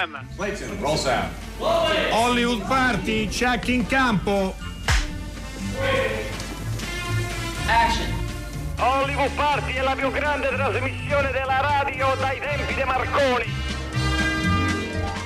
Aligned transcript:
Sound. 0.00 1.28
Hollywood 2.10 2.66
Party, 2.66 3.28
check 3.28 3.68
in 3.68 3.86
campo. 3.86 4.54
Action. 7.66 8.06
Hollywood 8.78 9.30
Party 9.32 9.74
è 9.74 9.82
la 9.82 9.94
più 9.94 10.10
grande 10.10 10.48
trasmissione 10.48 11.30
della 11.32 11.60
radio 11.60 12.16
dai 12.18 12.40
tempi 12.40 12.72
di 12.72 12.82
Marconi. 12.82 13.44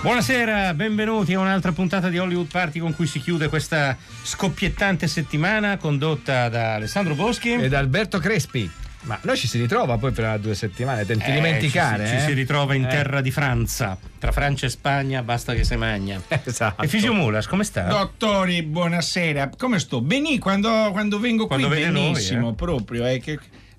Buonasera, 0.01 0.75
benvenuti 0.75 1.35
a 1.35 1.39
un'altra 1.39 1.71
puntata 1.71 2.09
di 2.09 2.19
Hollywood 2.19 2.51
Party 2.51 2.81
con 2.81 2.97
cui 2.97 3.07
si 3.07 3.21
chiude 3.21 3.49
questa 3.49 3.97
scoppiettante 4.25 5.07
settimana 5.07 5.77
condotta 5.77 6.49
da 6.49 6.75
Alessandro 6.75 7.15
Boschi 7.15 7.53
ed 7.53 7.75
Alberto 7.75 8.19
Crespi. 8.19 8.83
Ma 9.05 9.19
noi 9.23 9.37
ci 9.37 9.47
si 9.47 9.59
ritrova 9.61 9.99
poi 9.99 10.13
per 10.13 10.39
due 10.39 10.55
settimane, 10.55 11.05
tenti 11.05 11.29
Eh, 11.29 11.35
dimenticare. 11.35 12.05
Ci, 12.07 12.11
si- 12.13 12.17
ci 12.19 12.23
eh? 12.23 12.27
si 12.29 12.33
ritrova 12.33 12.75
in 12.75 12.85
Eh, 12.85 12.89
terra 12.89 13.21
di 13.21 13.31
Franza, 13.31 13.99
tra 14.19 14.33
Francia 14.33 14.65
e 14.65 14.71
Spagna, 14.71 15.23
basta 15.23 15.53
che 15.55 15.63
se 15.63 15.77
magna. 15.77 16.21
Esatto. 16.45 16.83
E 16.83 16.89
Fisio 16.89 17.13
Mulas, 17.13 17.47
come 17.47 17.65
sta? 17.65 17.83
Dottori, 17.83 18.63
buonasera. 18.63 19.51
Come 19.59 19.79
sto? 19.79 20.01
Beni 20.01 20.39
quando, 20.39 20.89
quando 20.93 21.19
vengo 21.21 21.47
Quando 21.47 21.67
qui 21.67 21.77
vede 21.77 21.91
noi, 21.91 22.13
benissimo, 22.13 22.51
eh. 22.51 22.55
proprio. 22.55 23.05
È 23.05 23.21
che 23.21 23.39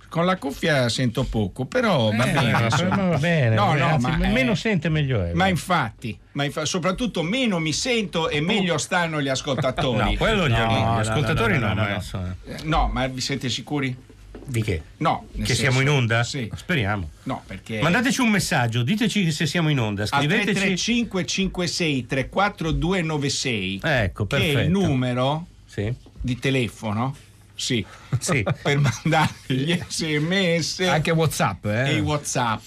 con 0.09 0.25
la 0.27 0.37
cuffia 0.37 0.87
sento 0.89 1.23
poco, 1.23 1.65
però 1.65 2.11
va 2.15 2.25
Eh, 2.25 2.31
va 2.31 2.51
bene, 2.71 2.85
No, 2.95 3.09
va 3.09 3.17
bene, 3.17 3.55
no, 3.55 3.63
anzi, 3.87 4.07
ma, 4.11 4.27
eh, 4.27 4.31
meno 4.31 4.53
sente 4.55 4.89
meglio 4.89 5.23
è. 5.25 5.33
Ma 5.33 5.47
infatti, 5.47 6.17
ma 6.33 6.43
infa- 6.43 6.65
soprattutto 6.65 7.23
meno 7.23 7.57
mi 7.59 7.73
sento 7.73 8.29
e 8.29 8.39
meglio 8.41 8.77
stanno 8.77 9.19
gli 9.21 9.27
ascoltatori. 9.27 10.11
no, 10.11 10.13
quello 10.17 10.47
gli, 10.47 10.51
No, 10.51 10.57
gli 10.67 10.79
no, 10.79 10.97
ascoltatori 10.97 11.53
no, 11.57 11.67
no, 11.69 11.73
no, 11.73 11.81
no, 11.87 12.01
ma 12.11 12.19
no. 12.19 12.35
Eh, 12.45 12.57
No, 12.63 12.89
ma 12.93 13.07
vi 13.07 13.19
siete 13.21 13.49
sicuri? 13.49 14.04
Di 14.45 14.61
che? 14.61 14.81
No. 14.97 15.27
Che 15.31 15.37
senso- 15.45 15.53
siamo 15.61 15.79
in 15.81 15.89
onda? 15.89 16.23
Sì. 16.23 16.49
Speriamo. 16.55 17.09
No, 17.23 17.43
perché... 17.45 17.81
Mandateci 17.81 18.21
un 18.21 18.29
messaggio, 18.29 18.83
diteci 18.83 19.31
se 19.31 19.45
siamo 19.45 19.69
in 19.69 19.79
onda, 19.79 20.05
scriveteci. 20.05 20.43
335 20.53 21.25
56 21.25 22.05
34 22.05 22.71
296 22.71 23.79
Ecco, 23.83 24.27
che 24.27 24.35
è 24.35 24.39
perfetto. 24.39 24.59
il 24.59 24.69
numero 24.69 25.47
Sì, 25.65 25.93
di 26.21 26.37
telefono 26.39 27.15
sì, 27.57 27.85
sì, 28.19 28.43
per 28.61 28.77
mandare 28.79 29.31
gli 29.47 29.79
sms 29.87 30.81
Anche 30.81 31.11
WhatsApp, 31.11 31.65
eh? 31.67 31.89
e 31.91 31.95
i 31.95 31.99
whatsapp 32.01 32.61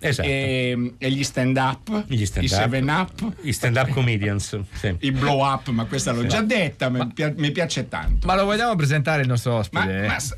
esatto. 0.00 0.28
e, 0.28 0.94
e 0.98 1.10
gli 1.10 1.24
stand 1.24 1.56
up 1.56 2.04
Gli 2.06 2.24
stand 2.24 2.46
i 2.46 2.48
up. 2.52 2.58
7 2.60 2.90
up 2.90 3.32
I 3.42 3.52
stand-up 3.52 3.88
comedians. 3.90 4.58
Sì. 4.72 4.94
i 5.00 5.10
blow 5.12 5.44
up 5.44 5.68
ma 5.68 5.84
questa 5.86 6.12
l'ho 6.12 6.26
già 6.26 6.40
detta 6.42 6.88
mi, 6.88 7.06
pia- 7.12 7.32
mi 7.36 7.50
piace 7.50 7.88
tanto 7.88 8.26
Ma 8.26 8.34
lo 8.36 8.44
vogliamo 8.44 8.74
presentare 8.76 9.22
il 9.22 9.28
nostro 9.28 9.52
ma, 9.52 9.58
ospite? 9.58 10.06
ma 10.06 10.18
s- 10.18 10.36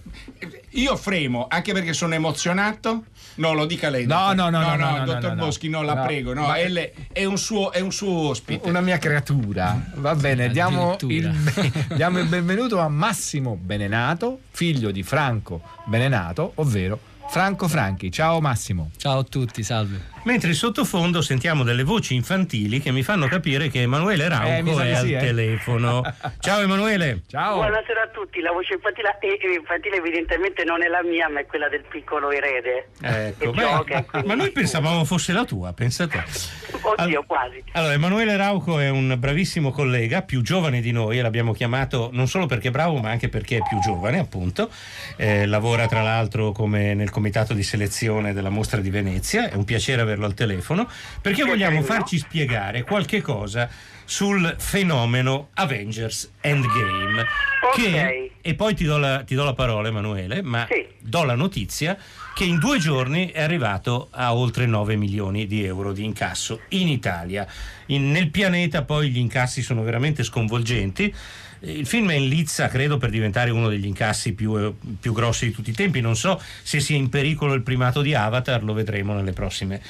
io 0.70 0.97
fremo 0.97 1.47
anche 1.48 1.72
perché 1.72 1.92
sono 1.92 2.14
emozionato 2.14 3.05
no 3.36 3.53
lo 3.53 3.66
dica 3.66 3.88
lei 3.91 4.06
No, 4.06 4.14
dottor. 4.34 4.34
no, 4.36 4.48
no, 4.50 4.61
no, 4.61 4.77
no, 4.77 4.97
no, 4.98 5.05
dottor 5.05 5.22
no, 5.31 5.34
no. 5.34 5.44
Boschi 5.44 5.69
no 5.69 5.83
la 5.83 5.94
No, 5.94 6.05
prego 6.05 6.33
no, 6.34 6.47
ma- 6.47 6.55
è, 6.56 6.69
le- 6.69 6.92
è 7.12 7.25
un 7.25 7.38
suo, 7.38 7.72
è 7.72 7.81
un 7.81 7.92
suo 7.92 8.28
ospite 8.28 8.69
Una 8.69 8.81
mia 8.81 8.98
creatura. 8.98 9.91
Va 9.94 10.14
bene, 10.14 10.48
diamo 10.50 10.97
il, 11.08 11.31
diamo 11.94 12.19
il 12.19 12.27
benvenuto 12.27 12.78
a 12.78 12.88
Massimo 12.88 13.56
Benenato, 13.61 14.41
figlio 14.50 14.91
di 14.91 15.03
Franco 15.03 15.61
Benenato, 15.86 16.53
ovvero 16.56 16.98
Franco 17.30 17.68
Franchi. 17.68 18.10
Ciao 18.10 18.40
Massimo. 18.40 18.90
Ciao 18.96 19.20
a 19.20 19.22
tutti, 19.22 19.62
salve. 19.62 20.00
Mentre 20.22 20.50
in 20.50 20.54
sottofondo 20.54 21.22
sentiamo 21.22 21.64
delle 21.64 21.82
voci 21.82 22.14
infantili 22.14 22.80
che 22.80 22.92
mi 22.92 23.02
fanno 23.02 23.26
capire 23.26 23.68
che 23.68 23.80
Emanuele 23.80 24.28
Rauco 24.28 24.78
Eh, 24.80 24.84
è 24.84 24.92
al 24.92 25.04
sì, 25.06 25.12
eh. 25.14 25.18
telefono. 25.18 26.02
Ciao 26.40 26.60
Emanuele. 26.60 27.22
Ciao. 27.26 27.54
Buonasera 27.56 28.02
a 28.02 28.08
tutti, 28.08 28.41
la 28.41 28.52
voce 28.52 28.74
infantile, 28.74 29.16
infantile 29.56 29.97
evidentemente 29.97 30.62
non 30.64 30.82
è 30.82 30.88
la 30.88 31.03
mia 31.03 31.28
ma 31.31 31.41
è 31.41 31.47
quella 31.47 31.70
del 31.70 31.84
piccolo 31.88 32.31
erede. 32.31 32.88
Ecco, 33.00 33.50
Che 33.50 33.56
beh, 33.56 33.62
gioca, 33.62 34.06
ma 34.26 34.34
noi 34.34 34.50
pensavamo 34.50 35.04
fosse 35.06 35.32
la 35.32 35.44
tua, 35.44 35.72
pensa 35.72 36.06
te. 36.06 36.22
Oddio, 36.82 37.19
All- 37.20 37.26
quasi. 37.26 37.62
Allora, 37.72 37.94
Emanuele 37.94 38.37
Rauco 38.37 38.78
è 38.78 38.91
un 38.91 39.16
bravissimo 39.19 39.70
collega, 39.70 40.20
più 40.22 40.42
giovane 40.42 40.82
di 40.82 40.92
noi, 40.92 41.19
e 41.19 41.22
l'abbiamo 41.22 41.52
chiamato 41.52 42.10
non 42.12 42.28
solo 42.28 42.44
perché 42.44 42.69
è 42.69 42.70
bravo, 42.70 42.98
ma 42.98 43.10
anche 43.10 43.28
perché 43.31 43.56
è 43.56 43.62
più 43.66 43.78
giovane, 43.81 44.19
appunto. 44.19 44.70
Eh, 45.16 45.47
lavora 45.47 45.87
tra 45.87 46.02
l'altro 46.02 46.52
come 46.52 46.92
nel 46.94 47.10
comitato 47.10 47.54
di 47.54 47.62
selezione 47.62 48.34
della 48.34 48.50
mostra 48.50 48.81
di 48.81 48.91
Venezia, 48.91 49.48
è 49.48 49.54
un 49.54 49.64
piacere 49.64 50.02
averlo 50.10 50.26
al 50.26 50.34
telefono, 50.34 50.88
perché 51.22 51.44
vogliamo 51.44 51.82
farci 51.82 52.19
spiegare 52.19 52.82
qualche 52.82 53.21
cosa 53.22 53.69
sul 54.04 54.56
fenomeno 54.59 55.50
Avengers 55.54 56.32
Endgame. 56.41 57.21
Ok. 57.62 57.75
Che, 57.75 58.32
e 58.41 58.54
poi 58.54 58.75
ti 58.75 58.84
do, 58.84 58.99
la, 58.99 59.22
ti 59.22 59.34
do 59.34 59.44
la 59.44 59.53
parola, 59.54 59.88
Emanuele, 59.88 60.43
ma 60.43 60.66
Sì. 60.69 60.84
do 60.99 61.22
la 61.25 61.34
notizia 61.34 61.97
che 62.34 62.44
in 62.44 62.59
due 62.59 62.78
giorni 62.78 63.31
è 63.31 63.43
arrivato 63.43 64.09
a 64.10 64.34
oltre 64.34 64.66
9 64.66 64.97
milioni 64.97 65.47
di 65.47 65.65
euro 65.65 65.93
di 65.93 66.04
incasso 66.04 66.60
in 66.69 66.88
Italia. 66.88 67.47
In- 67.87 68.10
nel 68.10 68.31
pianeta 68.31 68.82
poi 68.82 69.10
gli 69.10 69.19
incassi 69.19 69.62
sono 69.62 69.82
veramente 69.82 70.22
sconvolgenti. 70.25 71.15
Il 71.62 71.87
film 71.87 72.10
è 72.10 72.15
in 72.15 72.28
lizza, 72.28 72.69
credo, 72.69 72.97
per 72.97 73.10
diventare 73.10 73.50
uno 73.50 73.69
degli 73.69 73.84
incassi 73.84 74.32
più, 74.32 74.56
eh, 74.56 74.72
più 74.98 75.12
grossi 75.12 75.47
di 75.47 75.53
tutti 75.53 75.71
i 75.71 75.75
tempi. 75.75 76.00
Non 76.00 76.16
so 76.16 76.41
se 76.62 76.81
sia 76.81 76.97
in 76.97 77.09
pericolo 77.09 77.53
il 77.53 77.62
primato 77.62 78.00
di 78.00 78.15
Avatar, 78.15 78.62
lo 78.62 78.72
vedremo 78.72 79.15
nelle 79.15 79.32
prossime 79.32 79.81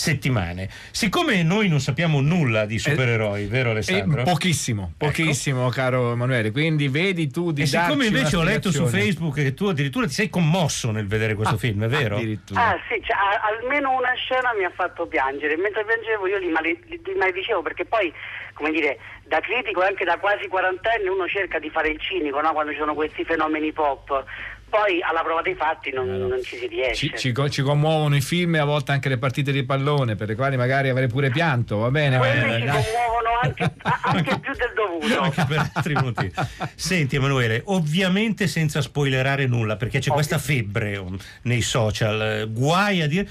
settimane. 0.00 0.68
Siccome 0.90 1.42
noi 1.42 1.68
non 1.68 1.78
sappiamo 1.80 2.20
nulla 2.20 2.64
di 2.64 2.78
supereroi, 2.78 3.46
vero 3.46 3.68
Eh, 3.68 3.72
Alessandro? 3.72 4.22
pochissimo, 4.22 4.92
pochissimo, 4.96 5.68
caro 5.68 6.12
Emanuele. 6.12 6.50
Quindi 6.50 6.88
vedi 6.88 7.30
tu 7.30 7.52
di 7.52 7.62
E 7.62 7.66
siccome 7.66 8.04
darci 8.04 8.06
invece 8.06 8.36
ho 8.36 8.42
letto 8.42 8.70
su. 8.72 8.86
Facebook 8.86 9.34
che 9.34 9.52
tu 9.54 9.66
addirittura 9.66 10.06
ti 10.06 10.14
sei 10.14 10.30
commosso 10.30 10.90
nel 10.90 11.06
vedere 11.06 11.34
questo 11.34 11.58
film, 11.58 11.84
è 11.84 11.88
vero? 11.88 12.16
Addirittura. 12.16 12.70
Ah 12.70 12.78
sì, 12.88 13.00
cioè, 13.04 13.16
almeno 13.60 13.90
una 13.92 14.14
scena 14.14 14.52
mi 14.56 14.64
ha 14.64 14.72
fatto 14.74 15.06
piangere, 15.06 15.56
mentre 15.56 15.84
piangevo 15.84 16.26
io 16.26 16.38
li, 16.38 16.48
male- 16.48 16.78
li 16.88 17.14
maledicevo 17.16 17.60
perché 17.62 17.84
poi, 17.84 18.12
come 18.54 18.70
dire, 18.70 18.98
da 19.26 19.40
critico 19.40 19.82
e 19.82 19.86
anche 19.86 20.04
da 20.04 20.18
quasi 20.18 20.48
quarantenne 20.48 21.08
uno 21.08 21.28
cerca 21.28 21.58
di 21.58 21.70
fare 21.70 21.90
il 21.90 22.00
cinico 22.00 22.40
no? 22.40 22.52
quando 22.52 22.72
ci 22.72 22.78
sono 22.78 22.94
questi 22.94 23.22
fenomeni 23.24 23.70
pop, 23.72 24.24
poi 24.70 25.02
alla 25.02 25.22
prova 25.22 25.42
dei 25.42 25.54
fatti 25.54 25.90
non, 25.90 26.06
non 26.06 26.42
ci 26.42 26.56
si 26.56 26.66
riesce. 26.68 27.18
Ci, 27.18 27.34
ci 27.34 27.50
ci 27.50 27.62
commuovono 27.62 28.14
i 28.16 28.20
film 28.20 28.54
e 28.54 28.58
a 28.58 28.64
volte 28.64 28.92
anche 28.92 29.08
le 29.08 29.18
partite 29.18 29.52
di 29.52 29.64
pallone, 29.64 30.14
per 30.14 30.28
le 30.28 30.36
quali 30.36 30.56
magari 30.56 30.88
avrei 30.88 31.08
pure 31.08 31.28
pianto, 31.30 31.78
va 31.78 31.90
bene? 31.90 32.16
Quelli 32.16 32.64
ma- 32.64 32.80
ci 32.80 32.86
commuovono 32.86 33.28
anche, 33.42 33.72
anche 33.82 34.38
più 34.38 34.52
del 34.54 34.72
dovuto. 34.74 35.20
anche 35.20 35.44
per 35.46 35.70
altri 35.74 35.94
motivi. 35.94 36.32
Senti 36.74 37.16
Emanuele, 37.16 37.62
ovviamente 37.66 38.46
senza 38.46 38.80
spoilerare 38.80 39.46
nulla, 39.46 39.76
perché 39.76 39.98
c'è 39.98 40.10
questa 40.10 40.38
febbre 40.38 40.96
um, 40.96 41.18
nei 41.42 41.60
social, 41.60 42.22
eh, 42.22 42.46
guai 42.48 43.02
a 43.02 43.08
dire 43.08 43.28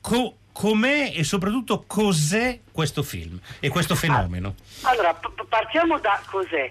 co- 0.00 0.36
com'è 0.52 1.12
e 1.14 1.22
soprattutto 1.22 1.84
cos'è 1.86 2.58
questo 2.72 3.02
film 3.02 3.38
e 3.60 3.68
questo 3.68 3.94
fenomeno. 3.94 4.54
Allora, 4.82 5.18
partiamo 5.48 5.98
da 5.98 6.20
cos'è. 6.26 6.70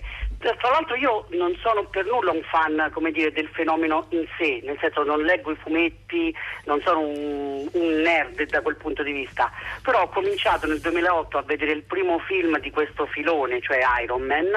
Tra 0.54 0.70
l'altro 0.70 0.96
io 0.96 1.26
non 1.30 1.56
sono 1.60 1.86
per 1.86 2.06
nulla 2.06 2.30
un 2.32 2.44
fan, 2.44 2.92
dire, 3.12 3.32
del 3.32 3.48
fenomeno 3.48 4.06
in 4.10 4.28
sé, 4.38 4.62
nel 4.64 4.78
senso 4.80 5.04
non 5.04 5.24
leggo 5.24 5.50
i 5.52 5.56
fumetti, 5.56 6.36
non 6.66 6.80
sono 6.82 7.00
un, 7.00 7.68
un 7.72 8.02
nerd 8.02 8.46
da 8.50 8.62
quel 8.62 8.76
punto 8.76 9.02
di 9.02 9.12
vista, 9.12 9.52
però 9.82 10.04
ho 10.04 10.10
cominciato 10.10 10.68
nel 10.68 10.80
2008 10.80 11.40
a 11.40 11.42
vedere 11.42 11.72
il 11.72 11.82
primo 11.82 12.20
film 12.20 12.60
di 12.60 12.70
questo 12.70 13.08
filone, 13.08 13.60
cioè 13.60 13.80
Iron 14.04 14.22
Man, 14.22 14.52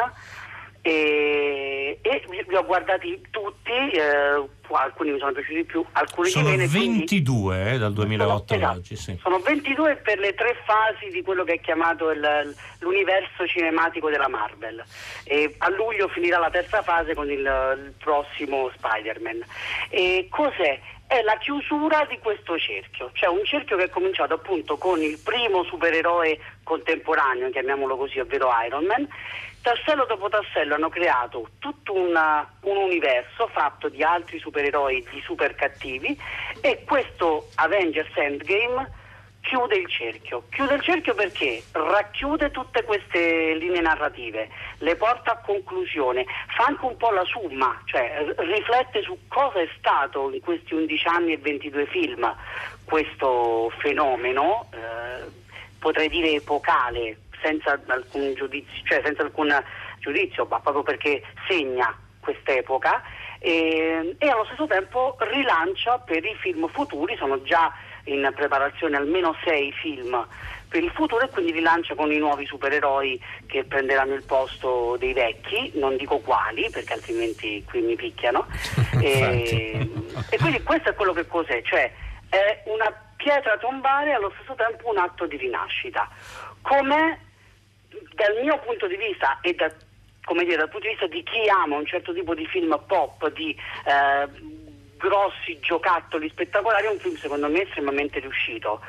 e, 0.82 1.98
e 2.02 2.22
li 2.46 2.54
ho 2.54 2.64
guardati 2.64 3.20
tutti, 3.30 3.70
eh, 3.72 4.48
alcuni 4.70 5.12
mi 5.12 5.18
sono 5.18 5.32
piaciuti 5.32 5.54
di 5.56 5.64
più, 5.64 5.84
alcuni 5.92 6.28
Sono 6.28 6.44
di 6.46 6.50
meno. 6.56 6.62
e 6.64 6.68
quindi- 6.68 6.98
22 6.98 7.72
eh, 7.72 7.78
dal 7.78 7.92
2008 7.92 8.54
Sono- 8.54 8.58
ad 8.70 8.76
esatto. 8.76 8.78
oggi, 8.78 8.96
sì. 8.96 9.18
Sono 9.22 9.38
22 9.40 9.96
per 9.96 10.18
le 10.18 10.34
tre 10.34 10.56
fasi 10.64 11.08
di 11.10 11.22
quello 11.22 11.44
che 11.44 11.54
è 11.54 11.60
chiamato 11.60 12.10
il- 12.10 12.54
l'universo 12.80 13.46
cinematico 13.46 14.10
della 14.10 14.28
Marvel. 14.28 14.82
E 15.24 15.54
a 15.58 15.68
luglio 15.70 16.08
finirà 16.08 16.38
la 16.38 16.50
terza 16.50 16.82
fase 16.82 17.14
con 17.14 17.30
il, 17.30 17.38
il 17.40 17.94
prossimo 17.98 18.70
Spider-Man. 18.76 19.44
E 19.90 20.26
cos'è? 20.30 20.78
È 21.06 21.22
la 21.22 21.38
chiusura 21.38 22.04
di 22.06 22.18
questo 22.18 22.58
cerchio, 22.58 23.08
cioè 23.14 23.30
un 23.30 23.42
cerchio 23.42 23.78
che 23.78 23.84
è 23.84 23.88
cominciato 23.88 24.34
appunto 24.34 24.76
con 24.76 25.00
il 25.00 25.18
primo 25.24 25.64
supereroe 25.64 26.38
contemporaneo, 26.62 27.48
chiamiamolo 27.48 27.96
così, 27.96 28.18
ovvero 28.20 28.50
Iron 28.66 28.84
Man. 28.84 29.08
Tassello 29.62 30.06
dopo 30.06 30.28
tassello 30.28 30.74
hanno 30.74 30.88
creato 30.88 31.48
tutto 31.58 31.92
una- 31.92 32.48
un 32.62 32.76
universo 32.76 33.48
fatto 33.48 33.88
di 33.88 34.02
altri 34.02 34.38
supereroi, 34.38 35.06
di 35.10 35.20
super 35.22 35.54
cattivi 35.54 36.18
e 36.60 36.84
questo 36.84 37.48
Avengers 37.56 38.16
Endgame 38.16 38.96
chiude 39.42 39.76
il 39.76 39.88
cerchio. 39.88 40.44
Chiude 40.50 40.74
il 40.74 40.82
cerchio 40.82 41.14
perché 41.14 41.62
racchiude 41.72 42.50
tutte 42.50 42.82
queste 42.84 43.54
linee 43.54 43.80
narrative, 43.80 44.48
le 44.78 44.96
porta 44.96 45.32
a 45.32 45.36
conclusione, 45.38 46.24
fa 46.54 46.64
anche 46.66 46.84
un 46.84 46.96
po' 46.96 47.10
la 47.10 47.24
summa, 47.24 47.80
cioè 47.86 48.26
riflette 48.36 49.02
su 49.02 49.18
cosa 49.28 49.60
è 49.60 49.68
stato 49.78 50.30
in 50.32 50.40
questi 50.40 50.74
11 50.74 51.08
anni 51.08 51.32
e 51.32 51.38
22 51.38 51.86
film 51.86 52.34
questo 52.84 53.70
fenomeno, 53.78 54.68
eh, 54.72 55.24
potrei 55.78 56.08
dire 56.08 56.32
epocale, 56.32 57.16
senza 57.42 57.80
alcun 57.86 58.34
giudizio, 58.34 58.82
cioè 58.84 59.02
senza 59.04 59.22
alcun 59.22 59.54
giudizio, 59.98 60.46
ma 60.48 60.60
proprio 60.60 60.82
perché 60.82 61.22
segna 61.46 61.96
quest'epoca 62.20 63.02
e, 63.38 64.16
e 64.18 64.28
allo 64.28 64.44
stesso 64.46 64.66
tempo 64.66 65.16
rilancia 65.20 65.98
per 65.98 66.24
i 66.24 66.34
film 66.40 66.68
futuri, 66.68 67.16
sono 67.16 67.40
già 67.42 67.72
in 68.04 68.30
preparazione 68.34 68.96
almeno 68.96 69.36
sei 69.44 69.72
film 69.72 70.26
per 70.68 70.82
il 70.82 70.90
futuro 70.90 71.24
e 71.24 71.30
quindi 71.30 71.52
li 71.52 71.60
lancia 71.60 71.94
con 71.94 72.12
i 72.12 72.18
nuovi 72.18 72.44
supereroi 72.46 73.20
che 73.46 73.64
prenderanno 73.64 74.14
il 74.14 74.24
posto 74.24 74.96
dei 74.98 75.12
vecchi, 75.12 75.72
non 75.74 75.96
dico 75.96 76.18
quali 76.18 76.68
perché 76.70 76.94
altrimenti 76.94 77.64
qui 77.64 77.80
mi 77.80 77.96
picchiano. 77.96 78.46
e, 79.00 79.88
e, 80.30 80.38
quindi 80.38 80.62
questo 80.62 80.90
è 80.90 80.94
quello 80.94 81.12
che 81.12 81.26
cos'è, 81.26 81.62
cioè 81.62 81.90
è 82.28 82.62
una 82.66 82.92
pietra 83.16 83.56
tombale 83.58 84.10
e 84.10 84.14
allo 84.14 84.32
stesso 84.36 84.54
tempo 84.54 84.90
un 84.90 84.98
atto 84.98 85.26
di 85.26 85.36
rinascita. 85.36 86.08
Come 86.60 87.27
dal 88.14 88.42
mio 88.42 88.58
punto 88.58 88.86
di 88.86 88.96
vista 88.96 89.38
e 89.40 89.54
da, 89.54 89.72
dire, 90.34 90.56
dal 90.56 90.68
punto 90.68 90.86
di 90.86 90.92
vista 90.92 91.06
di 91.06 91.22
chi 91.22 91.48
ama 91.48 91.76
un 91.76 91.86
certo 91.86 92.12
tipo 92.12 92.34
di 92.34 92.46
film 92.46 92.78
pop, 92.86 93.30
di 93.32 93.50
eh, 93.84 94.28
grossi 94.96 95.58
giocattoli 95.60 96.28
spettacolari, 96.28 96.86
è 96.86 96.90
un 96.90 96.98
film 96.98 97.16
secondo 97.16 97.48
me 97.48 97.62
estremamente 97.62 98.18
riuscito. 98.18 98.80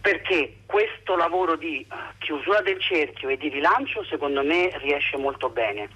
Perché 0.00 0.60
questo 0.64 1.14
lavoro 1.14 1.56
di 1.56 1.86
chiusura 2.18 2.62
del 2.62 2.80
cerchio 2.80 3.28
e 3.28 3.36
di 3.36 3.50
rilancio 3.50 4.02
secondo 4.04 4.42
me 4.42 4.72
riesce 4.78 5.18
molto 5.18 5.50
bene, 5.50 5.90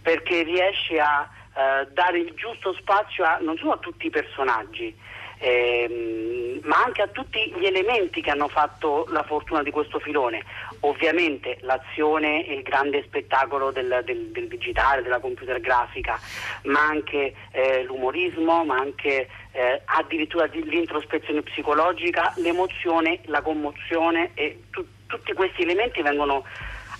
perché 0.00 0.44
riesce 0.44 1.00
a 1.00 1.28
eh, 1.52 1.86
dare 1.90 2.18
il 2.20 2.32
giusto 2.34 2.72
spazio 2.74 3.24
a, 3.24 3.38
non 3.40 3.56
solo 3.58 3.72
a 3.72 3.78
tutti 3.78 4.06
i 4.06 4.10
personaggi, 4.10 4.96
ehm, 5.40 6.60
ma 6.64 6.84
anche 6.84 7.02
a 7.02 7.08
tutti 7.08 7.52
gli 7.56 7.64
elementi 7.64 8.20
che 8.20 8.30
hanno 8.30 8.48
fatto 8.48 9.06
la 9.10 9.22
fortuna 9.22 9.62
di 9.62 9.70
questo 9.70 9.98
filone. 9.98 10.44
Ovviamente 10.80 11.58
l'azione 11.62 12.46
e 12.46 12.54
il 12.54 12.62
grande 12.62 13.02
spettacolo 13.02 13.70
del, 13.70 14.02
del, 14.04 14.28
del 14.28 14.48
digitale, 14.48 15.02
della 15.02 15.18
computer 15.18 15.60
grafica, 15.60 16.18
ma 16.64 16.80
anche 16.80 17.34
eh, 17.50 17.82
l'umorismo, 17.84 18.64
ma 18.64 18.76
anche 18.76 19.28
eh, 19.52 19.82
addirittura 19.84 20.44
l'introspezione 20.46 21.42
psicologica, 21.42 22.32
l'emozione, 22.36 23.20
la 23.24 23.42
commozione 23.42 24.30
e 24.34 24.64
tu, 24.70 24.84
tutti 25.06 25.32
questi 25.32 25.62
elementi 25.62 26.02
vengono 26.02 26.44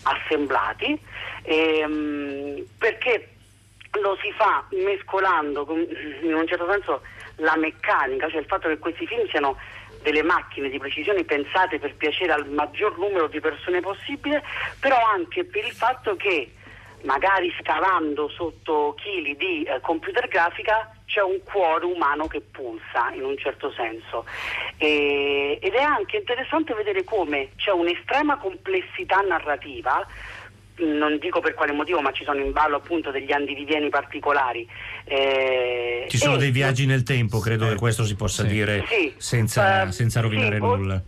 assemblati 0.03 0.99
ehm, 1.43 2.65
perché 2.79 3.29
lo 4.01 4.17
si 4.23 4.33
fa 4.33 4.65
mescolando 4.71 5.67
in 6.23 6.35
un 6.35 6.47
certo 6.47 6.71
senso 6.71 7.03
la 7.37 7.56
meccanica, 7.56 8.29
cioè 8.29 8.41
il 8.41 8.47
fatto 8.47 8.69
che 8.69 8.79
questi 8.79 9.06
film 9.06 9.27
siano 9.29 9.56
delle 10.03 10.23
macchine 10.23 10.69
di 10.69 10.79
precisione 10.79 11.25
pensate 11.25 11.79
per 11.79 11.94
piacere 11.94 12.32
al 12.32 12.49
maggior 12.49 12.99
numero 12.99 13.27
di 13.29 13.41
persone 13.41 13.81
possibile, 13.81 14.43
però 14.79 14.97
anche 15.05 15.44
per 15.44 15.65
il 15.65 15.73
fatto 15.73 16.17
che 16.17 16.53
magari 17.03 17.53
scavando 17.61 18.29
sotto 18.29 18.94
chili 18.99 19.37
di 19.37 19.62
eh, 19.62 19.81
computer 19.81 20.29
grafica 20.29 20.94
c'è 21.06 21.23
un 21.23 21.41
cuore 21.43 21.87
umano 21.87 22.27
che 22.27 22.41
pulsa 22.41 23.11
in 23.15 23.25
un 23.25 23.37
certo 23.37 23.73
senso. 23.73 24.25
E, 24.76 25.59
ed 25.61 25.73
è 25.73 25.83
anche 25.83 26.19
interessante 26.19 26.75
vedere 26.75 27.05
come 27.05 27.50
c'è 27.56 27.71
un'estrema 27.71 28.37
complessità 28.37 29.21
narrativa 29.21 30.06
non 30.81 31.19
dico 31.19 31.41
per 31.41 31.55
quale 31.55 31.73
motivo, 31.73 32.00
ma 32.00 32.12
ci 32.12 32.25
sono 32.25 32.41
in 32.41 32.53
ballo 32.53 32.77
appunto 32.77 33.11
degli 33.11 33.32
andivivieni 33.32 33.88
particolari. 33.88 34.69
Eh, 35.05 36.06
ci 36.09 36.19
sono 36.19 36.37
dei 36.37 36.50
viaggi 36.50 36.87
nel 36.87 37.03
tempo, 37.03 37.38
credo 37.38 37.69
che 37.69 37.77
questo 37.77 38.05
si 38.05 38.17
possa 38.17 38.43
sì. 38.43 38.49
dire 38.49 38.85
sì. 38.87 39.15
Senza, 39.17 39.85
uh, 39.85 39.91
senza, 39.91 40.21
rovinare 40.21 40.56
sì, 40.56 40.61
nulla. 40.61 41.03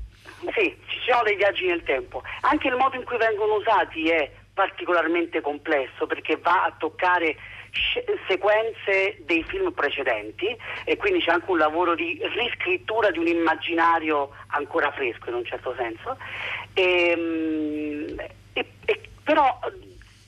Sì, 0.54 0.76
ci 0.86 0.98
sono 1.06 1.22
dei 1.24 1.36
viaggi 1.36 1.66
nel 1.66 1.82
tempo. 1.82 2.22
Anche 2.42 2.69
il 2.69 2.76
modo 2.76 2.96
in 2.96 3.04
cui 3.04 3.16
vengono 3.16 3.54
usati 3.54 4.08
è 4.08 4.30
particolarmente 4.54 5.40
complesso 5.40 6.06
perché 6.06 6.36
va 6.36 6.64
a 6.64 6.75
toccare 6.76 7.36
sequenze 8.28 9.22
dei 9.25 9.42
film 9.44 9.72
precedenti 9.72 10.54
e 10.84 10.96
quindi 10.98 11.20
c'è 11.20 11.32
anche 11.32 11.50
un 11.50 11.56
lavoro 11.56 11.94
di 11.94 12.20
riscrittura 12.36 13.10
di 13.10 13.18
un 13.18 13.26
immaginario 13.26 14.30
ancora 14.48 14.92
fresco 14.92 15.30
in 15.30 15.36
un 15.36 15.44
certo 15.44 15.75
senso 15.78 16.18
e, 16.75 17.14
mm, 17.16 17.22
e, 17.22 17.22
e 17.22 17.91
però 19.32 19.58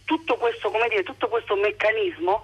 tutto 0.07 0.37
questo, 0.37 0.73
dire, 0.89 1.03
tutto 1.03 1.29
questo 1.29 1.57
meccanismo 1.57 2.41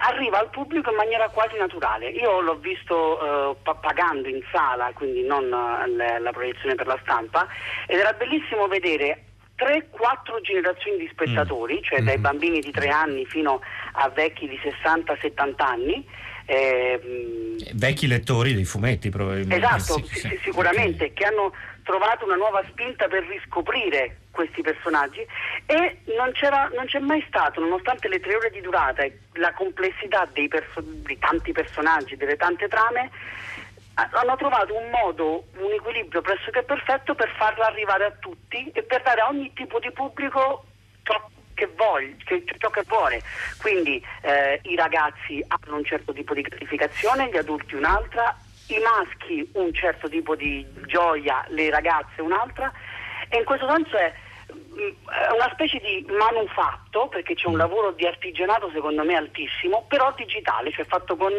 arriva 0.00 0.40
al 0.40 0.50
pubblico 0.50 0.90
in 0.90 0.96
maniera 0.96 1.28
quasi 1.28 1.56
naturale. 1.56 2.10
Io 2.10 2.40
l'ho 2.40 2.56
visto 2.56 3.52
eh, 3.52 3.56
pagando 3.80 4.28
in 4.28 4.42
sala, 4.50 4.90
quindi 4.94 5.22
non 5.22 5.44
eh, 5.44 6.18
la 6.18 6.32
proiezione 6.32 6.74
per 6.74 6.86
la 6.86 6.98
stampa, 7.02 7.46
ed 7.86 8.00
era 8.00 8.12
bellissimo 8.14 8.66
vedere 8.66 9.26
3-4 9.56 10.40
generazioni 10.42 10.98
di 10.98 11.08
spettatori, 11.12 11.78
mm. 11.78 11.82
cioè 11.82 12.00
mm. 12.00 12.04
dai 12.04 12.18
bambini 12.18 12.58
di 12.58 12.72
3 12.72 12.88
anni 12.88 13.24
fino 13.26 13.60
a 13.92 14.08
vecchi 14.08 14.48
di 14.48 14.58
60-70 14.58 15.52
anni. 15.58 16.04
Eh, 16.46 17.54
Vecchi 17.74 18.08
lettori 18.08 18.54
dei 18.54 18.64
fumetti 18.64 19.08
probabilmente. 19.08 19.64
Esatto, 19.64 20.04
sì, 20.04 20.18
sì, 20.18 20.40
sicuramente, 20.42 21.04
okay. 21.04 21.12
che 21.12 21.24
hanno 21.24 21.52
trovato 21.84 22.24
una 22.24 22.34
nuova 22.34 22.62
spinta 22.68 23.06
per 23.06 23.24
riscoprire 23.26 24.16
questi 24.32 24.62
personaggi 24.62 25.24
e 25.66 25.98
non, 26.16 26.32
non, 26.74 26.86
c'è 26.86 26.98
mai 26.98 27.24
stato, 27.28 27.60
nonostante 27.60 28.08
le 28.08 28.18
tre 28.18 28.34
ore 28.34 28.50
di 28.50 28.60
durata 28.60 29.02
e 29.02 29.20
la 29.34 29.52
complessità 29.52 30.28
perso- 30.48 30.82
di 30.82 31.18
tanti 31.18 31.52
personaggi, 31.52 32.16
delle 32.16 32.36
tante 32.36 32.66
trame, 32.66 33.10
hanno 33.94 34.36
trovato 34.36 34.74
un 34.74 34.90
modo, 34.90 35.44
un 35.58 35.70
equilibrio 35.70 36.22
pressoché 36.22 36.62
perfetto 36.62 37.14
per 37.14 37.30
farla 37.36 37.66
arrivare 37.66 38.06
a 38.06 38.10
tutti 38.18 38.70
e 38.72 38.82
per 38.82 39.02
dare 39.02 39.20
a 39.20 39.28
ogni 39.28 39.52
tipo 39.52 39.78
di 39.78 39.90
pubblico 39.92 40.64
ciò 41.02 41.28
che, 41.54 41.68
voglia, 41.76 42.14
ciò 42.58 42.70
che 42.70 42.82
vuole. 42.88 43.22
Quindi 43.60 44.02
eh, 44.22 44.60
i 44.64 44.76
ragazzi 44.76 45.44
hanno 45.46 45.76
un 45.76 45.84
certo 45.84 46.12
tipo 46.12 46.32
di 46.32 46.40
gratificazione, 46.40 47.28
gli 47.28 47.36
adulti 47.36 47.74
un'altra, 47.74 48.34
i 48.68 48.78
maschi 48.78 49.50
un 49.54 49.72
certo 49.74 50.08
tipo 50.08 50.34
di 50.34 50.66
gioia, 50.86 51.44
le 51.48 51.68
ragazze 51.68 52.22
un'altra 52.22 52.72
e 53.28 53.38
in 53.38 53.44
questo 53.44 53.68
senso 53.68 53.96
è 53.96 54.12
una 54.72 55.50
specie 55.52 55.78
di 55.78 56.04
manufatto, 56.08 57.08
perché 57.08 57.34
c'è 57.34 57.46
un 57.46 57.54
mm. 57.54 57.58
lavoro 57.58 57.92
di 57.92 58.06
artigianato 58.06 58.70
secondo 58.72 59.04
me 59.04 59.14
altissimo, 59.14 59.84
però 59.88 60.12
digitale, 60.16 60.72
cioè 60.72 60.84
fatto 60.84 61.16
con 61.16 61.32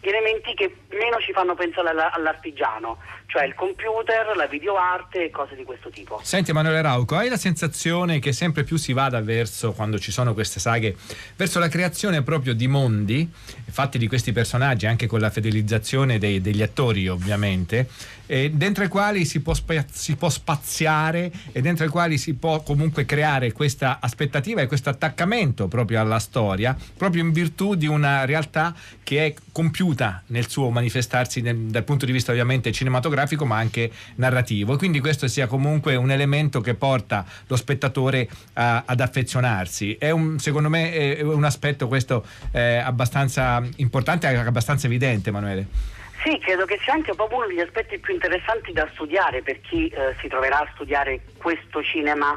gli 0.00 0.08
elementi 0.08 0.54
che 0.54 0.74
meno 0.90 1.18
ci 1.20 1.32
fanno 1.32 1.54
pensare 1.54 1.90
all'artigiano, 1.90 2.98
cioè 3.26 3.44
il 3.44 3.54
computer, 3.54 4.34
la 4.36 4.46
videoarte 4.46 5.24
e 5.24 5.30
cose 5.30 5.54
di 5.54 5.64
questo 5.64 5.90
tipo. 5.90 6.20
Senti 6.22 6.50
Emanuele 6.50 6.82
Rauco, 6.82 7.16
hai 7.16 7.28
la 7.28 7.36
sensazione 7.36 8.18
che 8.18 8.32
sempre 8.32 8.64
più 8.64 8.76
si 8.76 8.92
vada 8.92 9.20
verso, 9.20 9.72
quando 9.72 9.98
ci 9.98 10.10
sono 10.10 10.32
queste 10.32 10.60
saghe, 10.60 10.96
verso 11.36 11.58
la 11.58 11.68
creazione 11.68 12.22
proprio 12.22 12.54
di 12.54 12.68
mondi 12.68 13.30
fatti 13.78 13.98
di 13.98 14.08
questi 14.08 14.32
personaggi, 14.32 14.86
anche 14.86 15.06
con 15.06 15.20
la 15.20 15.30
fidelizzazione 15.30 16.18
dei, 16.18 16.40
degli 16.40 16.62
attori 16.62 17.06
ovviamente, 17.08 17.88
dentro 18.26 18.84
i 18.84 18.88
quali 18.88 19.24
si 19.24 19.40
può, 19.40 19.54
si 19.90 20.16
può, 20.16 20.28
spaziare 20.28 21.30
e 21.52 21.60
dentro 21.60 21.84
i 21.84 21.88
quali 21.88 22.18
si 22.18 22.34
può 22.34 22.62
comunque 22.78 23.04
creare 23.04 23.50
questa 23.50 23.98
aspettativa 24.00 24.60
e 24.60 24.68
questo 24.68 24.88
attaccamento 24.88 25.66
proprio 25.66 26.00
alla 26.00 26.20
storia, 26.20 26.76
proprio 26.96 27.24
in 27.24 27.32
virtù 27.32 27.74
di 27.74 27.88
una 27.88 28.24
realtà 28.24 28.72
che 29.02 29.26
è 29.26 29.34
compiuta 29.50 30.22
nel 30.26 30.48
suo 30.48 30.70
manifestarsi 30.70 31.40
nel, 31.40 31.56
dal 31.56 31.82
punto 31.82 32.06
di 32.06 32.12
vista 32.12 32.30
ovviamente 32.30 32.70
cinematografico 32.70 33.44
ma 33.44 33.56
anche 33.56 33.90
narrativo 34.14 34.74
e 34.74 34.76
quindi 34.76 35.00
questo 35.00 35.26
sia 35.26 35.48
comunque 35.48 35.96
un 35.96 36.12
elemento 36.12 36.60
che 36.60 36.74
porta 36.74 37.26
lo 37.48 37.56
spettatore 37.56 38.28
a, 38.52 38.84
ad 38.86 39.00
affezionarsi. 39.00 39.96
È 39.98 40.10
un, 40.10 40.38
secondo 40.38 40.68
me 40.68 41.16
è 41.16 41.20
un 41.22 41.42
aspetto 41.42 41.88
questo 41.88 42.24
eh, 42.52 42.76
abbastanza 42.76 43.60
importante 43.78 44.28
abbastanza 44.28 44.86
evidente 44.86 45.30
Emanuele. 45.30 45.96
Sì, 46.22 46.38
credo 46.40 46.64
che 46.64 46.78
sia 46.82 46.94
anche 46.94 47.14
proprio 47.14 47.38
uno 47.38 47.46
degli 47.46 47.60
aspetti 47.60 47.98
più 47.98 48.12
interessanti 48.12 48.72
da 48.72 48.88
studiare 48.92 49.42
per 49.42 49.60
chi 49.60 49.88
eh, 49.88 50.16
si 50.20 50.26
troverà 50.26 50.58
a 50.58 50.70
studiare 50.74 51.20
questo 51.36 51.82
cinema 51.82 52.36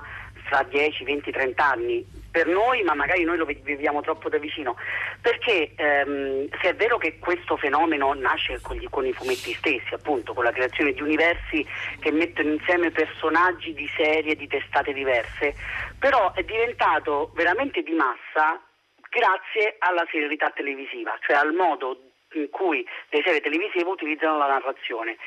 fra 0.52 0.64
10, 0.64 1.06
20, 1.06 1.32
30 1.32 1.66
anni. 1.66 2.06
Per 2.30 2.46
noi, 2.46 2.84
ma 2.84 2.94
magari 2.94 3.24
noi 3.24 3.38
lo 3.38 3.46
viviamo 3.46 4.02
troppo 4.02 4.30
da 4.30 4.38
vicino, 4.38 4.76
perché 5.22 5.72
ehm, 5.76 6.48
se 6.62 6.70
è 6.70 6.76
vero 6.76 6.98
che 6.98 7.20
questo 7.20 7.58
fenomeno 7.58 8.14
nasce 8.14 8.60
con, 8.62 8.76
gli, 8.76 8.88
con 8.90 9.06
i 9.06 9.14
fumetti 9.14 9.54
stessi, 9.54 9.94
appunto, 9.94 10.34
con 10.34 10.44
la 10.44 10.52
creazione 10.52 10.94
di 10.94 11.02
universi 11.02 11.66
che 12.00 12.12
mettono 12.12 12.52
insieme 12.52 12.92
personaggi 12.92 13.74
di 13.74 13.90
serie, 13.96 14.36
di 14.36 14.48
testate 14.48 14.94
diverse, 14.94 15.56
però 16.00 16.34
è 16.34 16.44
diventato 16.44 17.32
veramente 17.34 17.82
di 17.82 17.94
massa 17.94 18.62
grazie 19.10 19.76
alla 19.80 20.06
serialità 20.10 20.52
televisiva, 20.52 21.18
cioè 21.22 21.36
al 21.36 21.54
modo 21.54 22.12
in 22.34 22.50
cui 22.50 22.86
le 23.10 23.22
serie 23.26 23.42
televisive 23.42 23.90
utilizzano 23.90 24.38
la 24.38 24.48
narrazione. 24.48 25.18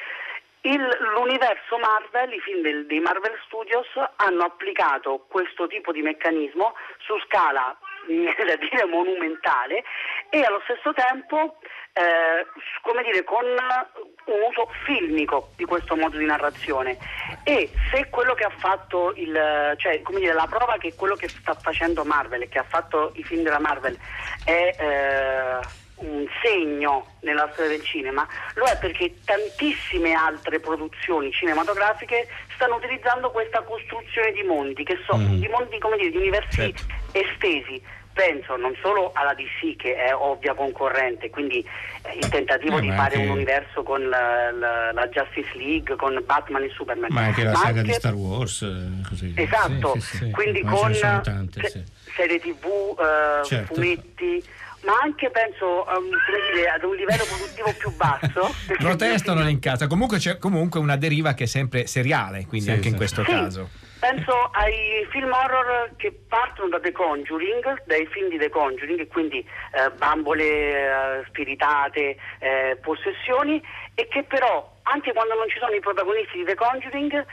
Il, 0.66 0.80
l'universo 1.14 1.76
Marvel, 1.76 2.32
i 2.32 2.40
film 2.40 2.62
del, 2.62 2.86
dei 2.86 3.00
Marvel 3.00 3.38
Studios 3.44 3.86
hanno 4.16 4.44
applicato 4.44 5.26
questo 5.28 5.66
tipo 5.66 5.92
di 5.92 6.00
meccanismo 6.00 6.74
su 7.04 7.18
scala 7.26 7.76
da 8.06 8.56
dire 8.56 8.86
monumentale 8.86 9.84
e 10.30 10.42
allo 10.42 10.60
stesso 10.64 10.92
tempo 10.94 11.58
eh, 11.92 12.46
come 12.80 13.02
dire, 13.02 13.24
con 13.24 13.44
un 13.44 14.40
uso 14.48 14.70
filmico 14.84 15.50
di 15.56 15.66
questo 15.66 15.96
modo 15.96 16.16
di 16.16 16.24
narrazione. 16.24 16.96
E 17.44 17.70
se 17.92 18.08
quello 18.08 18.32
che 18.32 18.44
ha 18.44 18.52
fatto 18.56 19.12
il 19.16 19.74
cioè 19.76 20.00
come 20.00 20.20
dire 20.20 20.32
la 20.32 20.46
prova 20.48 20.76
che 20.78 20.94
quello 20.94 21.14
che 21.14 21.28
sta 21.28 21.54
facendo 21.54 22.04
Marvel 22.04 22.42
e 22.42 22.48
che 22.48 22.58
ha 22.58 22.64
fatto 22.64 23.12
i 23.16 23.22
film 23.22 23.42
della 23.42 23.60
Marvel 23.60 23.98
è 24.44 24.74
eh, 24.78 25.82
un 25.96 26.26
segno 26.42 27.06
nella 27.20 27.48
storia 27.52 27.76
del 27.76 27.84
cinema, 27.84 28.26
lo 28.54 28.64
è 28.64 28.76
perché 28.78 29.14
tantissime 29.24 30.12
altre 30.12 30.58
produzioni 30.60 31.30
cinematografiche 31.32 32.26
stanno 32.54 32.76
utilizzando 32.76 33.30
questa 33.30 33.62
costruzione 33.62 34.32
di 34.32 34.42
mondi, 34.42 34.84
che 34.84 34.98
sono 35.06 35.22
Mm. 35.28 35.38
di 35.40 35.48
mondi, 35.48 35.78
come 35.78 35.96
dire, 35.96 36.10
di 36.10 36.16
universi 36.16 36.50
Certo. 36.74 36.82
estesi. 37.12 37.82
Penso 38.14 38.54
non 38.56 38.72
solo 38.80 39.10
alla 39.12 39.34
DC 39.34 39.74
che 39.74 39.96
è 39.96 40.14
ovvia 40.14 40.54
concorrente, 40.54 41.30
quindi 41.30 41.66
eh, 42.02 42.16
il 42.18 42.28
tentativo 42.28 42.78
Eh, 42.78 42.82
di 42.82 42.86
ma 42.88 42.94
fare 42.94 43.14
anche- 43.16 43.26
un 43.26 43.32
universo 43.34 43.82
con 43.82 44.08
la, 44.08 44.52
la- 44.52 44.92
la 44.92 45.08
Justice 45.08 45.50
League, 45.56 45.96
con 45.96 46.22
Batman 46.24 46.62
e 46.62 46.68
Superman, 46.70 47.08
Ma 47.10 47.22
anche 47.22 47.42
la 47.42 47.54
saga 47.56 47.72
di 47.82 47.88
anche- 47.88 47.92
Star 47.94 48.14
Wars. 48.14 48.62
eh, 48.62 49.08
Così. 49.08 49.32
Esatto, 49.36 49.94
Sì, 49.94 50.00
sì, 50.00 50.16
sì. 50.16 50.30
quindi 50.30 50.62
Ma 50.62 50.70
con 50.70 50.92
tante, 51.22 51.84
serie 52.14 52.38
tv, 52.38 52.96
eh, 53.00 53.44
Certo. 53.46 53.74
fumetti, 53.74 54.44
ma 54.84 54.92
anche 55.02 55.30
penso 55.30 55.84
um, 55.88 56.08
come 56.08 56.38
dire, 56.52 56.68
ad 56.68 56.82
un 56.84 56.94
livello 56.94 57.24
produttivo 57.24 57.72
più 57.78 57.90
basso. 57.96 58.54
Protestano 58.78 59.48
in 59.48 59.58
casa. 59.58 59.86
Comunque 59.86 60.18
c'è 60.18 60.38
comunque 60.38 60.80
una 60.80 60.96
deriva 60.96 61.34
che 61.34 61.44
è 61.44 61.46
sempre 61.46 61.86
seriale, 61.86 62.46
quindi 62.46 62.66
Sì, 62.66 62.72
anche 62.72 62.88
in 62.88 62.92
sì. 62.92 62.98
questo 62.98 63.24
Sì, 63.24 63.30
caso. 63.30 63.70
Penso 63.98 64.50
ai 64.52 65.06
film 65.10 65.32
horror 65.32 65.92
che 65.96 66.12
partono 66.28 66.68
da 66.68 66.78
The 66.78 66.92
Conjuring, 66.92 67.84
dai 67.86 68.06
film 68.08 68.28
di 68.28 68.36
The 68.36 68.50
Conjuring, 68.50 69.00
e 69.00 69.06
quindi 69.06 69.38
eh, 69.38 69.90
bambole 69.96 70.44
eh, 70.44 71.24
spiritate, 71.28 72.16
eh, 72.38 72.78
possessioni, 72.82 73.62
e 73.94 74.06
che 74.08 74.24
però 74.24 74.72
anche 74.82 75.14
quando 75.14 75.34
non 75.34 75.48
ci 75.48 75.58
sono 75.58 75.72
i 75.72 75.80
protagonisti 75.80 76.36
di 76.36 76.44
The 76.44 76.54
Conjuring 76.54 77.24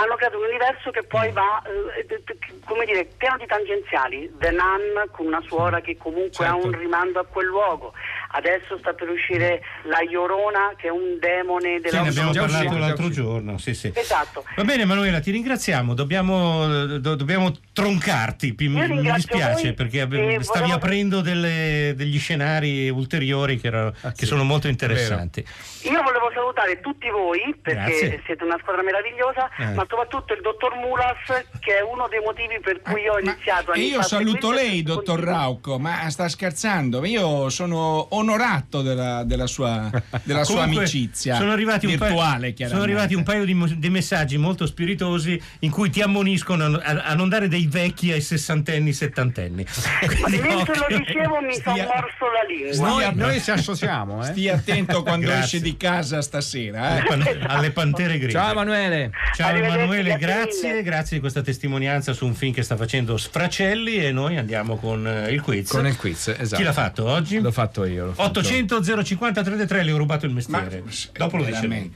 hanno 0.00 0.16
creato 0.16 0.38
un 0.38 0.44
universo 0.44 0.90
che 0.90 1.02
poi 1.02 1.30
va, 1.30 1.62
eh, 1.62 2.22
come 2.64 2.86
dire, 2.86 3.04
pieno 3.18 3.36
di 3.36 3.46
tangenziali. 3.46 4.32
The 4.38 4.50
Nun 4.50 5.10
con 5.10 5.26
una 5.26 5.40
suora 5.42 5.80
che 5.80 5.96
comunque 5.98 6.46
ha 6.46 6.52
Certo. 6.52 6.66
un 6.66 6.72
rimando 6.78 7.20
a 7.20 7.26
quel 7.26 7.46
luogo. 7.46 7.92
Adesso 8.32 8.78
sta 8.78 8.92
per 8.92 9.08
uscire 9.08 9.60
La 9.84 10.00
Iorona 10.02 10.72
che 10.76 10.86
è 10.86 10.90
un 10.90 11.18
demone 11.18 11.76
Sì, 11.76 11.80
della 11.82 12.02
ne 12.02 12.08
abbiamo 12.10 12.30
già 12.30 12.40
parlato 12.40 12.64
uscito, 12.66 12.78
l'altro 12.80 13.08
giorno. 13.10 13.58
Sì, 13.58 13.74
sì. 13.74 13.90
Esatto. 13.94 14.44
Va 14.56 14.62
bene, 14.64 14.84
Manuela, 14.84 15.18
ti 15.20 15.30
ringraziamo. 15.32 15.94
Dobbiamo, 15.94 16.96
do- 16.98 17.16
dobbiamo 17.16 17.52
troncarti. 17.72 18.54
Mi, 18.58 19.12
dispiace 19.12 19.62
voi 19.64 19.72
perché 19.74 20.00
ave- 20.02 20.42
stavi 20.42 20.58
volevo- 20.60 20.74
aprendo 20.76 21.20
delle- 21.22 21.94
degli 21.96 22.18
scenari 22.18 22.88
ulteriori 22.88 23.58
che, 23.58 23.66
erano- 23.66 23.92
Ah, 24.02 24.10
che 24.10 24.18
sì, 24.20 24.26
sono 24.26 24.44
molto 24.44 24.68
interessanti. 24.68 25.44
Io 25.84 26.02
volevo 26.02 26.30
salutare 26.32 26.80
tutti 26.80 27.08
voi 27.10 27.54
perché 27.60 27.80
Grazie. 27.90 28.22
siete 28.26 28.44
una 28.44 28.58
squadra 28.60 28.82
meravigliosa, 28.82 29.48
Eh. 29.58 29.74
ma 29.74 29.84
soprattutto 29.88 30.34
il 30.34 30.40
dottor 30.42 30.76
Mulas 30.76 31.16
che 31.58 31.78
è 31.78 31.80
uno 31.82 32.06
dei 32.08 32.20
motivi 32.20 32.60
per 32.60 32.80
cui 32.80 33.00
io 33.02 33.14
ho 33.14 33.18
iniziato 33.18 33.72
a 33.72 33.76
io 33.76 34.02
saluto 34.02 34.52
lei, 34.52 34.82
dottor 34.82 35.18
Rauco, 35.20 35.78
ma 35.78 36.08
sta 36.10 36.28
scherzando? 36.28 37.04
Io 37.04 37.48
sono 37.48 38.06
onorato 38.20 38.80
della, 38.82 39.24
della 39.24 39.46
sua, 39.46 39.90
della 40.22 40.44
sua 40.44 40.60
Comunque, 40.60 40.78
amicizia 40.84 41.36
sono 41.36 41.52
arrivati 41.52 41.86
un 41.86 41.96
paio- 41.98 42.12
virtuale, 42.14 42.54
sono 42.68 42.82
arrivati 42.82 43.14
un 43.14 43.22
paio 43.22 43.44
di, 43.44 43.74
di 43.78 43.90
messaggi 43.90 44.36
molto 44.38 44.66
spiritosi 44.66 45.40
in 45.60 45.70
cui 45.70 45.90
ti 45.90 46.00
ammoniscono 46.00 46.64
a, 46.76 47.02
a- 47.04 47.14
non 47.14 47.28
dare 47.28 47.48
dei 47.48 47.66
vecchi 47.66 48.12
ai 48.12 48.20
sessantenni, 48.20 48.92
settantenni. 48.92 49.64
Quindi, 50.06 50.40
Mentre 50.40 50.76
lo 50.76 50.82
occhio. 50.84 50.98
dicevo 50.98 51.40
mi 51.40 51.54
sono 51.54 51.76
morso 51.76 52.26
la 52.32 52.46
lingua. 52.48 52.88
Noi, 52.88 53.14
noi 53.14 53.40
ci 53.40 53.50
associamo, 53.50 54.22
eh. 54.22 54.30
Stia 54.30 54.54
attento 54.54 55.02
quando 55.02 55.30
esce 55.30 55.60
di 55.60 55.76
casa 55.76 56.22
stasera. 56.22 56.88
alle, 56.88 57.00
Eh? 57.00 57.36
pan- 57.36 57.46
alle 57.50 57.70
pantere 57.70 58.18
grigie. 58.18 58.32
Ciao 58.38 58.50
Emanuele. 58.52 59.10
Ciao 59.34 59.54
Emanuele, 59.54 60.16
grazie 60.16 60.82
grazie, 60.82 61.16
di 61.16 61.20
questa 61.20 61.42
testimonianza 61.42 62.12
su 62.12 62.26
un 62.26 62.34
film 62.34 62.52
che 62.52 62.62
sta 62.62 62.76
facendo 62.76 63.16
Sfracelli 63.16 63.96
e 64.04 64.12
noi 64.12 64.36
andiamo 64.36 64.76
con 64.76 65.06
eh, 65.06 65.30
il 65.32 65.40
quiz. 65.40 65.70
Con 65.70 65.86
il 65.86 65.96
quiz, 65.96 66.28
esatto. 66.28 66.56
Chi 66.56 66.62
l'ha 66.62 66.72
fatto 66.72 67.06
oggi? 67.06 67.38
L'ho 67.40 67.50
fatto 67.52 67.84
io. 67.84 68.09
L'ho 68.10 68.14
fatto. 68.14 68.40
800 68.40 69.04
050 69.04 69.42
33 69.42 69.82
le 69.82 69.92
ho 69.92 69.96
rubato 69.96 70.26
il 70.26 70.32
mestiere. 70.32 70.82
Dopo 71.16 71.36
lo 71.36 71.44
dice. 71.44 71.90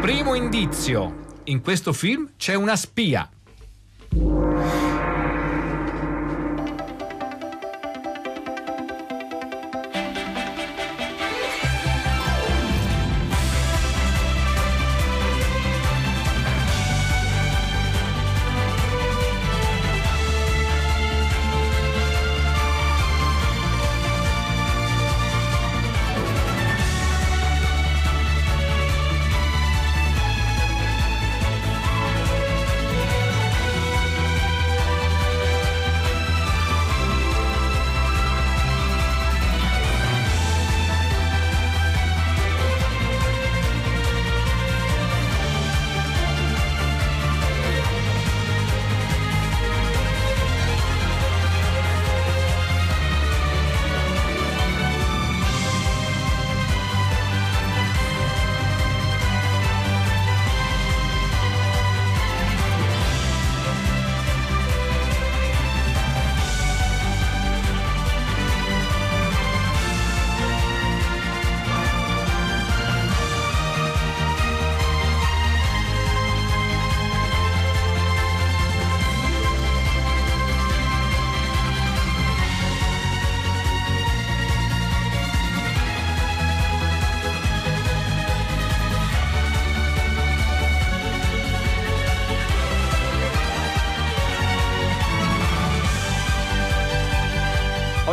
Primo 0.00 0.34
indizio. 0.34 1.20
In 1.44 1.60
questo 1.60 1.92
film 1.92 2.30
c'è 2.36 2.54
una 2.54 2.76
spia. 2.76 3.28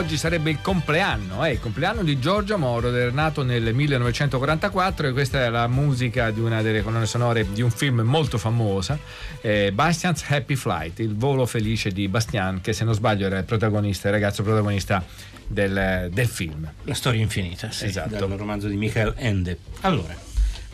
Oggi 0.10 0.18
sarebbe 0.18 0.50
il 0.50 0.60
compleanno, 0.60 1.46
eh, 1.46 1.52
il 1.52 1.60
compleanno 1.60 2.02
di 2.02 2.18
Giorgio 2.18 2.58
Moro, 2.58 2.92
era 2.92 3.12
nato 3.12 3.44
nel 3.44 3.76
1944 3.76 5.06
e 5.10 5.12
questa 5.12 5.44
è 5.46 5.50
la 5.50 5.68
musica 5.68 6.32
di 6.32 6.40
una 6.40 6.64
delle 6.64 6.82
colonne 6.82 7.06
sonore 7.06 7.46
di 7.54 7.62
un 7.62 7.70
film 7.70 8.00
molto 8.00 8.40
famosa, 8.40 8.98
eh, 9.40 9.72
Bastian's 9.72 10.26
Happy 10.28 10.56
Flight, 10.56 10.98
il 10.98 11.16
volo 11.16 11.46
felice 11.46 11.92
di 11.92 12.08
Bastian, 12.08 12.60
che 12.60 12.74
se 12.74 12.86
non 12.86 12.96
sbaglio 12.96 13.28
era 13.28 13.38
il 13.38 13.44
protagonista, 13.44 14.08
il 14.08 14.16
ragazzo 14.16 14.42
protagonista 14.42 15.06
del, 15.46 16.10
del 16.12 16.28
film. 16.28 16.68
La 16.86 16.96
storia 16.96 17.22
infinita, 17.22 17.70
sì, 17.70 17.86
Esatto. 17.86 18.16
dal 18.16 18.30
romanzo 18.30 18.68
di 18.68 18.78
Michael 18.78 19.14
Ende. 19.16 19.60
Allora, 19.82 20.16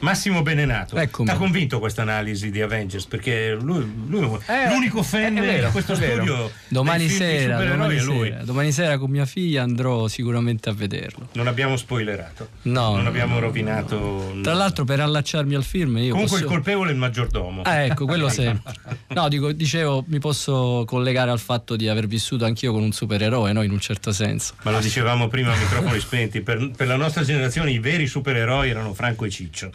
Massimo 0.05 0.43
Benenato, 0.43 0.97
Eccomi. 0.97 1.27
ti 1.27 1.33
ha 1.33 1.37
convinto 1.37 1.79
questa 1.79 2.03
analisi 2.03 2.51
di 2.51 2.61
Avengers? 2.61 3.05
Perché 3.07 3.57
lui, 3.59 3.91
lui 4.07 4.37
Eh, 4.45 4.69
l'unico 4.69 5.01
fan 5.01 5.33
di 5.33 5.71
questo 5.71 5.95
studio 5.95 6.51
Domani 6.67 7.09
sera, 7.09 7.57
domani 7.65 7.99
sera, 7.99 8.43
domani 8.43 8.71
sera 8.71 8.97
con 8.99 9.09
mia 9.09 9.25
figlia 9.25 9.63
andrò 9.63 10.07
sicuramente 10.07 10.69
a 10.69 10.73
vederlo. 10.73 11.29
Non 11.33 11.47
abbiamo 11.47 11.75
spoilerato, 11.75 12.49
No, 12.63 12.91
non 12.93 13.01
no, 13.03 13.09
abbiamo 13.09 13.33
no, 13.35 13.39
rovinato. 13.39 14.37
Tra 14.43 14.53
l'altro 14.53 14.85
per 14.85 14.99
allacciarmi 14.99 15.55
al 15.55 15.63
film 15.63 15.97
io 15.97 16.11
Comunque 16.11 16.37
posso... 16.37 16.43
il 16.43 16.45
colpevole 16.45 16.89
è 16.91 16.93
il 16.93 16.99
maggiordomo. 16.99 17.63
Ah, 17.63 17.81
ecco, 17.81 18.05
quello 18.05 18.29
sempre. 18.29 18.73
No, 19.07 19.27
dico, 19.27 19.51
dicevo, 19.53 20.03
mi 20.07 20.19
posso 20.19 20.83
collegare 20.85 21.31
al 21.31 21.39
fatto 21.39 21.75
di 21.75 21.89
aver 21.89 22.05
vissuto 22.05 22.45
anch'io 22.45 22.71
con 22.71 22.83
un 22.83 22.91
supereroe, 22.91 23.53
no? 23.53 23.63
In 23.63 23.71
un 23.71 23.79
certo 23.79 24.11
senso. 24.11 24.53
Ma 24.61 24.69
lo 24.69 24.79
dicevamo 24.79 25.27
prima 25.29 25.51
a 25.51 25.57
microfoni 25.57 25.99
spenti, 25.99 26.41
per, 26.41 26.69
per 26.77 26.85
la 26.85 26.95
nostra 26.95 27.23
generazione 27.23 27.71
i 27.71 27.79
veri 27.79 28.05
supereroi 28.05 28.69
erano 28.69 28.93
Franco 28.93 29.25
e 29.25 29.29
Ciccio. 29.31 29.71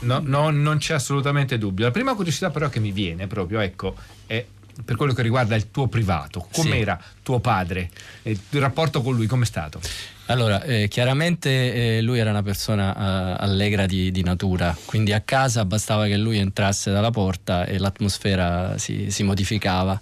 No, 0.00 0.20
no, 0.22 0.50
non 0.50 0.78
c'è 0.78 0.94
assolutamente 0.94 1.58
dubbio. 1.58 1.86
La 1.86 1.90
prima 1.90 2.14
curiosità 2.14 2.50
però 2.50 2.68
che 2.68 2.80
mi 2.80 2.92
viene 2.92 3.26
proprio, 3.26 3.60
ecco, 3.60 3.94
è 4.26 4.44
per 4.84 4.96
quello 4.96 5.12
che 5.12 5.22
riguarda 5.22 5.54
il 5.54 5.70
tuo 5.70 5.86
privato. 5.88 6.46
Com'era 6.52 7.00
tuo 7.22 7.40
padre? 7.40 7.90
Il 8.22 8.40
rapporto 8.52 9.02
con 9.02 9.14
lui 9.14 9.26
com'è 9.26 9.44
stato? 9.44 9.80
Allora, 10.26 10.62
eh, 10.62 10.88
chiaramente 10.88 11.96
eh, 11.98 12.00
lui 12.00 12.18
era 12.18 12.30
una 12.30 12.42
persona 12.42 12.94
eh, 12.94 13.44
allegra 13.44 13.84
di, 13.84 14.10
di, 14.10 14.22
natura, 14.22 14.74
quindi 14.86 15.12
a 15.12 15.20
casa 15.20 15.66
bastava 15.66 16.06
che 16.06 16.16
lui 16.16 16.38
entrasse 16.38 16.90
dalla 16.90 17.10
porta 17.10 17.66
e 17.66 17.78
l'atmosfera 17.78 18.78
si, 18.78 19.10
si 19.10 19.22
modificava 19.22 20.00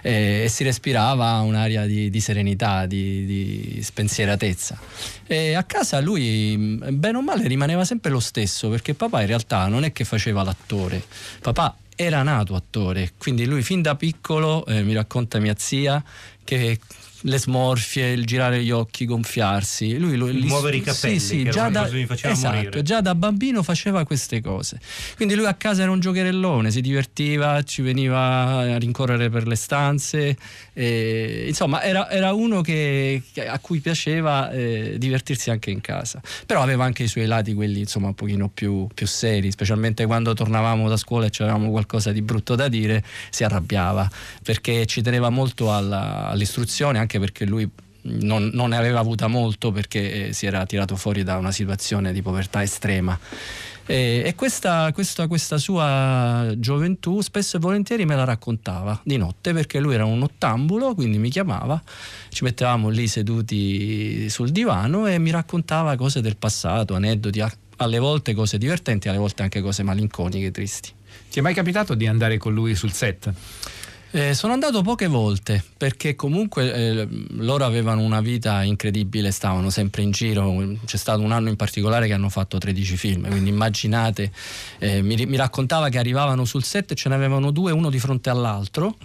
eh, 0.00 0.44
e 0.44 0.48
si 0.48 0.64
respirava 0.64 1.40
un'aria 1.40 1.84
di, 1.84 2.08
di 2.08 2.20
serenità, 2.20 2.86
di, 2.86 3.26
di, 3.26 3.82
spensieratezza. 3.82 4.78
E 5.26 5.52
a 5.52 5.64
casa 5.64 6.00
lui, 6.00 6.56
bene 6.56 7.18
o 7.18 7.22
male, 7.22 7.46
rimaneva 7.46 7.84
sempre 7.84 8.10
lo 8.10 8.20
stesso, 8.20 8.70
perché 8.70 8.94
papà 8.94 9.20
in 9.20 9.26
realtà 9.26 9.66
non 9.66 9.84
è 9.84 9.92
che 9.92 10.04
faceva 10.04 10.42
l'attore, 10.42 11.02
papà 11.42 11.76
era 11.94 12.22
nato 12.22 12.54
attore, 12.54 13.12
quindi 13.18 13.44
lui 13.44 13.62
fin 13.62 13.82
da 13.82 13.96
piccolo, 13.96 14.64
eh, 14.66 14.82
mi 14.82 14.94
racconta 14.94 15.40
mia 15.40 15.54
zia, 15.58 16.02
che 16.44 16.78
le 17.22 17.38
smorfie, 17.38 18.12
il 18.12 18.24
girare 18.24 18.62
gli 18.62 18.70
occhi, 18.70 19.04
gonfiarsi. 19.04 19.98
Lui, 19.98 20.16
lui, 20.16 20.32
muovere 20.42 20.76
i 20.76 20.80
capelli, 20.80 21.18
sì, 21.18 21.44
sì, 21.44 21.50
già, 21.50 21.68
da, 21.68 21.88
esatto, 22.22 22.82
già 22.82 23.00
da 23.00 23.14
bambino 23.14 23.62
faceva 23.62 24.04
queste 24.04 24.40
cose. 24.40 24.78
Quindi 25.16 25.34
lui 25.34 25.46
a 25.46 25.54
casa 25.54 25.82
era 25.82 25.90
un 25.90 26.00
giocherellone, 26.00 26.70
si 26.70 26.80
divertiva, 26.80 27.62
ci 27.62 27.82
veniva 27.82 28.58
a 28.58 28.78
rincorrere 28.78 29.30
per 29.30 29.46
le 29.46 29.56
stanze. 29.56 30.36
E, 30.78 31.46
insomma, 31.48 31.82
era, 31.82 32.08
era 32.08 32.32
uno 32.32 32.60
che, 32.60 33.20
a 33.48 33.58
cui 33.58 33.80
piaceva 33.80 34.48
eh, 34.52 34.94
divertirsi 34.96 35.50
anche 35.50 35.72
in 35.72 35.80
casa. 35.80 36.20
Però 36.46 36.62
aveva 36.62 36.84
anche 36.84 37.02
i 37.02 37.08
suoi 37.08 37.26
lati, 37.26 37.52
quelli 37.52 37.80
insomma 37.80 38.06
un 38.06 38.14
pochino 38.14 38.48
più, 38.48 38.86
più 38.94 39.08
seri, 39.08 39.50
specialmente 39.50 40.06
quando 40.06 40.34
tornavamo 40.34 40.88
da 40.88 40.96
scuola 40.96 41.26
e 41.26 41.30
avevamo 41.38 41.70
qualcosa 41.70 42.12
di 42.12 42.22
brutto 42.22 42.54
da 42.54 42.68
dire, 42.68 43.02
si 43.30 43.42
arrabbiava 43.42 44.08
perché 44.44 44.86
ci 44.86 45.02
teneva 45.02 45.30
molto 45.30 45.74
alla, 45.74 46.28
all'istruzione 46.28 47.00
anche 47.00 47.18
perché 47.18 47.44
lui 47.44 47.68
non, 48.02 48.50
non, 48.52 48.68
ne 48.68 48.76
aveva 48.76 49.00
avuta 49.00 49.26
molto 49.26 49.72
perché 49.72 50.28
eh, 50.28 50.32
si 50.32 50.46
era 50.46 50.64
tirato 50.64 50.94
fuori 50.94 51.24
da 51.24 51.38
una 51.38 51.50
situazione 51.50 52.12
di 52.12 52.22
povertà 52.22 52.62
estrema. 52.62 53.18
E, 53.90 54.22
e 54.22 54.34
questa, 54.34 54.92
questa, 54.92 55.26
questa, 55.26 55.56
sua 55.56 56.52
gioventù 56.58 57.22
spesso 57.22 57.56
e 57.56 57.60
volentieri 57.60 58.04
me 58.04 58.16
la 58.16 58.24
raccontava 58.24 59.00
di 59.02 59.16
notte 59.16 59.54
perché 59.54 59.80
lui 59.80 59.94
era 59.94 60.04
un 60.04 60.22
ottambulo, 60.22 60.94
quindi 60.94 61.16
mi 61.16 61.30
chiamava, 61.30 61.82
ci 62.28 62.44
mettevamo 62.44 62.90
lì 62.90 63.08
seduti 63.08 64.28
sul 64.28 64.50
divano 64.50 65.06
e 65.06 65.18
mi 65.18 65.30
raccontava 65.30 65.96
cose 65.96 66.20
del 66.20 66.36
passato, 66.36 66.94
aneddoti, 66.96 67.42
alle 67.76 67.98
volte 67.98 68.34
cose 68.34 68.58
divertenti, 68.58 69.08
alle 69.08 69.16
volte 69.16 69.42
anche 69.42 69.62
cose 69.62 69.82
malinconiche, 69.82 70.50
tristi. 70.50 70.92
Ti 71.30 71.38
è 71.38 71.42
mai 71.42 71.54
capitato 71.54 71.94
di 71.94 72.06
andare 72.06 72.36
con 72.36 72.52
lui 72.52 72.74
sul 72.74 72.92
set? 72.92 73.32
Eh, 74.10 74.32
sono 74.32 74.54
andato 74.54 74.80
poche 74.80 75.06
volte 75.06 75.62
perché 75.76 76.14
comunque 76.14 76.72
eh, 76.72 77.08
loro 77.32 77.66
avevano 77.66 78.00
una 78.00 78.22
vita 78.22 78.62
incredibile, 78.62 79.30
stavano 79.30 79.68
sempre 79.68 80.00
in 80.00 80.12
giro, 80.12 80.76
c'è 80.86 80.96
stato 80.96 81.20
un 81.20 81.32
anno 81.32 81.50
in 81.50 81.56
particolare 81.56 82.06
che 82.06 82.14
hanno 82.14 82.30
fatto 82.30 82.56
13 82.56 82.96
film, 82.96 83.28
quindi 83.28 83.50
immaginate, 83.50 84.32
eh, 84.78 85.02
mi, 85.02 85.26
mi, 85.26 85.36
raccontava 85.36 85.90
che 85.90 85.98
arrivavano 85.98 86.46
sul 86.46 86.64
set 86.64 86.92
e 86.92 86.94
ce 86.94 87.10
n'avevano 87.10 87.50
due, 87.50 87.70
uno 87.70 87.90
di 87.90 87.98
fronte 87.98 88.30
all'altro 88.30 88.96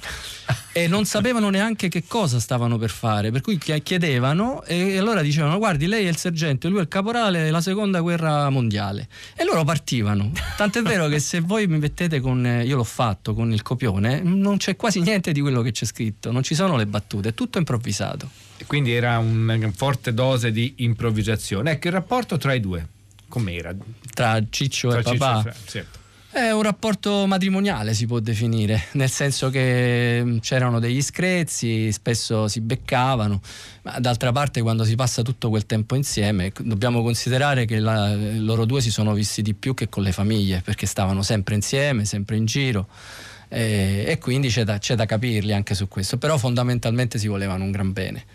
e 0.74 0.88
non 0.88 1.06
sapevano 1.06 1.50
neanche 1.50 1.88
che 1.88 2.04
cosa 2.08 2.40
stavano 2.40 2.78
per 2.78 2.90
fare, 2.90 3.32
per 3.32 3.42
cui 3.42 3.58
chiedevano 3.58 4.64
e 4.64 4.98
allora 4.98 5.22
dicevano 5.22 5.58
guardi 5.60 5.86
lei 5.86 6.06
è 6.06 6.10
il 6.10 6.18
sergente, 6.18 6.68
lui 6.68 6.80
è 6.80 6.82
il 6.82 6.88
caporale 6.88 7.44
della 7.44 7.62
seconda 7.62 8.02
guerra 8.02 8.50
mondiale 8.50 9.08
e 9.36 9.46
loro 9.46 9.64
partivano, 9.64 10.32
tant'è 10.58 10.82
vero 10.82 11.08
che 11.08 11.20
se 11.20 11.40
voi 11.40 11.68
mi 11.68 11.78
mettete 11.78 12.20
con, 12.20 12.64
io 12.66 12.76
l'ho 12.76 12.84
fatto 12.84 13.36
con 13.36 13.54
il 13.54 13.62
copione, 13.62 14.22
non 14.22 14.58
c'è 14.58 14.76
quasi 14.76 15.00
niente 15.00 15.32
di 15.32 15.42
quello 15.42 15.62
che 15.62 15.72
c'è 15.72 15.86
scritto, 15.86 16.32
non 16.32 16.42
ci 16.42 16.56
sono 16.56 16.76
le 16.76 16.88
battute, 16.88 17.30
è 17.30 17.34
tutto 17.34 17.60
improvvisato. 17.60 18.30
Quindi 18.66 18.94
era 18.94 19.20
una 19.20 19.58
forte 19.76 20.14
dose 20.14 20.52
di 20.52 20.76
improvvisazione. 20.78 21.72
Ecco 21.72 21.88
il 21.88 21.94
rapporto 21.94 22.38
tra 22.38 22.54
i 22.54 22.60
due, 22.60 22.88
com'era? 23.28 23.76
Tra 24.14 24.42
Ciccio 24.50 24.90
tra 24.90 25.00
e 25.00 25.04
Ciccio 25.04 25.18
papà? 25.18 25.50
E 25.50 25.54
sì. 25.66 25.84
È 26.34 26.50
un 26.50 26.64
rapporto 26.64 27.28
matrimoniale 27.28 27.94
si 27.94 28.08
può 28.08 28.20
definire, 28.20 28.86
nel 28.94 29.12
senso 29.12 29.52
che 29.52 30.20
mm, 30.24 30.38
c'erano 30.40 30.80
degli 30.80 31.00
screzi, 31.00 31.92
spesso 31.92 32.48
si 32.48 32.60
beccavano, 32.60 33.40
ma 33.84 34.00
d'altra 34.00 34.32
parte 34.32 34.64
quando 34.64 34.84
si 34.84 34.96
passa 34.96 35.22
tutto 35.22 35.50
quel 35.50 35.68
tempo 35.68 35.94
insieme 35.94 36.52
dobbiamo 36.58 37.04
considerare 37.04 37.66
che 37.66 37.78
la, 37.78 38.16
loro 38.16 38.66
due 38.66 38.82
si 38.82 38.90
sono 38.90 39.14
visti 39.14 39.44
di 39.44 39.54
più 39.54 39.76
che 39.76 39.90
con 39.90 40.02
le 40.02 40.12
famiglie, 40.12 40.62
perché 40.66 40.88
stavano 40.88 41.22
sempre 41.22 41.54
insieme, 41.54 42.04
sempre 42.04 42.36
in 42.36 42.46
giro 42.46 42.88
e, 43.54 44.04
e 44.08 44.18
quindi 44.18 44.50
c'è 44.50 44.64
da, 44.64 44.80
c'è 44.80 44.96
da 44.96 45.06
capirli 45.06 45.54
anche 45.54 45.76
su 45.76 45.88
questo, 45.88 46.18
però 46.18 46.40
fondamentalmente 46.40 47.20
si 47.20 47.28
volevano 47.28 47.64
un 47.64 47.70
gran 47.70 47.94
bene. 47.94 48.26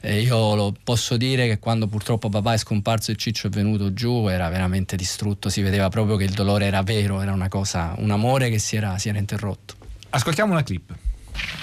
E 0.00 0.20
io 0.20 0.54
lo 0.54 0.74
posso 0.84 1.16
dire 1.16 1.48
che 1.48 1.58
quando 1.58 1.86
purtroppo 1.86 2.28
papà 2.28 2.52
è 2.52 2.58
scomparso 2.58 3.10
e 3.10 3.16
Ciccio 3.16 3.46
è 3.46 3.50
venuto 3.50 3.94
giù 3.94 4.28
era 4.28 4.50
veramente 4.50 4.94
distrutto, 4.94 5.48
si 5.48 5.62
vedeva 5.62 5.88
proprio 5.88 6.16
che 6.16 6.24
il 6.24 6.32
dolore 6.32 6.66
era 6.66 6.82
vero, 6.82 7.22
era 7.22 7.32
una 7.32 7.48
cosa, 7.48 7.94
un 7.96 8.10
amore 8.10 8.50
che 8.50 8.58
si 8.58 8.76
era, 8.76 8.98
si 8.98 9.08
era 9.08 9.18
interrotto. 9.18 9.74
Ascoltiamo 10.10 10.52
una 10.52 10.62
clip. 10.62 10.94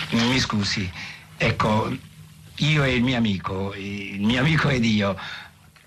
Mi 0.10 0.40
scusi, 0.40 0.92
ecco, 1.38 1.96
io 2.58 2.84
e 2.84 2.96
il 2.96 3.04
mio 3.04 3.18
amico, 3.18 3.76
il 3.76 4.22
mio 4.22 4.40
amico 4.40 4.70
ed 4.70 4.84
io, 4.86 5.16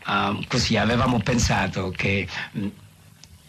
uh, 0.07 0.45
così 0.47 0.77
avevamo 0.77 1.19
pensato 1.19 1.91
che 1.91 2.27
mm, 2.57 2.69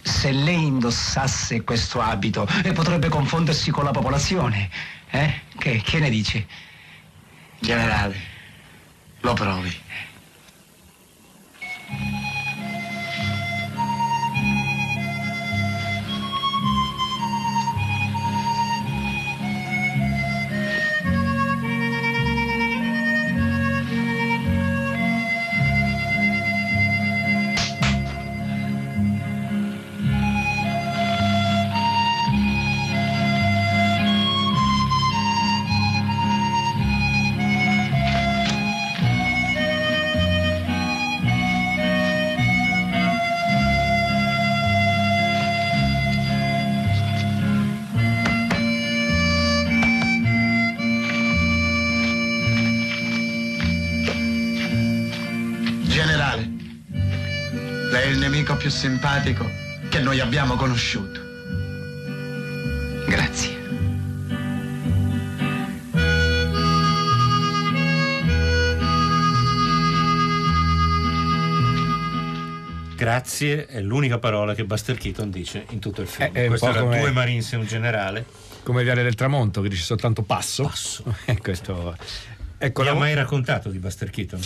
se 0.08 0.32
lei 0.32 0.66
indossasse 0.66 1.64
questo 1.64 2.02
abito 2.02 2.48
eh, 2.64 2.72
potrebbe 2.72 3.10
confondersi 3.10 3.70
con 3.72 3.84
la 3.84 3.92
popolazione. 3.92 4.70
Eh? 5.10 5.42
Che, 5.58 5.82
che 5.84 6.00
ne 6.00 6.10
dici? 6.10 6.46
Generale. 7.60 8.16
Lo 9.22 9.34
provi. 9.34 9.76
Simpatico 58.78 59.50
che 59.90 60.00
noi 60.00 60.20
abbiamo 60.20 60.56
conosciuto. 60.56 61.20
Grazie. 63.08 63.56
Grazie 72.96 73.66
è 73.66 73.82
l'unica 73.82 74.20
parola 74.20 74.54
che 74.54 74.64
Buster 74.64 74.96
Keaton 74.96 75.32
dice 75.32 75.66
in 75.72 75.80
tutto 75.80 76.02
il 76.02 76.08
film. 76.08 76.30
Eh, 76.34 76.46
Questo 76.46 76.70
era 76.70 76.82
come... 76.82 77.00
due 77.00 77.10
Marines 77.12 77.52
e 77.54 77.56
un 77.56 77.66
generale. 77.66 78.26
Come 78.62 78.84
Viale 78.84 79.02
del 79.02 79.16
Tramonto 79.16 79.62
che 79.62 79.70
dice 79.70 79.82
soltanto 79.82 80.22
passo. 80.22 80.66
Passo. 80.66 81.04
questo... 81.42 81.98
Ecco, 82.60 82.82
Mi 82.82 82.88
la... 82.88 82.94
ha 82.94 82.98
mai 82.98 83.16
raccontato 83.16 83.70
di 83.70 83.80
Buster 83.80 84.12
Keaton? 84.12 84.40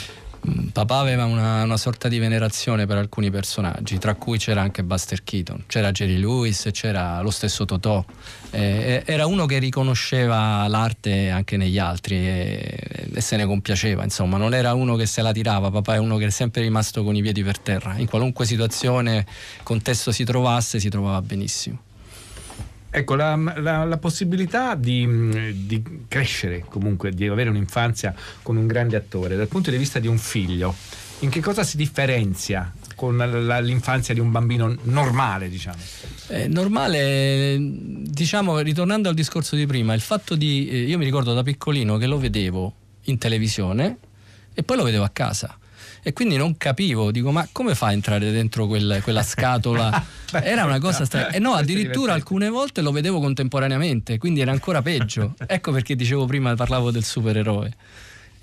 Papà 0.74 0.98
aveva 0.98 1.26
una, 1.26 1.64
una, 1.64 1.78
sorta 1.78 2.08
di 2.08 2.18
venerazione 2.18 2.88
per 2.88 2.98
alcuni 2.98 3.30
personaggi, 3.30 4.00
tra 4.00 4.16
cui 4.16 4.40
c'era 4.40 4.62
anche 4.62 4.84
Buster 4.84 5.24
Keaton, 5.24 5.66
c'era 5.68 5.92
Jerry 5.92 6.18
Lewis, 6.18 6.70
c'era 6.72 7.22
lo 7.22 7.30
stesso 7.30 7.66
Totò. 7.66 8.04
Eh, 8.50 9.04
era 9.06 9.28
uno 9.28 9.46
che 9.46 9.60
riconosceva 9.60 10.68
l'arte 10.68 11.30
anche 11.30 11.58
negli 11.58 11.78
altri 11.78 12.16
e, 12.16 13.10
e, 13.14 13.22
se 13.22 13.36
ne 13.36 13.46
compiaceva, 13.46 14.04
insomma, 14.04 14.38
non 14.38 14.56
era 14.56 14.74
uno 14.74 14.96
che 14.96 15.06
se 15.06 15.22
la 15.22 15.32
tirava, 15.32 15.70
papà 15.70 15.96
è 15.96 16.00
uno 16.00 16.18
che 16.18 16.26
è 16.26 16.32
sempre 16.32 16.64
rimasto 16.64 17.04
con 17.04 17.16
i 17.16 17.22
piedi 17.22 17.44
per 17.44 17.60
terra, 17.60 17.96
in 17.98 18.08
qualunque 18.08 18.46
situazione, 18.46 19.28
contesto 19.62 20.12
si 20.12 20.24
trovasse, 20.24 20.80
si 20.80 20.90
trovava 20.90 21.22
benissimo. 21.22 21.90
Ecco, 22.94 23.16
la, 23.16 23.38
la, 23.38 23.86
la 23.86 23.98
possibilità 23.98 24.76
di, 24.76 25.66
di, 25.66 25.82
crescere 26.10 26.66
comunque, 26.68 27.12
di 27.12 27.26
avere 27.26 27.50
un'infanzia 27.50 28.14
con 28.42 28.58
un 28.58 28.68
grande 28.68 28.98
attore, 28.98 29.38
dal 29.38 29.48
punto 29.48 29.72
di 29.72 29.78
vista 29.78 30.00
di 30.00 30.08
un 30.08 30.18
figlio, 30.18 30.76
in 31.20 31.30
che 31.30 31.40
cosa 31.40 31.64
si 31.64 31.78
differenzia 31.78 32.70
con 32.96 33.16
la, 33.16 33.62
l'infanzia 33.62 34.14
di 34.14 34.20
un 34.20 34.30
bambino 34.30 34.76
normale, 34.84 35.48
diciamo? 35.48 35.78
Eh, 36.28 36.50
normale, 36.50 37.58
diciamo, 37.60 38.60
ritornando 38.60 39.08
al 39.08 39.16
discorso 39.16 39.56
di 39.56 39.66
prima, 39.66 39.94
il 39.94 40.02
fatto 40.02 40.36
di, 40.36 40.68
eh, 40.68 40.82
io 40.82 40.98
mi 40.98 41.06
ricordo 41.06 41.34
da 41.34 41.44
piccolino 41.44 41.96
che 41.96 42.08
lo 42.08 42.18
vedevo 42.18 42.74
in 43.04 43.18
televisione 43.18 43.98
e 44.54 44.64
poi 44.64 44.76
lo 44.76 44.84
vedevo 44.84 45.06
a 45.06 45.10
casa 45.10 45.58
e 46.04 46.14
quindi 46.14 46.36
non 46.36 46.58
capivo, 46.58 47.12
dico 47.12 47.32
ma 47.32 47.48
come 47.52 47.76
fa 47.76 47.88
a 47.88 47.92
entrare 47.92 48.32
dentro 48.32 48.68
quel, 48.68 49.02
quella 49.04 49.24
scatola? 49.24 50.04
era 50.42 50.66
una 50.66 50.80
cosa 50.80 51.06
strana. 51.06 51.30
E 51.30 51.40
no, 51.40 51.54
addirittura 51.54 52.14
alcune 52.14 52.50
volte 52.50 52.82
lo 52.82 52.92
vedevo 52.92 53.20
contemporaneamente, 53.20 54.18
quindi 54.18 54.42
era 54.42 54.52
ancora 54.52 54.82
peggio. 54.82 55.36
Ecco 55.52 55.72
perché 55.72 55.96
dicevo 55.96 56.26
prima, 56.26 56.56
parlavo 56.56 56.92
del 56.92 57.04
supereroe. 57.04 57.72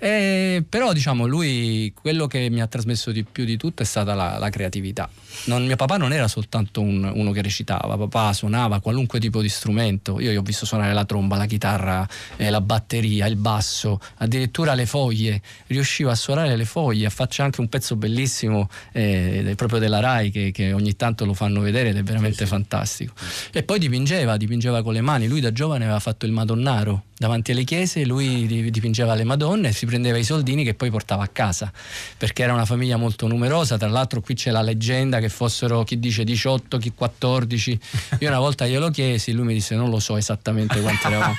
Eh, 0.01 0.63
però 0.67 0.93
diciamo 0.93 1.27
lui 1.27 1.93
quello 1.93 2.25
che 2.25 2.49
mi 2.49 2.61
ha 2.61 2.67
trasmesso 2.67 3.11
di 3.11 3.25
più 3.25 3.43
di 3.43 3.57
tutto 3.57 3.83
è 3.83 3.85
stata 3.85 4.13
la, 4.13 4.37
la 4.37 4.49
creatività. 4.49 5.09
Non, 5.45 5.65
mio 5.65 5.75
papà 5.75 5.97
non 5.97 6.13
era 6.13 6.29
soltanto 6.29 6.79
un, 6.79 7.11
uno 7.13 7.31
che 7.31 7.41
recitava, 7.41 7.97
papà 7.97 8.31
suonava 8.31 8.79
qualunque 8.79 9.19
tipo 9.19 9.41
di 9.41 9.49
strumento. 9.49 10.19
Io 10.21 10.31
gli 10.31 10.37
ho 10.37 10.41
visto 10.41 10.65
suonare 10.65 10.93
la 10.93 11.03
tromba, 11.03 11.35
la 11.35 11.45
chitarra, 11.45 12.07
eh, 12.37 12.49
la 12.49 12.61
batteria, 12.61 13.25
il 13.25 13.35
basso, 13.35 13.99
addirittura 14.17 14.73
le 14.73 14.85
foglie. 14.85 15.41
Riusciva 15.67 16.11
a 16.11 16.15
suonare 16.15 16.55
le 16.55 16.65
foglie, 16.65 17.05
a 17.05 17.09
farci 17.09 17.41
anche 17.41 17.59
un 17.59 17.67
pezzo 17.67 17.97
bellissimo 17.97 18.69
eh, 18.93 19.53
proprio 19.57 19.79
della 19.79 19.99
Rai 19.99 20.31
che, 20.31 20.51
che, 20.51 20.71
ogni 20.71 20.95
tanto 20.95 21.25
lo 21.25 21.33
fanno 21.33 21.59
vedere 21.59 21.89
ed 21.89 21.97
è 21.97 22.03
veramente 22.03 22.45
sì. 22.45 22.45
fantastico. 22.45 23.13
E 23.51 23.63
poi 23.63 23.79
dipingeva, 23.79 24.37
dipingeva 24.37 24.81
con 24.81 24.93
le 24.93 25.01
mani. 25.01 25.27
Lui 25.27 25.41
da 25.41 25.51
giovane 25.51 25.83
aveva 25.83 25.99
fatto 25.99 26.25
il 26.25 26.31
Madonnaro 26.31 27.03
davanti 27.19 27.51
alle 27.51 27.65
chiese, 27.65 28.05
lui 28.05 28.71
dipingeva 28.71 29.13
le 29.13 29.25
Madonne, 29.25 29.73
si 29.73 29.85
prendeva 29.85 30.17
i 30.17 30.23
soldini 30.23 30.63
che 30.63 30.73
poi 30.73 30.89
portava 30.89 31.21
a 31.21 31.27
casa, 31.27 31.69
perché 32.17 32.43
era 32.43 32.53
una 32.53 32.63
famiglia 32.63 32.95
molto 32.95 33.27
numerosa, 33.27 33.77
tra 33.77 33.89
l'altro 33.89 34.21
qui 34.21 34.35
c'è 34.35 34.51
la 34.51 34.61
leggenda 34.61 35.19
che 35.19 35.27
fossero 35.27 35.83
chi 35.83 35.99
dice 35.99 36.23
18, 36.23 36.77
chi 36.77 36.93
14, 36.95 37.79
io 38.19 38.29
una 38.29 38.39
volta 38.39 38.65
glielo 38.65 38.89
chiesi, 38.89 39.33
lui 39.33 39.47
mi 39.47 39.53
disse 39.53 39.75
non 39.75 39.89
lo 39.89 39.99
so 39.99 40.15
esattamente 40.15 40.79
quanti 40.79 41.07
eravamo, 41.07 41.35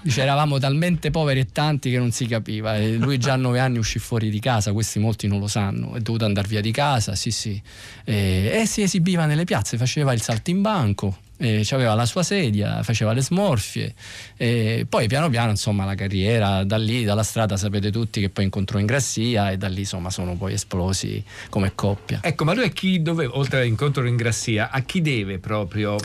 dice 0.00 0.22
eravamo 0.22 0.58
talmente 0.60 1.10
poveri 1.10 1.40
e 1.40 1.46
tanti 1.50 1.90
che 1.90 1.98
non 1.98 2.12
si 2.12 2.26
capiva, 2.26 2.76
e 2.76 2.92
lui 2.92 3.18
già 3.18 3.32
a 3.32 3.36
nove 3.36 3.58
anni 3.58 3.78
uscì 3.78 3.98
fuori 3.98 4.30
di 4.30 4.38
casa, 4.38 4.72
questi 4.72 5.00
molti 5.00 5.26
non 5.26 5.40
lo 5.40 5.48
sanno, 5.48 5.94
è 5.94 5.98
dovuto 5.98 6.24
andare 6.24 6.46
via 6.46 6.60
di 6.60 6.70
casa, 6.70 7.16
sì 7.16 7.32
sì, 7.32 7.60
e, 8.04 8.60
e 8.60 8.64
si 8.64 8.82
esibiva 8.82 9.26
nelle 9.26 9.42
piazze, 9.42 9.76
faceva 9.76 10.12
il 10.12 10.20
saltimbanco, 10.20 11.16
eh, 11.40 11.66
aveva 11.70 11.94
la 11.94 12.04
sua 12.04 12.22
sedia, 12.22 12.82
faceva 12.82 13.12
le 13.12 13.22
smorfie 13.22 13.94
e 14.36 14.86
poi 14.88 15.08
piano 15.08 15.30
piano 15.30 15.50
insomma 15.50 15.84
la 15.84 15.94
carriera 15.94 16.64
da 16.64 16.76
lì, 16.76 17.04
dalla 17.04 17.22
strada 17.22 17.56
sapete 17.56 17.90
tutti 17.90 18.20
che 18.20 18.28
poi 18.28 18.44
incontrò 18.44 18.78
in 18.78 18.86
Grassia 18.86 19.50
e 19.50 19.56
da 19.56 19.68
lì 19.68 19.80
insomma 19.80 20.10
sono 20.10 20.36
poi 20.36 20.52
esplosi 20.52 21.22
come 21.48 21.72
coppia. 21.74 22.20
Ecco, 22.22 22.44
ma 22.44 22.52
lui 22.52 22.64
a 22.64 22.68
chi 22.68 23.00
doveva, 23.00 23.36
oltre 23.36 23.60
all'incontro 23.60 24.06
in 24.06 24.16
Grassia, 24.16 24.70
a 24.70 24.80
chi 24.80 25.00
deve 25.00 25.38
proprio? 25.38 25.96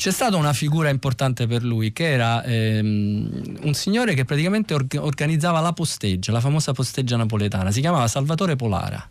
C'è 0.00 0.10
stata 0.10 0.36
una 0.36 0.54
figura 0.54 0.88
importante 0.88 1.46
per 1.46 1.62
lui 1.62 1.92
che 1.92 2.10
era 2.10 2.42
ehm, 2.42 3.58
un 3.62 3.74
signore 3.74 4.14
che 4.14 4.24
praticamente 4.24 4.72
or- 4.72 4.86
organizzava 4.96 5.60
la 5.60 5.74
posteggia, 5.74 6.32
la 6.32 6.40
famosa 6.40 6.72
posteggia 6.72 7.18
napoletana, 7.18 7.70
si 7.70 7.82
chiamava 7.82 8.08
Salvatore 8.08 8.56
Polara 8.56 9.10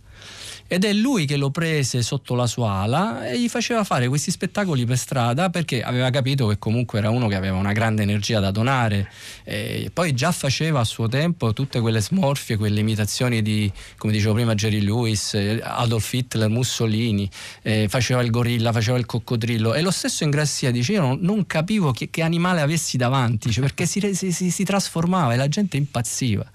ed 0.72 0.86
è 0.86 0.94
lui 0.94 1.26
che 1.26 1.36
lo 1.36 1.50
prese 1.50 2.04
sotto 2.04 2.36
la 2.36 2.46
sua 2.46 2.74
ala 2.74 3.28
e 3.28 3.40
gli 3.40 3.50
faceva 3.50 3.84
fare 3.84 4.08
questi 4.08 4.30
spettacoli 4.30 4.86
per 4.86 5.00
strada 5.00 5.50
perché 5.50 5.82
aveva 5.82 6.12
capito 6.12 6.46
che 6.46 6.60
comunque 6.60 7.00
era 7.00 7.10
uno 7.10 7.28
che 7.28 7.34
aveva 7.34 7.58
una 7.58 7.72
grande 7.72 8.04
energia 8.04 8.40
da 8.40 8.52
donare 8.52 9.10
e 9.44 9.90
poi 9.92 10.14
già 10.14 10.32
faceva 10.32 10.82
a 10.82 10.84
suo 10.84 11.08
tempo 11.08 11.54
tutte 11.54 11.80
quelle 11.80 12.02
smorfie, 12.02 12.56
quelle 12.56 12.82
imitazioni 12.82 13.42
di, 13.42 13.72
come 13.98 14.14
dicevo 14.14 14.36
prima, 14.36 14.54
Jerry 14.54 14.82
Lewis, 14.82 15.34
Adolf 15.60 16.14
Hitler, 16.14 16.50
Mussolini, 16.50 17.28
eh, 17.64 17.88
faceva 17.90 18.22
il 18.22 18.30
gorilla, 18.30 18.72
faceva 18.72 19.00
il 19.00 19.08
coccodrillo 19.08 19.74
e 19.74 19.82
lo 19.82 19.90
stesso 19.90 20.24
in 20.24 20.30
Grassia 20.30 20.70
dice 20.70 20.92
io 20.94 21.02
non, 21.02 21.18
non 21.22 21.48
capivo 21.48 21.92
che, 21.92 22.12
che, 22.12 22.22
animale 22.22 22.62
avessi 22.62 22.96
davanti, 22.96 23.52
cioè 23.52 23.64
perché 23.64 23.88
si, 23.88 24.14
si, 24.14 24.32
si, 24.32 24.52
si, 24.52 24.64
trasformava 24.64 25.34
e 25.34 25.36
la 25.36 25.48
gente 25.48 25.78
impazziva. 25.78 26.48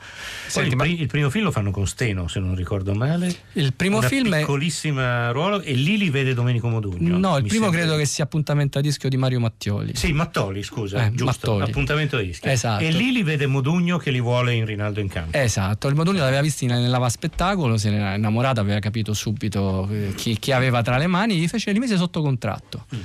Senti, 0.46 0.76
il, 0.76 1.00
il, 1.00 1.06
primo 1.08 1.30
film 1.30 1.44
lo 1.44 1.50
fanno 1.50 1.72
con 1.72 1.84
Steno, 1.88 2.28
se 2.28 2.38
non 2.38 2.54
ricordo 2.54 2.94
male. 2.94 3.34
Il 3.54 3.72
primo 3.72 4.02
film 4.08 4.34
è... 4.34 4.38
piccolissima 4.40 5.30
ruolo 5.30 5.60
e 5.60 5.72
lì 5.74 5.96
li 5.98 6.10
vede 6.10 6.34
Domenico 6.34 6.68
Modugno. 6.68 7.18
No, 7.18 7.36
il 7.36 7.44
primo 7.44 7.64
sembra. 7.64 7.80
credo 7.80 7.96
che 7.96 8.04
sia 8.06 8.24
appuntamento 8.24 8.78
a 8.78 8.80
rischio 8.80 9.08
di 9.08 9.16
Mario 9.16 9.40
Mattioli. 9.40 9.94
Sì, 9.94 10.12
Mattoli, 10.12 10.62
scusa, 10.62 11.06
eh, 11.06 11.10
giusto, 11.10 11.24
Mattoli. 11.24 11.70
appuntamento 11.70 12.16
a 12.16 12.20
rischio. 12.20 12.50
Esatto. 12.50 12.82
E 12.82 12.90
lì 12.90 13.12
li 13.12 13.22
vede 13.22 13.46
Modugno 13.46 13.98
che 13.98 14.10
li 14.10 14.20
vuole 14.20 14.54
in 14.54 14.64
Rinaldo 14.64 15.00
in 15.00 15.08
campo. 15.08 15.36
Esatto, 15.36 15.88
il 15.88 15.94
Modugno 15.94 16.20
l'aveva 16.20 16.42
visto 16.42 16.64
nell'ava 16.66 17.08
spettacolo, 17.08 17.76
se 17.76 17.90
ne 17.90 17.96
era 17.96 18.14
innamorato, 18.14 18.60
aveva 18.60 18.78
capito 18.78 19.12
subito 19.12 19.88
eh, 19.90 20.12
chi, 20.14 20.38
chi 20.38 20.52
aveva 20.52 20.82
tra 20.82 20.96
le 20.96 21.06
mani, 21.06 21.36
gli, 21.36 21.48
fece, 21.48 21.72
gli 21.72 21.78
mise 21.78 21.96
sotto 21.96 22.22
contratto. 22.22 22.86
Mm. 22.94 23.00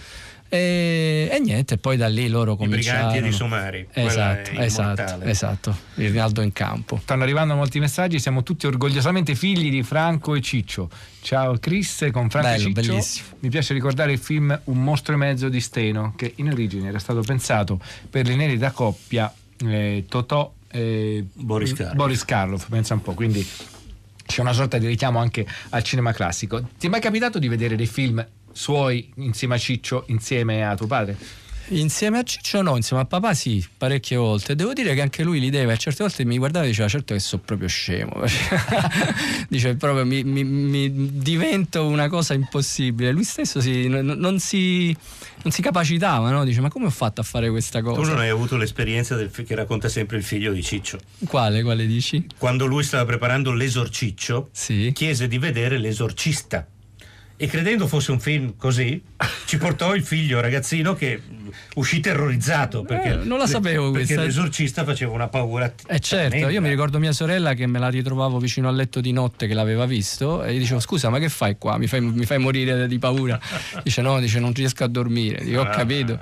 E, 0.52 1.30
e, 1.32 1.40
niente, 1.40 1.78
poi 1.78 1.96
da 1.96 2.08
lì 2.08 2.28
loro 2.28 2.56
cominciarono. 2.56 3.10
I 3.10 3.12
briganti 3.12 3.30
di 3.30 3.36
Somari. 3.36 3.88
Esatto, 3.94 4.52
esatto, 4.52 5.22
esatto, 5.22 5.78
il 5.96 6.10
Rinaldo 6.10 6.42
in 6.42 6.52
campo. 6.52 7.00
Stanno 7.02 7.22
arrivando 7.22 7.54
molti 7.54 7.80
messaggi, 7.80 8.20
siamo 8.20 8.42
tutti 8.42 8.66
orgogliosamente 8.66 9.36
figli 9.36 9.70
di 9.70 9.84
Franco 9.84 10.34
e 10.34 10.42
Ciccio. 10.42 10.90
Ciao 11.22 11.58
Chris, 11.60 12.10
con 12.12 12.30
Franco 12.30 12.50
Bello, 12.50 12.62
e 12.62 12.74
Ciccio. 12.74 12.82
Bellissimo. 12.82 13.28
Mi 13.40 13.50
piace 13.50 13.74
ricordare 13.74 14.12
il 14.12 14.20
film 14.20 14.60
Un 14.66 14.84
mostro 14.84 15.14
e 15.14 15.18
mezzo 15.18 15.50
di 15.50 15.62
Steno, 15.62 16.14
che 16.16 16.34
in 16.38 16.50
origine 16.50 16.90
era 16.90 17.00
stato 17.00 17.22
pensato 17.22 17.80
per 18.10 18.26
l'inedita 18.26 18.72
coppia 18.72 19.32
eh, 19.64 20.06
Totò 20.10 20.52
e 20.72 21.26
Boris 21.32 21.74
Karloff. 21.74 21.96
Boris 21.96 22.26
Karloff, 22.26 22.70
pensa 22.70 22.96
un 22.96 23.02
po', 23.04 23.14
quindi 23.14 23.48
c'è 24.26 24.42
una 24.42 24.54
sorta 24.54 24.78
di 24.78 24.88
richiamo 24.88 25.20
anche 25.20 25.46
al 25.70 25.84
cinema 25.84 26.12
classico. 26.12 26.62
Ti 26.78 26.88
è 26.88 26.90
mai 26.90 27.02
capitato 27.02 27.40
di 27.40 27.48
vedere 27.48 27.76
dei 27.76 27.88
film 27.88 28.26
suoi 28.60 29.10
insieme 29.16 29.56
a 29.56 29.58
Ciccio, 29.58 30.04
insieme 30.08 30.68
a 30.68 30.76
tuo 30.76 30.86
padre? 30.86 31.16
Insieme 31.70 32.18
a 32.18 32.24
Ciccio 32.24 32.62
no, 32.62 32.76
insieme 32.76 33.04
a 33.04 33.06
papà 33.06 33.34
sì, 33.34 33.66
parecchie 33.78 34.18
volte. 34.18 34.54
Devo 34.54 34.74
dire 34.74 34.94
che 34.96 35.02
anche 35.02 35.24
lui 35.24 35.40
l'idea, 35.40 35.72
a 35.72 35.78
certe 35.78 36.04
volte 36.04 36.26
mi 36.26 36.38
guardava 36.38 36.66
e 36.66 36.70
diceva 36.70 36.90
certo 36.90 37.14
che 37.14 37.22
sono 37.22 37.42
proprio 37.46 37.70
scemo. 37.70 38.22
Dice 39.48 39.76
proprio 39.76 40.06
mi, 40.06 40.24
mi, 40.24 40.44
mi, 40.44 40.92
divento 41.22 41.86
una 41.86 42.10
cosa 42.10 42.34
impossibile. 42.34 43.12
Lui 43.12 43.24
stesso 43.24 43.62
si, 43.62 43.88
non, 43.88 44.06
non, 44.06 44.40
si, 44.40 44.94
non, 45.44 45.54
si, 45.54 45.62
capacitava, 45.62 46.30
no? 46.32 46.44
Dice 46.44 46.60
ma 46.60 46.70
come 46.70 46.88
ho 46.88 46.92
fatto 46.92 47.22
a 47.22 47.24
fare 47.24 47.50
questa 47.50 47.82
cosa? 47.82 48.02
Tu 48.02 48.08
non 48.08 48.20
hai 48.20 48.30
avuto 48.30 48.58
l'esperienza 48.58 49.16
del, 49.16 49.32
che 49.32 49.56
racconta 49.56 49.88
sempre 49.88 50.18
il 50.18 50.24
figlio 50.24 50.52
di 50.52 50.64
Ciccio. 50.64 51.00
Quale, 51.28 51.62
quale 51.62 51.86
dici? 51.86 52.26
Quando 52.38 52.66
lui 52.66 52.84
stava 52.84 53.06
preparando 53.06 53.54
l'esorciccio, 53.54 54.50
sì. 54.52 54.92
chiese 54.94 55.28
di 55.30 55.38
vedere 55.38 55.78
l'esorcista 55.78 56.68
e 57.42 57.48
credendo 57.48 57.88
fosse 57.88 58.12
un 58.12 58.20
film 58.20 58.58
così 58.58 59.02
ci 59.46 59.58
portò 59.58 59.96
il 59.96 60.04
figlio 60.04 60.42
ragazzino 60.42 60.94
che 60.94 61.22
uscì 61.76 62.02
terrorizzato 62.02 62.84
perché 62.84 63.12
eh, 63.12 63.24
non 63.24 63.38
la 63.38 63.48
sapevo 63.48 63.92
perché 63.92 64.08
questa. 64.08 64.24
l'esorcista 64.26 64.84
faceva 64.84 65.14
una 65.14 65.30
paura 65.30 65.74
eh 65.88 66.00
certo 66.02 66.32
tremenda. 66.32 66.52
io 66.52 66.60
mi 66.60 66.68
ricordo 66.68 67.00
mia 67.00 67.14
sorella 67.14 67.54
che 67.54 67.66
me 67.66 67.80
la 67.80 67.88
ritrovavo 67.88 68.40
vicino 68.40 68.68
al 68.68 68.76
letto 68.76 69.00
di 69.00 69.14
notte 69.14 69.48
che 69.48 69.54
l'aveva 69.54 69.86
visto 69.86 70.44
e 70.44 70.54
gli 70.54 70.60
dicevo 70.60 70.82
scusa 70.82 71.08
ma 71.10 71.18
che 71.18 71.30
fai 71.30 71.58
qua? 71.58 71.78
Mi 71.78 71.88
fai, 71.88 72.02
mi 72.02 72.26
fai 72.26 72.40
morire 72.40 72.88
di 72.88 73.00
paura. 73.00 73.40
Dice 73.84 74.02
no 74.02 74.20
dice 74.20 74.40
non 74.40 74.52
riesco 74.52 74.84
a 74.84 74.88
dormire. 74.88 75.44
Dico, 75.44 75.62
ho 75.62 75.64
ah, 75.64 75.70
capito. 75.70 76.20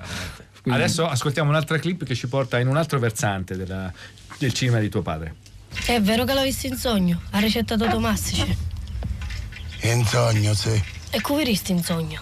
Quindi... 0.62 0.82
adesso 0.82 1.08
ascoltiamo 1.08 1.49
un'altra 1.49 1.80
clip 1.80 2.03
che 2.03 2.13
ci 2.13 2.27
porta 2.27 2.60
in 2.60 2.67
un 2.67 2.77
altro 2.77 2.99
versante 2.99 3.56
della, 3.56 3.91
del 4.38 4.53
cinema 4.53 4.80
di 4.80 4.89
tuo 4.89 5.01
padre. 5.01 5.36
È 5.86 5.99
vero 5.99 6.25
che 6.25 6.34
l'ho 6.34 6.43
visto 6.43 6.67
in 6.67 6.75
sogno? 6.75 7.21
Ha 7.32 7.39
ricettato 7.39 7.88
Tomassici. 7.88 8.58
In 9.82 10.06
sogno 10.06 10.53
sì 10.53 10.95
e 11.10 11.22
come 11.22 11.43
risti 11.43 11.72
in 11.72 11.84
sogno? 11.84 12.22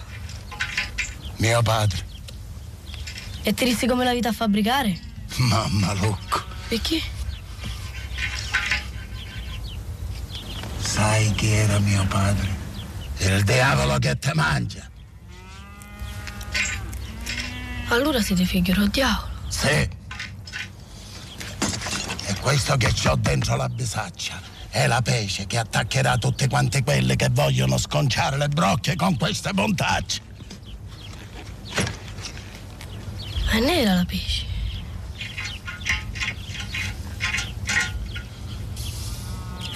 Mio 1.36 1.62
padre. 1.62 2.04
E 3.42 3.54
ti 3.54 3.64
risti 3.64 3.86
come 3.86 4.04
la 4.04 4.12
vita 4.12 4.30
a 4.30 4.32
fabbricare? 4.32 4.98
Mamma 5.36 5.92
locco. 5.94 6.42
Perché? 6.68 7.00
Sai 10.78 11.32
chi 11.32 11.48
era 11.48 11.78
mio 11.78 12.06
padre? 12.06 12.54
Il 13.18 13.44
diavolo 13.44 13.98
che 13.98 14.18
te 14.18 14.32
mangia. 14.34 14.88
Allora 17.88 18.20
siete 18.20 18.44
figlio 18.44 18.74
del 18.74 18.88
diavolo? 18.88 19.32
Sì. 19.48 19.88
E 22.28 22.34
questo 22.40 22.76
che 22.76 22.92
ho 23.08 23.16
dentro 23.16 23.56
la 23.56 23.68
bisaccia 23.68 24.55
è 24.76 24.86
la 24.86 25.00
pesce 25.00 25.46
che 25.46 25.56
attaccherà 25.56 26.18
tutte 26.18 26.48
quante 26.48 26.82
quelle 26.82 27.16
che 27.16 27.30
vogliono 27.30 27.78
sconciare 27.78 28.36
le 28.36 28.48
brocche 28.48 28.94
con 28.94 29.16
queste 29.16 29.54
montaggi. 29.54 30.20
È 33.48 33.58
nera 33.58 33.94
la 33.94 34.04
pesce. 34.04 34.44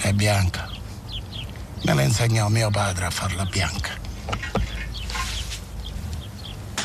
È 0.01 0.13
bianca. 0.13 0.69
Me 1.81 1.93
la 1.95 2.03
insegnò 2.03 2.47
mio 2.49 2.69
padre 2.69 3.05
a 3.05 3.09
farla 3.09 3.45
bianca. 3.45 3.97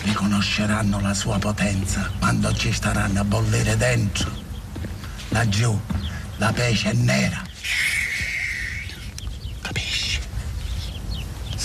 Riconosceranno 0.04 1.00
la 1.00 1.12
sua 1.12 1.36
potenza 1.38 2.10
quando 2.18 2.54
ci 2.54 2.72
staranno 2.72 3.20
a 3.20 3.24
bollire 3.24 3.76
dentro. 3.76 4.30
Laggiù 5.28 5.78
la 6.38 6.50
pesce 6.54 6.92
è 6.92 6.94
nera. 6.94 7.46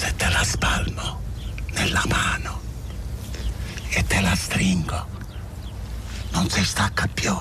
se 0.01 0.11
te 0.17 0.29
la 0.41 0.47
spalmo 0.47 1.21
nella 1.73 2.03
mano 2.07 2.61
e 3.89 4.03
te 4.07 4.21
la 4.21 4.33
stringo, 4.33 5.05
non 6.31 6.49
si 6.49 6.65
stacca 6.65 7.07
più. 7.13 7.31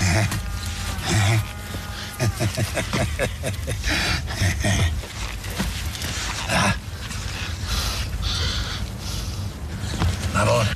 Eh? 0.00 0.26
Eh? 1.06 1.40
ah. 6.48 6.76
Lavora. 10.32 10.74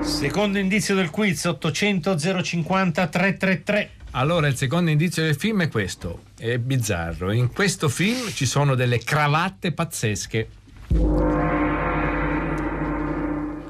Secondo 0.00 0.58
indizio 0.58 0.94
del 0.94 1.10
quiz 1.10 1.44
800 1.44 2.16
050 2.16 3.06
333. 3.08 3.90
Allora, 4.12 4.46
il 4.46 4.56
secondo 4.56 4.90
indizio 4.90 5.22
del 5.22 5.36
film 5.36 5.62
è 5.62 5.68
questo, 5.68 6.24
è 6.42 6.58
bizzarro. 6.58 7.30
In 7.30 7.52
questo 7.52 7.88
film 7.88 8.32
ci 8.32 8.46
sono 8.46 8.74
delle 8.74 8.98
cravatte 8.98 9.70
pazzesche. 9.70 10.48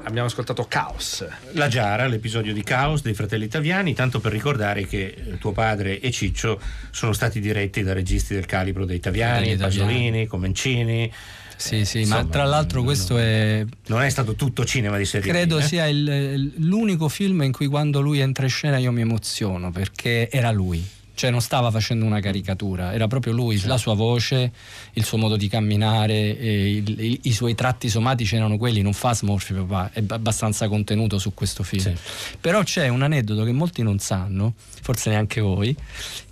Abbiamo 0.05 0.27
ascoltato 0.27 0.65
Caos. 0.67 1.23
La 1.51 1.67
Giara, 1.67 2.07
l'episodio 2.07 2.51
di 2.51 2.63
Caos 2.63 3.03
dei 3.03 3.13
fratelli 3.13 3.45
italiani, 3.45 3.93
tanto 3.93 4.19
per 4.19 4.31
ricordare 4.31 4.87
che 4.87 5.15
eh, 5.15 5.37
tuo 5.37 5.51
padre 5.51 5.99
e 5.99 6.09
Ciccio 6.09 6.59
sono 6.89 7.13
stati 7.13 7.39
diretti 7.39 7.83
da 7.83 7.93
registi 7.93 8.33
del 8.33 8.47
calibro 8.47 8.85
dei 8.85 8.99
Taviani, 8.99 9.55
Pasolini, 9.55 10.25
Comencini. 10.25 11.11
Sì, 11.55 11.85
sì, 11.85 11.99
Insomma, 11.99 12.23
ma 12.23 12.29
tra 12.29 12.43
l'altro 12.43 12.81
questo 12.81 13.19
è... 13.19 13.63
Non 13.85 14.01
è 14.01 14.09
stato 14.09 14.33
tutto 14.33 14.65
cinema 14.65 14.97
di 14.97 15.05
serie 15.05 15.31
Credo 15.31 15.59
eh? 15.59 15.61
sia 15.61 15.85
il, 15.85 16.53
l'unico 16.57 17.07
film 17.07 17.43
in 17.43 17.51
cui 17.51 17.67
quando 17.67 18.01
lui 18.01 18.19
entra 18.19 18.45
in 18.45 18.49
scena 18.49 18.77
io 18.77 18.91
mi 18.91 19.01
emoziono, 19.01 19.71
perché 19.71 20.27
era 20.31 20.49
lui. 20.49 21.01
Cioè 21.15 21.29
non 21.29 21.41
stava 21.41 21.69
facendo 21.69 22.05
una 22.05 22.19
caricatura, 22.19 22.93
era 22.93 23.07
proprio 23.07 23.33
lui, 23.33 23.55
certo. 23.55 23.69
la 23.69 23.77
sua 23.77 23.93
voce, 23.93 24.51
il 24.93 25.03
suo 25.03 25.17
modo 25.17 25.37
di 25.37 25.47
camminare, 25.47 26.29
il, 26.29 26.99
il, 26.99 27.19
i 27.21 27.33
suoi 27.33 27.53
tratti 27.53 27.87
somatici 27.87 28.35
erano 28.35 28.57
quelli, 28.57 28.81
non 28.81 28.93
fa 28.93 29.13
smorfi 29.13 29.53
papà, 29.53 29.91
è 29.93 30.03
abbastanza 30.07 30.67
contenuto 30.67 31.19
su 31.19 31.33
questo 31.33 31.61
film. 31.63 31.83
Sì. 31.83 31.93
Però 32.41 32.63
c'è 32.63 32.87
un 32.87 33.03
aneddoto 33.03 33.43
che 33.43 33.51
molti 33.51 33.83
non 33.83 33.99
sanno, 33.99 34.53
forse 34.81 35.11
neanche 35.11 35.39
voi, 35.39 35.75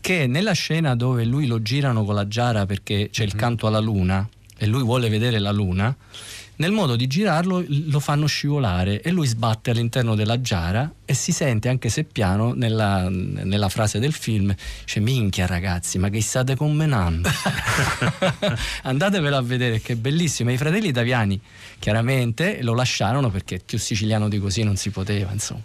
che 0.02 0.26
nella 0.26 0.54
scena 0.54 0.96
dove 0.96 1.26
lui 1.26 1.46
lo 1.46 1.62
girano 1.62 2.04
con 2.04 2.16
la 2.16 2.28
giara 2.28 2.66
perché 2.66 3.10
c'è 3.12 3.24
il 3.24 3.32
mhm. 3.34 3.40
canto 3.40 3.68
alla 3.68 3.80
luna, 3.80 4.28
e 4.58 4.68
lui 4.68 4.84
vuole 4.84 5.10
vedere 5.10 5.40
la 5.40 5.52
luna, 5.52 5.96
nel 6.62 6.72
modo 6.72 6.96
di 6.96 7.08
girarlo 7.08 7.66
lo 7.68 8.00
fanno 8.00 8.28
scivolare 8.28 9.02
e 9.02 9.10
lui 9.10 9.26
sbatte 9.26 9.72
all'interno 9.72 10.14
della 10.14 10.40
giara 10.42 10.94
e 11.04 11.16
si 11.16 11.32
sente, 11.32 11.70
anche 11.70 11.90
se 11.90 12.04
piano, 12.04 12.54
nella, 12.54 13.10
nella 13.10 13.68
frase 13.68 13.98
del 13.98 14.14
film, 14.14 14.56
dice 14.86 15.00
minchia 15.00 15.48
ragazzi, 15.48 15.98
ma 15.98 16.10
che 16.10 16.22
state 16.22 16.56
commenando? 16.56 17.28
Andatevelo 18.84 19.36
a 19.36 19.42
vedere, 19.42 19.82
che 19.82 19.94
è 19.94 19.96
bellissimo. 19.96 20.52
I 20.52 20.58
fratelli 20.58 20.90
italiani 20.90 21.42
chiaramente 21.80 22.62
lo 22.62 22.76
lasciarono 22.76 23.32
perché 23.32 23.60
più 23.66 23.80
siciliano 23.80 24.30
di 24.30 24.38
così 24.38 24.62
non 24.62 24.76
si 24.76 24.92
poteva, 24.92 25.32
insomma. 25.32 25.64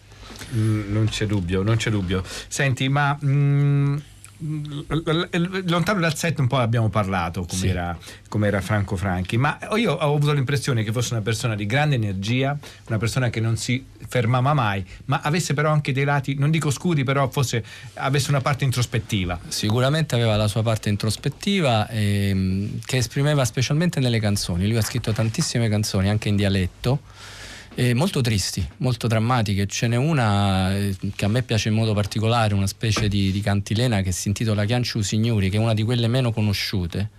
Mm, 0.54 0.92
non 0.92 1.08
c'è 1.08 1.26
dubbio, 1.26 1.62
non 1.62 1.76
c'è 1.76 1.90
dubbio. 1.90 2.22
Senti, 2.48 2.88
ma... 2.88 3.18
Mm 3.22 3.96
lontano 4.38 6.00
dal 6.00 6.14
set 6.14 6.38
un 6.40 6.46
po' 6.46 6.58
abbiamo 6.58 6.90
parlato 6.90 7.46
come, 7.46 7.58
sì. 7.58 7.68
era, 7.68 7.96
come, 8.28 8.46
era, 8.48 8.60
Franco 8.60 8.96
Franchi 8.96 9.38
ma 9.38 9.58
io 9.76 9.92
ho 9.92 10.14
avuto 10.14 10.32
l'impressione 10.32 10.82
che 10.82 10.92
fosse 10.92 11.14
una 11.14 11.22
persona 11.22 11.54
di 11.54 11.64
grande 11.64 11.94
energia 11.94 12.56
una 12.88 12.98
persona 12.98 13.30
che 13.30 13.40
non 13.40 13.56
si 13.56 13.84
fermava 14.06 14.52
mai 14.52 14.84
ma 15.06 15.20
avesse 15.22 15.54
però 15.54 15.70
anche 15.70 15.92
dei 15.92 16.04
lati 16.04 16.34
non 16.34 16.50
dico 16.50 16.70
scuri 16.70 17.02
però 17.02 17.28
fosse, 17.30 17.64
avesse 17.94 18.30
una 18.30 18.42
parte 18.42 18.64
introspettiva 18.64 19.40
sicuramente 19.48 20.14
aveva 20.14 20.36
la 20.36 20.48
sua 20.48 20.62
parte 20.62 20.90
introspettiva 20.90 21.88
ehm, 21.88 22.80
che 22.84 22.98
esprimeva 22.98 23.44
specialmente 23.46 24.00
nelle 24.00 24.20
canzoni 24.20 24.66
lui 24.66 24.76
ha 24.76 24.82
scritto 24.82 25.12
tantissime 25.12 25.68
canzoni 25.70 26.10
anche 26.10 26.28
in 26.28 26.36
dialetto 26.36 27.00
eh, 27.78 27.92
molto 27.92 28.22
tristi, 28.22 28.66
molto 28.78 29.06
drammatiche. 29.06 29.66
Ce 29.66 29.86
n'è 29.86 29.96
una 29.96 30.74
eh, 30.74 30.96
che 31.14 31.24
a 31.26 31.28
me 31.28 31.42
piace 31.42 31.68
in 31.68 31.74
modo 31.74 31.92
particolare, 31.92 32.54
una 32.54 32.66
specie 32.66 33.06
di, 33.06 33.30
di 33.30 33.40
cantilena 33.42 34.00
che 34.00 34.12
si 34.12 34.28
intitola 34.28 34.64
Chianciu 34.64 35.02
Signori, 35.02 35.50
che 35.50 35.58
è 35.58 35.60
una 35.60 35.74
di 35.74 35.82
quelle 35.82 36.08
meno 36.08 36.32
conosciute. 36.32 37.10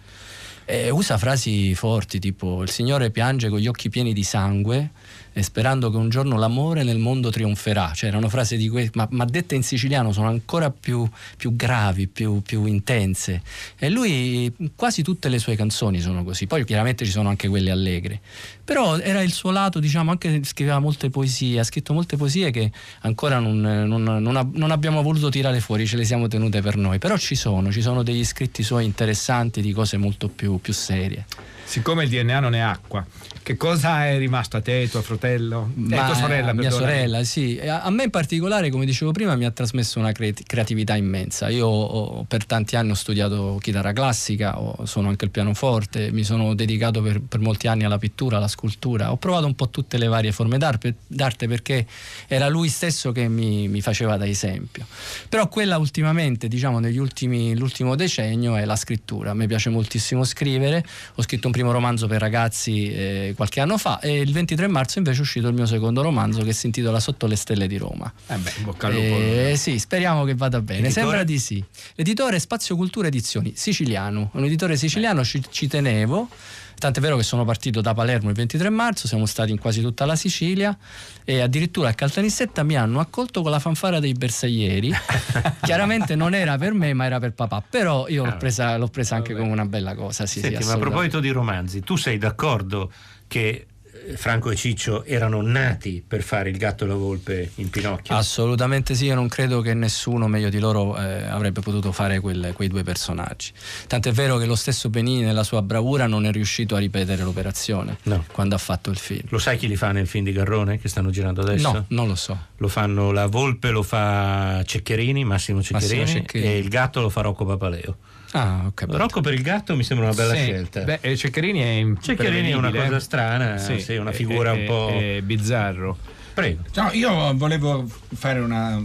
Eh, 0.65 0.89
usa 0.89 1.17
frasi 1.17 1.76
forti 1.76 2.20
tipo 2.20 2.62
il 2.62 2.70
Signore 2.70 3.10
piange 3.10 3.48
con 3.48 3.60
gli 3.60 3.67
occhi 3.67 3.88
pieni 3.88 4.12
di 4.12 4.24
sangue 4.24 4.89
e 5.32 5.43
sperando 5.43 5.91
che 5.91 5.98
un 5.98 6.10
giorno 6.10 6.36
l'amore 6.36 6.82
nel 6.82 6.98
mondo 6.98 7.30
trionferà. 7.30 7.91
Cioè, 7.93 8.10
erano 8.10 8.28
frasi 8.28 8.58
di 8.58 8.67
que- 8.67 8.89
ma, 8.96 9.08
ma, 9.12 9.24
dette 9.24 9.54
in 9.54 9.62
siciliano 9.62 10.12
sono 10.12 10.28
ancora 10.28 10.72
più, 10.72 11.08
più 11.38 11.56
gravi, 11.56 12.08
più, 12.08 12.41
più, 12.41 12.65
intense. 12.65 13.43
E 13.78 13.89
lui, 13.89 14.52
quasi 14.76 15.04
tutte 15.04 15.30
le 15.30 15.38
sue 15.38 15.56
canzoni 15.56 16.02
sono 16.02 16.24
così. 16.24 16.48
Poi 16.48 16.65
chiaramente 16.65 17.06
ci 17.06 17.12
sono 17.12 17.30
anche 17.30 17.48
quelle 17.48 17.70
allegre. 17.70 18.20
Però 18.68 18.98
era 18.98 19.22
il 19.22 19.32
suo 19.32 19.52
lato, 19.52 19.80
diciamo, 19.80 20.12
anche 20.12 20.44
scriveva 20.44 20.80
molte 20.80 21.10
poesie, 21.10 21.62
ha 21.62 21.64
scritto 21.64 21.94
molte 21.94 22.18
poesie 22.18 22.52
che 22.52 22.70
ancora 23.04 23.40
non, 23.40 23.62
non, 23.62 24.04
non, 24.04 24.52
non 24.54 24.72
abbiamo 24.72 25.02
voluto 25.02 25.30
tirare 25.30 25.62
fuori, 25.62 25.88
ce 25.88 25.96
le 25.96 26.04
siamo 26.04 26.28
tenute 26.28 26.62
per 26.62 26.76
noi. 26.76 26.98
Però 26.98 27.16
ci 27.16 27.36
sono, 27.36 27.72
ci 27.72 27.82
sono 27.82 28.04
degli 28.04 28.26
scritti 28.26 28.64
suoi 28.64 28.84
interessanti 28.84 29.62
di 29.62 29.72
cose 29.72 29.96
molto 29.96 30.28
più, 30.28 30.60
più 30.60 30.74
serie. 30.74 31.26
Siccome 31.64 32.06
il 32.06 32.10
DNA 32.10 32.40
non 32.40 32.56
è 32.56 32.60
acqua, 32.60 33.06
che 33.44 33.58
cosa 33.58 34.06
è 34.06 34.18
rimasto 34.18 34.56
a 34.56 34.62
te, 34.62 34.88
tuo 34.90 35.02
fratello? 35.02 35.70
Eh, 35.76 35.96
tua 35.96 36.16
sorella, 36.16 36.54
mia 36.54 36.70
sorella, 36.70 37.24
sì. 37.26 37.60
A 37.62 37.90
me 37.90 38.04
in 38.04 38.10
particolare, 38.10 38.70
come 38.70 38.86
dicevo 38.86 39.12
prima, 39.12 39.36
mi 39.36 39.44
ha 39.44 39.52
trasmesso 39.52 40.00
una 40.00 40.14
creatività 40.14 40.96
immensa. 40.96 41.50
Io 41.50 41.68
ho, 41.68 42.24
per 42.24 42.46
tanti 42.46 42.78
anni 42.78 42.92
ho 42.92 42.94
studiato 42.94 43.58
chitarra 43.62 43.92
classica, 43.92 44.60
ho, 44.60 44.86
sono 44.86 45.10
anche 45.10 45.26
il 45.26 45.32
pianoforte, 45.32 46.10
mi 46.12 46.24
sono 46.24 46.56
dedicato 46.56 47.02
per, 47.02 47.22
per, 47.22 47.42
molti 47.42 47.68
anni 47.68 47.84
alla 47.84 47.98
pittura, 47.98 48.38
alla 48.38 48.48
scultura. 48.58 49.12
Ho 49.12 49.17
provato 49.17 49.46
un 49.46 49.54
po' 49.54 49.70
tutte 49.70 50.00
le 50.00 50.08
varie 50.08 50.32
forme 50.32 50.58
d'arte 50.58 51.48
perché 51.48 51.86
era 52.28 52.48
lui 52.50 52.70
stesso 52.70 53.12
che 53.12 53.28
mi, 53.28 53.67
mi 53.67 53.82
faceva 53.82 54.17
da 54.17 54.26
esempio. 54.26 54.88
Però 55.30 55.48
quella 55.48 55.78
ultimamente, 55.78 56.48
diciamo 56.48 56.80
negli 56.80 56.98
ultimi, 56.98 57.56
l'ultimo 57.56 57.96
decennio, 57.96 58.56
è 58.56 58.65
la 58.65 58.76
scrittura. 58.76 59.32
A 59.32 59.34
me 59.36 59.46
piace 59.46 59.70
moltissimo 59.70 60.24
scrivere. 60.24 60.84
Ho 61.15 61.22
scritto 61.22 61.46
un 61.46 61.54
primo 61.54 61.72
romanzo 61.72 62.08
per 62.08 62.20
ragazzi. 62.20 62.91
Eh, 62.91 63.34
qualche 63.36 63.60
anno 63.60 63.78
fa 63.78 64.00
e 64.00 64.20
il 64.20 64.34
23 64.34 64.67
marzo 64.67 64.98
invece 64.98 65.20
è 65.20 65.22
uscito 65.22 65.48
il 65.48 65.54
mio 65.54 65.67
secondo 65.67 66.02
romanzo 66.02 66.41
che 66.41 66.54
si 66.54 66.65
intitola 66.65 67.00
Sotto 67.00 67.28
le 67.28 67.36
stelle 67.36 67.67
di 67.67 67.78
Roma. 67.78 68.12
Eh 68.26 68.38
beh, 68.38 68.54
bocca 68.62 68.88
al 68.88 68.93
lupo. 68.93 69.15
Eh, 69.17 69.54
sì, 69.56 69.78
speriamo 69.78 70.24
che 70.24 70.34
vada 70.34 70.60
bene. 70.62 70.88
Editore? 70.88 71.06
Sembra 71.06 71.24
di 71.24 71.38
sì. 71.38 71.63
L'editore 71.96 72.39
Spazio 72.39 72.76
Cultura 72.76 73.08
Edizioni, 73.08 73.54
siciliano, 73.56 74.32
un 74.34 74.43
editore 74.43 74.76
siciliano, 74.76 75.24
ci, 75.24 75.43
ci 75.50 75.67
tenevo. 75.67 76.30
Tant'è 76.78 77.00
vero 77.00 77.18
che 77.18 77.24
sono 77.24 77.44
partito 77.44 77.82
da 77.82 77.94
Palermo 77.94 78.30
il 78.30 78.36
23 78.36 78.70
marzo, 78.70 79.08
siamo 79.08 79.26
stati 79.26 79.52
in 79.52 79.60
quasi 79.60 79.82
tutta 79.82 80.06
la 80.06 80.16
Sicilia 80.16 80.78
e 81.24 81.42
addirittura 81.42 81.90
a 81.90 81.94
Caltanissetta 81.94 82.62
mi 82.63 82.76
hanno 82.76 83.00
accolto 83.00 83.42
con 83.42 83.50
la 83.50 83.60
fanfara 83.60 84.00
dei 84.00 84.13
bersaglieri. 84.13 84.94
Chiaramente 85.62 86.16
non 86.16 86.36
era 86.36 86.58
per 86.58 86.74
me, 86.74 86.94
ma 86.94 87.06
era 87.06 87.20
per 87.20 87.34
papà, 87.34 87.63
però 87.68 88.08
io 88.08 88.24
l'ho 88.24 88.32
ah, 88.32 88.36
presa, 88.36 88.78
l'ho 88.78 88.88
presa 88.88 89.16
anche 89.16 89.34
come 89.34 89.50
una 89.50 89.66
bella 89.66 89.96
cosa. 89.96 90.26
Sì, 90.26 90.40
Senti, 90.40 90.62
sì, 90.62 90.68
ma 90.68 90.76
a 90.76 90.78
proposito 90.78 91.20
di 91.20 91.30
romanzi, 91.32 91.82
tu 91.82 91.96
sei 91.96 92.18
d'accordo 92.18 92.92
che 93.28 93.66
Franco 94.15 94.52
e 94.52 94.56
Ciccio 94.56 95.04
erano 95.04 95.41
nati 95.41 96.04
per 96.06 96.22
fare 96.22 96.50
il 96.50 96.58
gatto 96.58 96.86
e 96.86 96.88
la 96.88 96.96
volpe 96.96 97.52
in 97.56 97.70
Pinocchio? 97.70 98.15
Assolutamente 98.15 98.96
sì, 98.96 99.06
io 99.06 99.15
non 99.15 99.28
credo 99.28 99.62
che 99.62 99.74
nessuno 99.74 100.28
meglio 100.28 100.50
di 100.50 100.60
loro 100.60 100.98
eh, 100.98 101.26
avrebbe 101.26 101.62
potuto 101.62 101.91
fare 101.91 102.20
quel, 102.20 102.52
quei 102.54 102.67
due 102.67 102.84
personaggi. 102.84 103.52
Tant'è 103.88 104.12
vero 104.12 104.38
che 104.38 104.46
lo 104.46 104.56
stesso 104.56 104.89
Benini 104.89 105.22
nella 105.22 105.43
sua 105.43 105.62
bravura 105.62 106.08
non 106.08 106.26
è 106.26 106.32
riuscito 106.32 106.76
a 106.76 106.80
ripetere 106.80 107.24
l'operazione 107.24 107.98
no. 108.04 108.26
quando 108.32 108.56
ha 108.56 108.60
fatto 108.60 108.89
il 108.89 108.98
film. 108.98 109.28
Lo 109.30 109.39
sai 109.39 109.58
chi 109.58 109.67
li 109.67 109.76
fa 109.76 109.91
nel 109.91 110.08
film 110.08 110.24
di 110.24 110.32
Garrone 110.32 110.80
che 110.80 110.88
stanno 110.88 111.10
girando 111.10 111.41
adesso? 111.41 111.72
No, 111.72 111.86
non 111.89 112.08
lo 112.08 112.15
so. 112.15 112.38
Lo 112.58 112.67
fanno 112.67 113.12
la 113.12 113.28
volpe, 113.28 113.70
lo 113.70 113.84
fa 113.84 114.62
Ceccherini, 114.65 115.24
Massimo 115.24 115.62
Ceccherini, 115.62 116.02
Massimo 116.02 116.20
Ceccherini. 116.22 116.54
e 116.54 116.58
il 116.58 116.70
gatto 116.70 117.02
lo 117.02 117.10
fa 117.10 117.22
Rocco 117.22 117.46
Papaleo. 117.46 117.98
Ah. 118.32 118.72
Rocco 118.76 119.22
per 119.22 119.34
il 119.34 119.42
gatto 119.42 119.76
mi 119.76 119.84
sembra 119.84 120.08
una 120.08 120.16
bella 120.16 120.36
sì. 120.36 120.42
scelta. 120.42 120.82
Beh, 120.82 121.00
eh, 121.02 121.16
Ceccherini 121.16 121.60
è 121.60 122.02
Ceccherini 122.02 122.52
è 122.52 122.56
una 122.56 122.72
cosa 122.72 123.00
strana, 123.00 123.58
sì, 123.58 123.80
sì, 123.80 123.96
una 123.96 124.12
figura 124.12 124.54
è, 124.54 124.60
un 124.60 124.66
po' 124.66 124.90
è 124.90 125.22
bizzarro. 125.22 125.98
Prego. 126.34 126.63
No, 126.76 126.90
io 126.92 127.36
volevo 127.36 127.90
fare 128.13 128.40
una, 128.40 128.82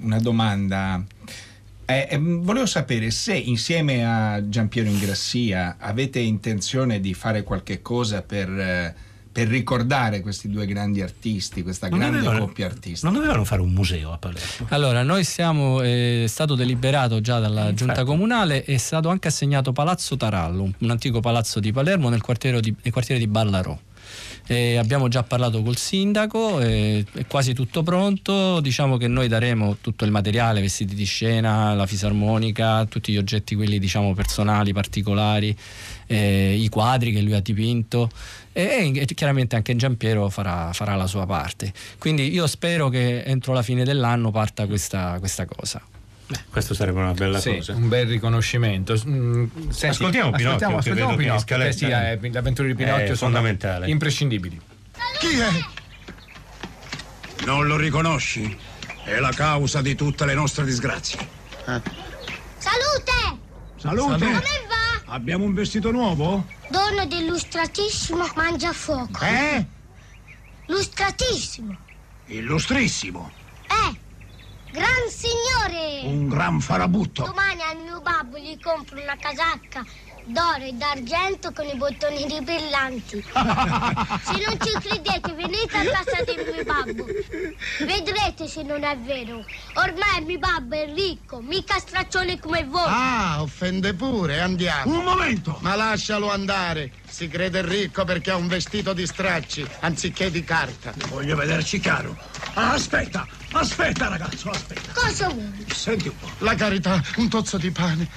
una 0.00 0.20
domanda. 0.20 1.02
Eh, 1.84 2.08
eh, 2.10 2.18
volevo 2.18 2.66
sapere 2.66 3.10
se 3.10 3.34
insieme 3.34 4.04
a 4.04 4.48
Giampiero 4.48 4.88
Ingrassia 4.88 5.76
avete 5.78 6.18
intenzione 6.18 7.00
di 7.00 7.14
fare 7.14 7.42
qualche 7.42 7.80
cosa 7.80 8.22
per 8.22 8.48
eh, 8.50 8.94
per 9.36 9.48
ricordare 9.48 10.22
questi 10.22 10.48
due 10.48 10.64
grandi 10.64 11.02
artisti, 11.02 11.62
questa 11.62 11.90
non 11.90 11.98
grande 11.98 12.20
dovevano, 12.20 12.46
coppia 12.46 12.64
artistica. 12.64 13.06
Non 13.06 13.18
dovevano 13.18 13.44
fare 13.44 13.60
un 13.60 13.70
museo 13.70 14.10
a 14.10 14.16
Palermo? 14.16 14.66
Allora, 14.68 15.02
noi 15.02 15.24
siamo, 15.24 15.82
eh, 15.82 16.24
è 16.24 16.26
stato 16.26 16.54
deliberato 16.54 17.20
già 17.20 17.38
dalla 17.38 17.74
giunta 17.74 18.02
comunale, 18.04 18.64
è 18.64 18.78
stato 18.78 19.10
anche 19.10 19.28
assegnato 19.28 19.72
Palazzo 19.72 20.16
Tarallo, 20.16 20.62
un, 20.62 20.72
un 20.78 20.90
antico 20.90 21.20
palazzo 21.20 21.60
di 21.60 21.70
Palermo 21.70 22.08
nel 22.08 22.22
quartiere 22.22 22.62
di, 22.62 22.74
nel 22.82 22.90
quartiere 22.90 23.20
di 23.20 23.26
Ballarò. 23.26 23.78
Eh, 24.46 24.76
abbiamo 24.76 25.08
già 25.08 25.22
parlato 25.22 25.60
col 25.60 25.76
sindaco, 25.76 26.60
eh, 26.60 27.04
è 27.12 27.26
quasi 27.26 27.52
tutto 27.52 27.82
pronto. 27.82 28.60
Diciamo 28.60 28.96
che 28.96 29.06
noi 29.06 29.28
daremo 29.28 29.76
tutto 29.82 30.06
il 30.06 30.12
materiale, 30.12 30.62
vestiti 30.62 30.94
di 30.94 31.04
scena, 31.04 31.74
la 31.74 31.84
fisarmonica, 31.84 32.86
tutti 32.86 33.12
gli 33.12 33.18
oggetti 33.18 33.54
quelli 33.54 33.78
diciamo 33.78 34.14
personali, 34.14 34.72
particolari, 34.72 35.54
eh, 36.06 36.54
i 36.58 36.68
quadri 36.70 37.12
che 37.12 37.20
lui 37.20 37.34
ha 37.34 37.40
dipinto 37.40 38.08
e, 38.56 38.90
e 38.94 39.04
chiaramente 39.14 39.54
anche 39.54 39.76
Giampiero 39.76 40.30
farà, 40.30 40.72
farà, 40.72 40.94
la 40.94 41.06
sua 41.06 41.26
parte. 41.26 41.74
Quindi 41.98 42.32
io 42.32 42.46
spero 42.46 42.88
che 42.88 43.22
entro 43.22 43.52
la 43.52 43.60
fine 43.60 43.84
dell'anno 43.84 44.30
parta 44.30 44.66
questa, 44.66 45.16
questa 45.18 45.44
cosa. 45.44 45.82
Beh, 46.26 46.38
questo 46.50 46.72
sarebbe 46.72 47.00
una 47.00 47.12
bella 47.12 47.38
sì, 47.38 47.56
cosa. 47.56 47.74
Un 47.74 47.88
bel 47.88 48.06
riconoscimento. 48.06 48.94
Mm, 49.06 49.44
senti, 49.68 49.86
ascoltiamo 49.86 50.30
Pinocchio. 50.30 50.46
Ascoltiamo, 50.46 50.78
ascoltiamo 50.78 51.16
Pinocchio. 51.16 51.56
Che 51.58 51.72
sì, 51.72 51.84
eh, 51.84 52.18
le 52.18 52.38
avventure 52.38 52.68
di 52.68 52.74
Pinocchio 52.74 53.12
è 53.12 53.14
sono 53.14 53.32
fondamentali. 53.32 53.90
imprescindibili. 53.90 54.58
Chi 55.18 55.38
è? 55.38 55.48
Non 57.44 57.66
lo 57.66 57.76
riconosci? 57.76 58.56
È 59.04 59.18
la 59.18 59.32
causa 59.32 59.82
di 59.82 59.94
tutte 59.94 60.24
le 60.24 60.32
nostre 60.32 60.64
disgrazie. 60.64 61.18
Eh. 61.66 61.80
Salute! 62.56 63.38
Salute! 63.76 64.24
Come 64.24 64.32
va? 64.32 64.85
Abbiamo 65.06 65.44
un 65.44 65.54
vestito 65.54 65.90
nuovo? 65.90 66.44
Dono 66.68 67.06
dell'illustratissimo 67.06 68.26
mangiafuoco. 68.34 69.24
Eh? 69.24 69.64
Lustratissimo. 70.66 71.76
Illustrissimo. 72.26 73.30
Eh, 73.68 74.04
Gran 74.72 75.08
signore! 75.08 76.02
Un 76.04 76.28
gran 76.28 76.60
farabutto. 76.60 77.24
Domani 77.24 77.62
al 77.62 77.78
mio 77.82 78.00
babbo 78.00 78.36
gli 78.36 78.58
compro 78.60 79.00
una 79.00 79.16
casacca 79.16 79.84
d'oro 80.26 80.64
e 80.64 80.72
d'argento 80.72 81.52
con 81.52 81.66
i 81.66 81.76
bottoni 81.76 82.26
brillanti. 82.42 83.22
se 83.22 84.32
non 84.44 84.58
ci 84.60 84.72
credete, 84.80 85.32
venite 85.34 85.76
a 85.76 85.84
casa 85.84 86.22
del 86.24 86.52
mio 86.52 86.64
babbo. 86.64 87.06
Vedrete 87.78 88.48
se 88.48 88.62
non 88.62 88.82
è 88.82 88.96
vero. 88.98 89.44
Ormai 89.74 90.24
mio 90.24 90.38
babbo 90.38 90.74
è 90.74 90.92
ricco, 90.92 91.40
mica 91.40 91.78
straccione 91.78 92.38
come 92.38 92.64
voi. 92.64 92.84
Ah, 92.86 93.40
offende 93.40 93.94
pure, 93.94 94.40
andiamo. 94.40 94.98
Un 94.98 95.04
momento! 95.04 95.58
Ma 95.60 95.76
lascialo 95.76 96.30
andare. 96.30 96.92
Si 97.08 97.28
crede 97.28 97.62
ricco 97.62 98.04
perché 98.04 98.32
ha 98.32 98.36
un 98.36 98.48
vestito 98.48 98.92
di 98.92 99.06
stracci, 99.06 99.66
anziché 99.80 100.30
di 100.30 100.42
carta. 100.42 100.92
Voglio 101.08 101.36
vederci 101.36 101.78
caro. 101.78 102.16
Ah, 102.54 102.72
aspetta, 102.72 103.26
aspetta 103.52 104.08
ragazzo, 104.08 104.50
aspetta. 104.50 104.92
Cosa 104.92 105.28
vuoi? 105.28 105.66
Senti 105.72 106.08
un 106.08 106.18
po'. 106.18 106.28
La 106.38 106.54
carità, 106.54 107.00
un 107.16 107.28
tozzo 107.28 107.58
di 107.58 107.70
pane. 107.70 108.08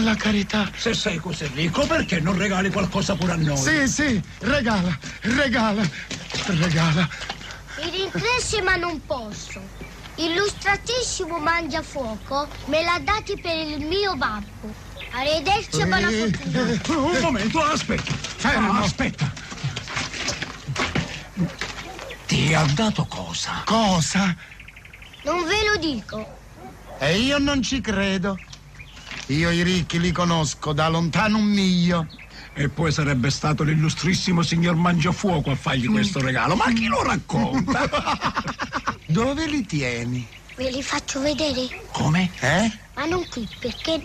La 0.00 0.14
carità. 0.14 0.70
Se 0.76 0.92
sei 0.92 1.16
così 1.16 1.46
ricco, 1.54 1.86
perché 1.86 2.20
non 2.20 2.36
regali 2.36 2.70
qualcosa 2.70 3.14
pure 3.14 3.32
a 3.32 3.36
noi? 3.36 3.56
Sì, 3.56 3.88
sì, 3.88 4.22
regala, 4.40 4.96
regala, 5.22 5.82
regala. 6.44 7.08
Mi 7.82 7.90
rincresce 7.90 8.60
ma 8.60 8.76
non 8.76 9.00
posso. 9.06 9.60
Illustratissimo 10.16 11.38
mangiafuoco 11.38 12.48
me 12.66 12.82
l'ha 12.82 13.00
dati 13.02 13.38
per 13.40 13.56
il 13.56 13.86
mio 13.86 14.16
babbo. 14.16 14.72
Arrivederci 15.12 15.80
e 15.80 15.86
buona 15.86 16.10
fortuna. 16.10 16.98
Un 16.98 17.18
momento, 17.20 17.62
aspetta. 17.62 18.12
Fermo. 18.12 18.72
aspetta. 18.80 19.32
Ti 22.26 22.54
ha 22.54 22.64
dato 22.74 23.06
cosa? 23.06 23.62
Cosa? 23.64 24.36
Non 25.22 25.44
ve 25.44 25.64
lo 25.70 25.76
dico. 25.78 26.38
E 26.98 27.18
io 27.18 27.38
non 27.38 27.62
ci 27.62 27.80
credo. 27.80 28.38
Io 29.28 29.50
i 29.50 29.62
ricchi 29.62 29.98
li 29.98 30.12
conosco 30.12 30.72
da 30.72 30.88
lontano 30.88 31.38
un 31.38 31.46
miglio. 31.46 32.06
E 32.54 32.68
poi 32.68 32.92
sarebbe 32.92 33.30
stato 33.30 33.64
l'illustrissimo 33.64 34.42
signor 34.42 34.76
Mangiafuoco 34.76 35.50
a 35.50 35.56
fargli 35.56 35.88
questo 35.88 36.20
regalo. 36.20 36.54
Ma 36.54 36.72
chi 36.72 36.86
lo 36.86 37.02
racconta? 37.02 37.88
Dove 39.06 39.46
li 39.46 39.66
tieni? 39.66 40.26
Ve 40.54 40.70
li 40.70 40.82
faccio 40.82 41.20
vedere. 41.20 41.68
Come? 41.92 42.30
Eh? 42.40 42.70
Ma 42.94 43.04
non 43.04 43.26
qui, 43.28 43.46
perché 43.58 44.00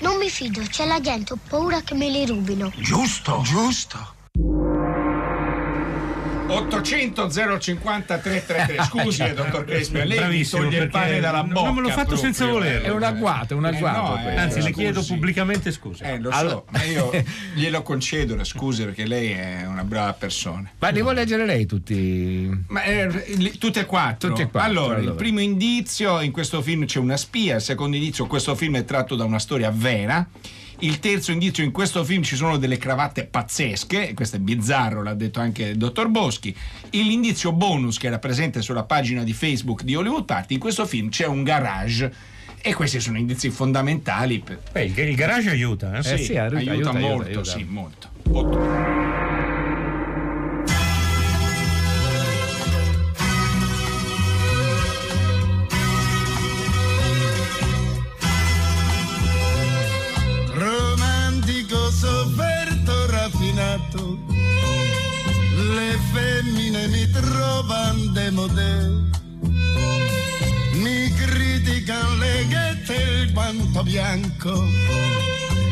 non 0.00 0.16
mi 0.18 0.28
fido. 0.28 0.60
C'è 0.68 0.86
la 0.86 1.00
gente, 1.00 1.32
ho 1.32 1.38
paura 1.48 1.80
che 1.80 1.94
me 1.94 2.10
li 2.10 2.26
rubino. 2.26 2.72
Giusto. 2.76 3.42
Giusto. 3.42 4.12
800 6.46 7.30
050 7.58 8.18
333 8.18 8.84
scusi 8.84 9.22
eh, 9.22 9.32
dottor 9.32 9.64
Crespi 9.64 10.04
lei 10.04 10.18
Bravissimo, 10.18 10.62
toglie 10.62 10.82
il 10.82 10.90
pane 10.90 11.18
dalla 11.20 11.42
bocca 11.42 11.64
non 11.66 11.74
me 11.74 11.80
l'ho 11.80 11.88
fatto 11.88 12.08
proprio, 12.08 12.16
senza 12.18 12.46
volerlo 12.46 12.86
È 12.86 12.90
un 12.90 13.02
agguato, 13.02 13.54
è 13.54 13.56
un 13.56 13.64
Eh, 13.64 13.68
agguato. 13.68 14.00
no, 14.20 14.28
eh, 14.30 14.36
anzi 14.36 14.56
le 14.56 14.62
scusi. 14.64 14.72
chiedo 14.74 15.02
pubblicamente 15.04 15.72
scusa 15.72 16.04
eh 16.04 16.18
lo 16.18 16.30
Allora- 16.30 16.54
so 16.54 16.64
ma 16.70 16.82
io 16.84 17.10
glielo 17.54 17.82
concedo 17.82 18.36
le 18.36 18.44
scuse 18.44 18.84
perché 18.84 19.06
lei 19.06 19.30
è 19.30 19.64
una 19.66 19.84
brava 19.84 20.12
persona 20.12 20.70
Ma 20.78 20.90
devo 20.90 21.12
leggere 21.12 21.46
lei 21.46 21.64
tutti. 21.66 22.64
ma 22.68 22.82
eh, 22.82 23.34
li- 23.36 23.56
tutte 23.58 23.80
e 23.80 23.86
quattro 23.86 24.28
Tutte 24.28 24.42
e 24.42 24.48
quattro, 24.50 24.68
allora, 24.70 24.94
il 24.96 25.00
allora. 25.00 25.14
primo 25.16 25.40
indizio 25.40 26.20
in 26.20 26.30
questo 26.30 26.60
film 26.62 26.84
c'è 26.84 26.98
una 26.98 27.16
spia 27.16 27.56
il 27.56 27.62
secondo 27.62 27.96
indizio 27.96 28.26
questo 28.26 28.54
film 28.54 28.76
è 28.76 28.84
tratto 28.84 29.14
da 29.16 29.24
una 29.24 29.38
storia 29.38 29.70
vera 29.74 30.26
il 30.84 30.98
terzo 30.98 31.32
indizio 31.32 31.64
in 31.64 31.72
questo 31.72 32.04
film 32.04 32.22
ci 32.22 32.36
sono 32.36 32.58
delle 32.58 32.76
cravatte 32.76 33.24
pazzesche, 33.24 34.12
questo 34.12 34.36
è 34.36 34.38
bizzarro, 34.38 35.02
l'ha 35.02 35.14
detto 35.14 35.40
anche 35.40 35.64
il 35.64 35.76
dottor 35.76 36.08
Boschi. 36.08 36.54
E 36.90 37.02
L'indizio 37.02 37.52
bonus 37.52 37.98
che 37.98 38.06
era 38.06 38.18
presente 38.18 38.60
sulla 38.60 38.84
pagina 38.84 39.22
di 39.22 39.32
Facebook 39.32 39.82
di 39.82 39.94
Hollywood 39.94 40.24
Party, 40.24 40.54
in 40.54 40.60
questo 40.60 40.84
film 40.86 41.08
c'è 41.08 41.26
un 41.26 41.42
garage 41.42 42.12
e 42.60 42.74
questi 42.74 43.00
sono 43.00 43.18
indizi 43.18 43.50
fondamentali. 43.50 44.40
Per... 44.40 44.60
Beh, 44.72 44.84
il, 44.84 45.14
garage 45.14 45.50
aiuta 45.50 45.96
eh? 45.96 46.14
Eh 46.14 46.18
sì, 46.18 46.36
aiuta, 46.36 46.56
aiuta, 46.56 46.72
aiuta, 46.72 46.92
molto, 46.92 47.28
aiuta. 47.28 47.50
sì, 47.50 47.64
molto. 47.64 48.08
Otto. 48.30 49.53
Sofferto, 62.04 63.06
raffinato. 63.06 64.18
Le 65.76 65.98
femmine 66.12 66.86
mi 66.88 67.08
trovano 67.10 68.06
demodè. 68.12 68.90
Mi 70.74 71.12
criticano 71.14 72.16
le 72.16 72.46
ghette 72.48 72.94
il 72.94 73.32
guanto 73.32 73.82
bianco. 73.82 74.52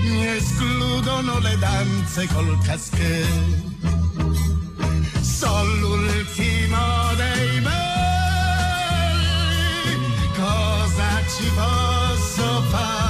Mi 0.05 0.27
escludono 0.27 1.39
le 1.39 1.59
danze 1.59 2.27
col 2.29 2.59
caschè. 2.63 3.25
Sono 5.21 5.75
l'ultimo 5.81 7.15
dei 7.17 7.61
belli. 7.61 7.73
Cosa 10.35 11.09
ci 11.37 11.47
posso 11.55 12.63
fare? 12.71 13.02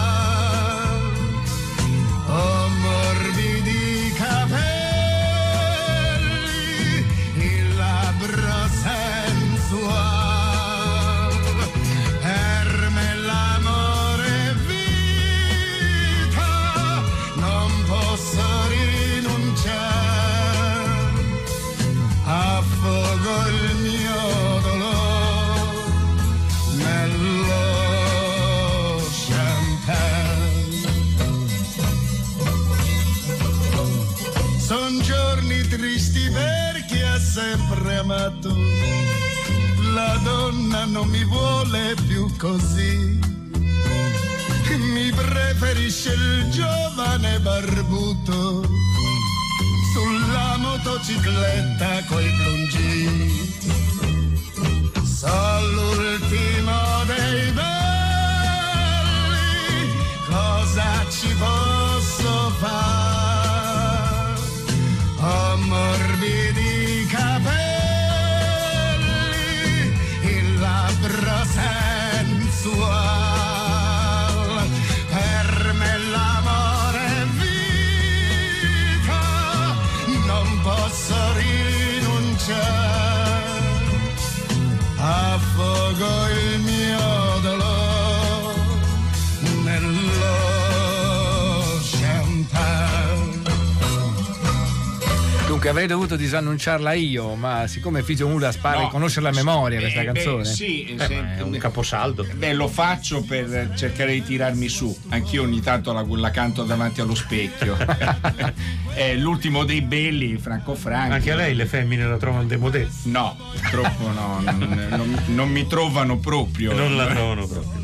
Dunque 95.62 95.80
avrei 95.80 95.96
dovuto 95.96 96.16
disannunciarla 96.16 96.92
io, 96.94 97.36
ma 97.36 97.68
siccome 97.68 98.02
Fisio 98.02 98.26
Mulas 98.26 98.56
pare 98.56 98.80
No, 98.80 98.88
conoscere 98.88 99.26
la 99.26 99.30
memoria 99.30 99.78
eh, 99.78 99.82
questa 99.82 100.00
beh, 100.00 100.06
canzone. 100.06 100.44
sì, 100.44 100.86
Eh, 100.86 100.98
se- 100.98 101.14
ma 101.20 101.36
è 101.36 101.40
un 101.40 101.56
caposaldo. 101.56 102.26
Beh, 102.34 102.52
lo 102.52 102.66
faccio 102.66 103.22
per 103.22 103.70
cercare 103.76 104.12
di 104.14 104.24
tirarmi 104.24 104.66
su. 104.68 104.92
Anch'io 105.10 105.42
ogni 105.44 105.60
tanto 105.60 105.92
la, 105.92 106.04
la 106.04 106.30
canto 106.32 106.64
davanti 106.64 107.00
allo 107.00 107.14
specchio. 107.14 107.76
È 108.92 109.14
l'ultimo 109.14 109.62
dei 109.62 109.82
belli, 109.82 110.36
Franco 110.36 110.74
Franchi. 110.74 111.12
Anche 111.12 111.30
a 111.30 111.36
lei 111.36 111.54
le 111.54 111.66
femmine 111.66 112.06
la 112.08 112.16
trovano 112.16 112.42
demodè. 112.44 112.84
No, 113.04 113.36
purtroppo 113.54 114.08
no, 114.10 114.40
non, 114.44 114.86
non- 114.90 115.22
non 115.26 115.48
mi 115.48 115.64
trovano 115.68 116.18
proprio. 116.18 116.72
Non 116.74 116.96
la 116.96 117.06
trovano 117.06 117.46
proprio. 117.46 117.80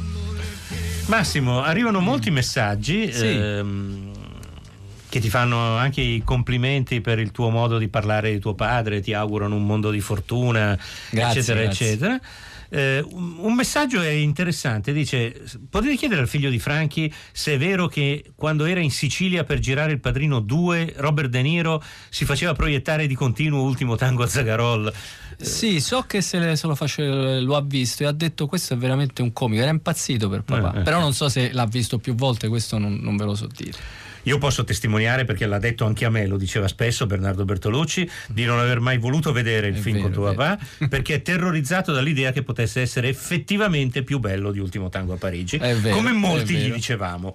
Massimo, 1.07 1.62
arrivano 1.62 2.01
molti 2.01 2.31
messaggi 2.31 3.11
Sì. 3.12 3.24
ehm, 3.29 3.97
che 5.09 5.20
ti 5.20 5.28
fanno 5.30 5.76
anche 5.76 6.00
i 6.00 6.22
complimenti 6.24 7.00
per 7.00 7.18
il 7.18 7.30
tuo 7.30 7.50
modo 7.50 7.78
di 7.78 7.88
parlare 7.88 8.32
di 8.32 8.38
tuo 8.38 8.54
padre, 8.54 9.00
ti 9.00 9.12
augurano 9.14 9.54
un 9.56 9.64
mondo 9.66 9.90
di 9.90 10.00
fortuna, 10.00 10.78
Grazie, 11.11 11.40
eccetera, 11.40 11.62
grazie. 11.64 11.86
eccetera. 11.86 12.20
Eh, 12.70 13.02
un 13.11 13.54
messaggio 13.54 14.02
è 14.02 14.11
interessante, 14.11 14.92
dice 14.92 15.40
potete 15.70 15.96
chiedere 15.96 16.20
al 16.20 16.28
figlio 16.28 16.50
di 16.50 16.59
Franchi 16.59 17.11
se 17.32 17.54
è 17.54 17.59
vero 17.59 17.86
che 17.88 18.32
quando 18.34 18.66
era 18.66 18.80
in 18.80 18.90
Sicilia 18.90 19.42
per 19.44 19.59
girare 19.59 19.92
il 19.92 20.00
Padrino 20.00 20.40
2 20.40 20.92
Robert 20.98 21.30
De 21.30 21.40
Niro 21.40 21.82
si 22.11 22.26
faceva 22.26 22.52
proiettare 22.52 23.06
di 23.06 23.14
continuo 23.14 23.62
Ultimo 23.62 23.96
Tango 23.96 24.22
a 24.22 24.26
Zagarol 24.26 24.92
Sì, 25.38 25.80
so 25.80 26.02
che 26.02 26.20
se, 26.20 26.38
le- 26.40 26.56
se 26.56 26.66
lo, 26.66 26.74
face- 26.74 27.40
lo 27.40 27.56
ha 27.56 27.62
visto 27.62 28.02
e 28.02 28.06
ha 28.06 28.12
detto 28.12 28.46
questo 28.46 28.74
è 28.74 28.76
veramente 28.76 29.22
un 29.22 29.32
comico, 29.32 29.62
era 29.62 29.70
impazzito 29.70 30.28
per 30.28 30.42
papà, 30.42 30.74
Eh, 30.74 30.80
eh. 30.80 30.82
però 30.82 31.00
non 31.00 31.14
so 31.14 31.30
se 31.30 31.50
l'ha 31.52 31.64
visto 31.64 31.96
più 31.96 32.14
volte, 32.14 32.48
questo 32.48 32.76
non, 32.76 32.98
non 33.00 33.16
ve 33.16 33.24
lo 33.24 33.34
so 33.34 33.46
dire. 33.50 33.78
Io 34.29 34.37
posso 34.37 34.62
testimoniare 34.62 35.24
perché 35.24 35.47
l'ha 35.47 35.59
detto 35.59 35.87
anche 35.87 36.05
a 36.05 36.11
me, 36.11 36.26
lo 36.26 36.37
diceva 36.37 36.68
spesso 36.68 37.07
Bernardo 37.07 37.47
Bertolucci, 37.47 38.09
di 38.29 38.45
non 38.45 38.59
aver 38.59 38.79
mai 38.79 38.99
voluto 38.99 39.33
vedere 39.33 39.68
il 39.68 39.76
È 39.76 39.79
film 39.79 39.97
vero, 39.97 40.09
con 40.09 40.14
tuo 40.14 40.35
papà 40.35 40.59
perché 40.89 41.14
è 41.14 41.22
terrorizzato 41.22 41.93
dall'idea 41.93 42.31
che 42.31 42.43
potesse 42.43 42.83
essere 42.83 43.09
effettivamente 43.09 44.03
più 44.03 44.18
bello 44.18 44.53
di 44.53 44.59
Ultimo 44.59 44.91
Tango 44.91 45.14
a 45.14 45.16
Parigi, 45.16 45.57
vero, 45.57 45.97
come 45.97 46.12
molti 46.12 46.57
gli 46.57 46.70
dicevamo. 46.70 47.35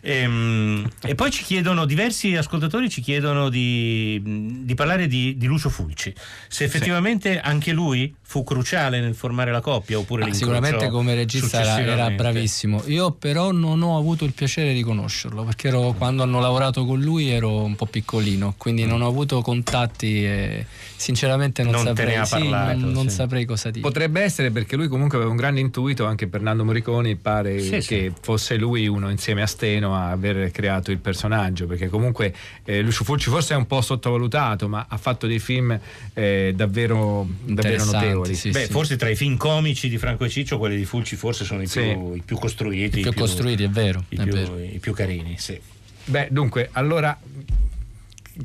Ehm, 0.00 0.88
E, 1.02 1.14
poi 1.14 1.30
ci 1.30 1.42
chiedono, 1.44 1.84
diversi 1.84 2.34
ascoltatori 2.36 2.88
ci 2.90 3.00
chiedono 3.00 3.48
di, 3.48 4.20
di 4.64 4.74
parlare 4.74 5.06
di, 5.06 5.36
di 5.36 5.46
Lucio 5.46 5.68
Fulci, 5.68 6.12
se 6.48 6.64
effettivamente 6.64 7.40
anche 7.40 7.72
lui 7.72 8.14
fu 8.22 8.44
cruciale 8.44 9.00
nel 9.00 9.14
formare 9.14 9.50
la 9.52 9.60
coppia 9.60 9.98
oppure 9.98 10.24
Ah, 10.24 10.32
sicuramente 10.34 10.88
come 10.88 11.14
regista 11.14 11.60
era, 11.62 11.80
era 11.80 12.10
bravissimo. 12.10 12.82
Io 12.86 13.12
però 13.12 13.52
non 13.52 13.80
ho 13.82 13.96
avuto 13.96 14.24
il 14.26 14.32
piacere 14.32 14.74
di 14.74 14.82
conoscerlo 14.82 15.44
perché 15.44 15.68
ero- 15.68 15.94
quando 15.96 16.22
hanno 16.22 16.38
lavorato 16.40 16.84
con 16.84 17.00
lui 17.00 17.30
ero 17.30 17.62
un 17.64 17.74
po' 17.74 17.86
piccolino, 17.86 18.54
quindi 18.58 18.84
non 18.84 19.00
ho 19.00 19.06
avuto 19.08 19.40
contatti 19.40 20.24
e 20.24 20.66
sinceramente 20.96 21.62
non, 21.62 21.72
Non 21.72 21.84
saprei, 21.86 22.16
ha 22.16 22.24
sì, 22.24 22.32
parlato, 22.38 22.78
non, 22.80 22.92
non 22.92 23.08
sì. 23.08 23.14
saprei 23.14 23.44
cosa 23.46 23.70
dire. 23.70 23.80
Potrebbe 23.80 24.20
essere 24.20 24.50
perché 24.50 24.76
lui 24.76 24.88
comunque 24.88 25.16
aveva 25.16 25.30
un 25.30 25.36
grande 25.38 25.60
intuito, 25.60 26.04
anche 26.04 26.26
per 26.28 26.42
Nando 26.42 26.64
Morricone 26.64 27.16
pare 27.16 27.60
Sì, 27.60 27.70
che 27.70 27.80
sì. 27.80 28.12
fosse 28.20 28.56
lui 28.56 28.86
uno 28.88 29.08
insieme 29.10 29.40
a 29.42 29.46
Steno 29.46 29.87
a 29.94 30.10
aver 30.10 30.50
creato 30.50 30.90
il 30.90 30.98
personaggio, 30.98 31.66
perché 31.66 31.88
comunque 31.88 32.34
eh, 32.64 32.80
Lucio 32.82 33.04
Fulci 33.04 33.30
forse 33.30 33.54
è 33.54 33.56
un 33.56 33.66
po' 33.66 33.80
sottovalutato, 33.80 34.68
ma 34.68 34.86
ha 34.88 34.96
fatto 34.96 35.26
dei 35.26 35.38
film 35.38 35.78
eh, 36.14 36.52
davvero, 36.54 37.26
davvero 37.44 37.84
notevoli. 37.84 38.34
sì, 38.34 38.50
Beh, 38.50 38.64
sì. 38.66 38.70
forse 38.70 38.96
tra 38.96 39.08
i 39.08 39.16
film 39.16 39.36
comici 39.36 39.88
di 39.88 39.98
Franco 39.98 40.24
e 40.24 40.28
Ciccio, 40.28 40.58
quelli 40.58 40.76
di 40.76 40.84
Fulci 40.84 41.16
forse 41.16 41.44
sono 41.44 41.62
i, 41.62 41.66
Sì. 41.66 41.80
più, 41.80 42.14
i 42.14 42.22
più 42.24 42.38
costruiti. 42.38 42.98
I 42.98 43.02
più 43.02 43.14
costruiti, 43.14 43.62
è 43.64 43.68
vero, 43.70 44.04
I 44.08 44.16
è 44.16 44.22
più, 44.22 44.32
vero. 44.32 44.58
i 44.58 44.78
più 44.80 44.92
carini, 44.92 45.36
sì. 45.38 45.58
Beh, 46.04 46.28
dunque, 46.30 46.68
allora 46.72 47.18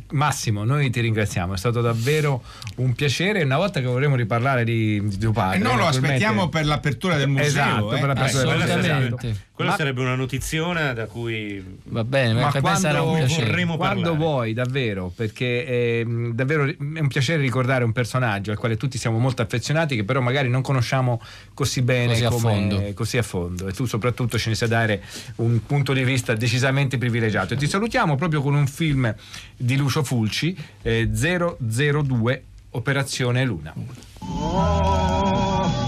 Massimo, 0.09 0.63
noi 0.63 0.89
ti 0.89 1.01
ringraziamo, 1.01 1.53
è 1.53 1.57
stato 1.57 1.79
davvero 1.79 2.41
un 2.77 2.93
piacere. 2.93 3.43
Una 3.43 3.57
volta 3.57 3.79
che 3.79 3.85
vorremmo 3.85 4.15
riparlare 4.15 4.63
di, 4.63 4.99
di 5.07 5.17
tuo 5.19 5.31
padre, 5.31 5.57
E 5.57 5.59
non 5.59 5.77
lo 5.77 5.83
naturalmente- 5.83 6.07
aspettiamo 6.15 6.49
per 6.49 6.65
l'apertura 6.65 7.15
del 7.15 7.27
museo. 7.27 7.45
Esatto, 7.45 7.93
eh. 7.95 7.99
per 7.99 8.07
l'apertura 8.07 8.55
del 8.65 8.77
museo. 9.11 9.17
Quella 9.55 9.69
Ma- 9.69 9.77
sarebbe 9.77 10.01
una 10.01 10.15
notiziona 10.15 10.93
da 10.93 11.05
cui 11.05 11.63
Va 11.83 12.03
bene, 12.03 12.33
Ma 12.33 12.45
un 12.51 12.59
quando, 12.59 13.13
piacere. 13.13 13.45
vorremmo 13.45 13.77
quando 13.77 14.15
vuoi, 14.15 14.51
davvero, 14.53 15.11
perché 15.15 15.99
è, 15.99 16.03
mh, 16.03 16.31
davvero 16.33 16.65
è 16.65 16.75
un 16.79 17.07
piacere 17.07 17.39
ricordare 17.39 17.83
un 17.83 17.91
personaggio 17.91 18.49
al 18.49 18.57
quale 18.57 18.77
tutti 18.77 18.97
siamo 18.97 19.19
molto 19.19 19.43
affezionati, 19.43 19.95
che 19.95 20.03
però 20.03 20.21
magari 20.21 20.49
non 20.49 20.63
conosciamo 20.63 21.21
così 21.53 21.83
bene, 21.83 22.13
Così 22.13 22.25
a 22.25 22.29
come- 22.29 22.41
fondo. 22.41 22.93
così 22.95 23.17
a 23.19 23.21
fondo. 23.21 23.67
E 23.67 23.73
tu 23.73 23.85
soprattutto 23.85 24.39
ce 24.39 24.49
ne 24.49 24.55
sai 24.55 24.67
dare 24.69 25.03
un 25.35 25.63
punto 25.67 25.93
di 25.93 26.03
vista 26.03 26.33
decisamente 26.33 26.97
privilegiato. 26.97 27.53
E 27.53 27.57
ti 27.57 27.67
salutiamo 27.67 28.15
proprio 28.15 28.41
con 28.41 28.55
un 28.55 28.65
film 28.65 29.13
di 29.55 29.75
Lucio 29.77 30.03
Fulci, 30.03 30.57
eh, 30.81 31.07
002 31.11 32.43
Operazione 32.71 33.45
Luna. 33.45 33.71
Guarda 34.17 35.82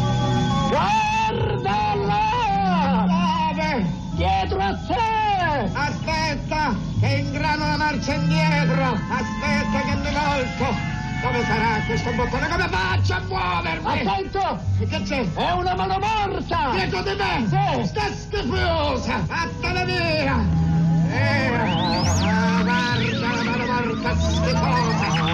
Te! 4.87 5.69
Aspetta, 5.73 6.75
che 6.99 7.07
ingrano 7.07 7.65
la 7.65 7.77
marcia 7.77 8.13
indietro! 8.13 8.83
Aspetta 9.09 9.79
che 9.79 9.95
mi 9.95 10.11
volto! 10.11 10.93
Dove 11.21 11.45
sarà 11.45 11.81
questo 11.85 12.11
bottone? 12.11 12.47
Come 12.49 12.67
faccio 12.67 13.13
a 13.13 13.21
muovermi? 13.27 13.99
Attento! 14.01 14.59
Che 14.77 15.01
c'è? 15.03 15.33
È 15.33 15.51
una 15.51 15.75
mano 15.75 15.97
morta! 15.99 16.71
Dietro 16.71 17.01
di 17.01 17.15
me! 17.15 17.47
Sì! 17.47 17.87
Sta 17.87 18.11
schifosa! 18.11 19.25
Vattene 19.27 19.85
via! 19.85 20.63
Eh, 21.09 21.47
ah, 21.55 22.61
guarda 22.63 23.33
la 23.33 23.43
mano 23.43 23.65
morta 23.65 24.15
schifosa! 24.19 25.24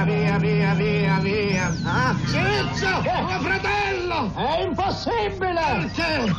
Via, 0.00 0.38
via, 0.38 0.38
via, 0.38 0.72
via, 0.74 1.18
via! 1.18 1.76
Ah, 1.84 2.16
Ciccio! 2.24 3.02
Tuo 3.02 3.38
fratello! 3.40 4.32
È 4.34 4.62
impossibile! 4.62 5.90
Perché? 5.92 6.34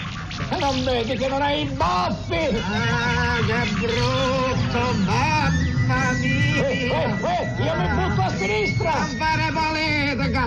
Non 0.60 0.84
vedi 0.84 1.16
che 1.16 1.28
non 1.28 1.44
hai 1.44 1.62
i 1.62 1.66
baffi? 1.66 2.34
Ah, 2.34 3.38
che 3.46 3.70
brutto! 3.74 4.94
Mamma 5.06 6.12
mia! 6.14 6.68
Eh, 6.68 6.90
eh, 6.90 7.54
io 7.64 7.74
mi 7.78 7.88
butto 7.88 8.22
a 8.22 8.30
sinistra! 8.30 8.94
Non 8.98 9.16
fare 9.20 9.52
politica! 9.54 10.44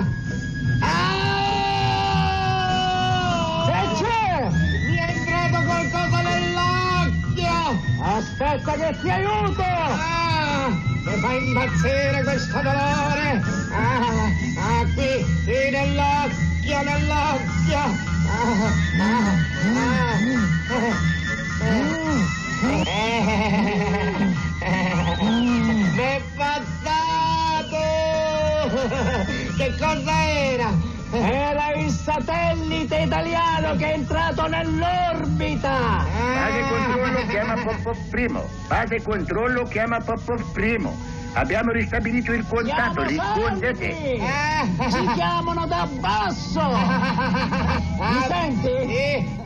Ah! 0.81 1.45
Che 3.67 3.81
c'è? 4.03 4.51
Mi 4.89 4.97
è 4.97 5.01
entrato 5.09 5.63
qualcosa 5.65 6.21
nell'occhio! 6.21 7.81
Aspetta 8.03 8.73
che 8.73 8.97
ti 9.01 9.09
aiuto! 9.09 9.63
Ah, 9.63 10.93
mi 11.05 11.21
fa 11.21 11.33
impazzire 11.33 12.23
questo 12.23 12.61
dolore! 12.63 13.43
Ah, 13.73 14.33
ah, 14.57 14.85
qui, 14.95 15.25
qui 15.45 15.71
nell'occhio, 15.71 16.83
nell'occhio! 16.83 17.79
Ah, 18.27 18.73
ah, 19.01 19.37
ah, 19.91 20.17
Mi 25.93 26.03
è 26.03 26.23
passato! 26.35 27.83
Che 29.57 29.75
cosa 29.79 30.29
era? 30.31 30.94
Era 31.17 31.73
il 31.75 31.91
satellite 31.91 32.97
italiano 32.97 33.77
che 33.77 33.93
è 33.93 33.95
entrato 33.95 34.49
nell'orbita! 34.49 36.05
Base 36.09 36.61
controllo 36.69 37.27
chiama 37.29 37.55
Popov 37.63 37.97
primo. 38.11 38.49
Base 38.67 39.03
controllo 39.03 39.63
chiama 39.65 39.99
Popov 40.01 40.43
primo. 40.53 40.93
Abbiamo 41.35 41.71
ristabilito 41.71 42.33
il 42.33 42.45
contatto, 42.49 43.03
rispondete. 43.03 44.19
Ci 44.91 45.07
chiamano 45.15 45.67
da 45.67 45.89
basso! 46.01 46.69
Mi 47.99 48.21
senti? 48.29 49.44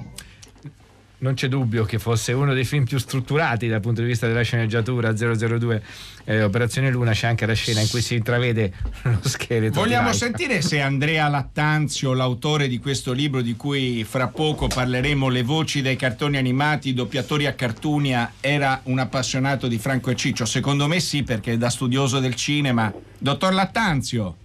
Non 1.20 1.34
c'è 1.34 1.48
dubbio 1.48 1.84
che 1.84 1.98
fosse 1.98 2.32
uno 2.32 2.54
dei 2.54 2.64
film 2.64 2.84
più 2.84 2.96
strutturati 2.98 3.66
dal 3.66 3.80
punto 3.80 4.02
di 4.02 4.06
vista 4.06 4.28
della 4.28 4.42
sceneggiatura 4.42 5.12
002 5.12 5.82
eh, 6.24 6.42
Operazione 6.42 6.90
Luna 6.90 7.10
c'è 7.10 7.26
anche 7.26 7.44
la 7.44 7.54
scena 7.54 7.80
in 7.80 7.88
cui 7.88 8.00
si 8.02 8.14
intravede 8.14 8.72
lo 9.02 9.18
scheletro 9.22 9.80
Vogliamo 9.80 10.12
sentire 10.12 10.62
se 10.62 10.80
Andrea 10.80 11.26
Lattanzio, 11.28 12.12
l'autore 12.12 12.68
di 12.68 12.78
questo 12.78 13.12
libro 13.12 13.40
di 13.40 13.56
cui 13.56 14.04
fra 14.04 14.28
poco 14.28 14.68
parleremo, 14.68 15.28
Le 15.28 15.42
voci 15.42 15.82
dei 15.82 15.96
cartoni 15.96 16.36
animati, 16.36 16.94
doppiatori 16.94 17.46
a 17.46 17.54
cartunia, 17.54 18.34
era 18.40 18.80
un 18.84 18.98
appassionato 18.98 19.66
di 19.66 19.78
Franco 19.78 20.10
e 20.10 20.16
Ciccio? 20.16 20.44
Secondo 20.44 20.86
me 20.86 21.00
sì, 21.00 21.24
perché 21.24 21.58
da 21.58 21.68
studioso 21.68 22.20
del 22.20 22.34
cinema. 22.34 22.92
Dottor 23.18 23.52
Lattanzio. 23.52 24.36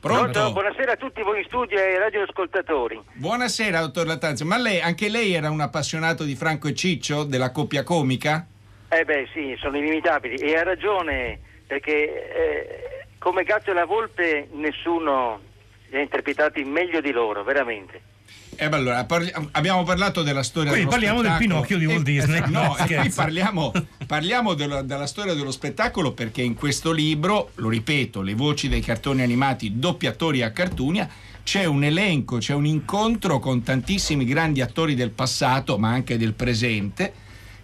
Pronto? 0.00 0.52
Buonasera 0.52 0.92
a 0.92 0.96
tutti 0.96 1.22
voi 1.22 1.38
in 1.38 1.44
studio 1.44 1.78
e 1.78 1.82
ai 1.82 1.98
radioascoltatori. 1.98 3.00
Buonasera, 3.12 3.80
dottor 3.80 4.06
Lattanzio. 4.06 4.44
Ma 4.44 4.58
lei, 4.58 4.80
anche 4.80 5.08
lei 5.08 5.32
era 5.32 5.48
un 5.48 5.60
appassionato 5.60 6.24
di 6.24 6.34
Franco 6.34 6.66
e 6.66 6.74
Ciccio, 6.74 7.22
della 7.22 7.52
coppia 7.52 7.84
comica? 7.84 8.46
Eh 8.88 9.04
beh 9.04 9.28
sì, 9.32 9.56
sono 9.58 9.76
inimitabili 9.76 10.36
e 10.36 10.56
ha 10.56 10.64
ragione 10.64 11.38
perché 11.66 11.92
eh, 11.92 13.06
come 13.18 13.44
Gatto 13.44 13.70
e 13.70 13.74
la 13.74 13.84
Volpe 13.84 14.48
nessuno 14.52 15.40
li 15.88 15.96
ha 15.98 16.00
interpretati 16.00 16.64
meglio 16.64 17.00
di 17.00 17.12
loro, 17.12 17.44
veramente. 17.44 18.14
Eh, 18.58 18.64
allora, 18.64 19.04
parli- 19.04 19.32
abbiamo 19.52 19.82
parlato 19.82 20.22
della 20.22 20.42
storia 20.42 20.70
Quindi 20.70 20.88
parliamo 20.88 21.20
del 21.20 21.32
spettacolo. 21.32 21.60
Pinocchio 21.66 21.78
di 21.78 21.86
Walt 21.86 22.08
Eh, 22.08 22.10
Disney. 22.12 22.40
No, 22.50 22.62
No, 22.62 22.76
e 22.78 22.94
qui 23.00 23.10
parliamo, 23.10 23.72
parliamo 24.06 24.54
dello- 24.54 24.82
della 24.82 25.06
storia 25.06 25.34
dello 25.34 25.50
spettacolo 25.50 26.12
perché 26.12 26.42
in 26.42 26.54
questo 26.54 26.92
libro, 26.92 27.50
lo 27.56 27.68
ripeto, 27.68 28.22
le 28.22 28.34
voci 28.34 28.68
dei 28.68 28.80
cartoni 28.80 29.20
animati 29.22 29.78
doppiatori 29.78 30.42
a 30.42 30.52
cartunia, 30.52 31.08
c'è 31.44 31.64
un 31.64 31.84
elenco, 31.84 32.38
c'è 32.38 32.54
un 32.54 32.64
incontro 32.66 33.38
con 33.40 33.62
tantissimi 33.62 34.24
grandi 34.24 34.60
attori 34.62 34.94
del 34.94 35.10
passato, 35.10 35.76
ma 35.78 35.90
anche 35.90 36.16
del 36.16 36.32
presente, 36.32 37.12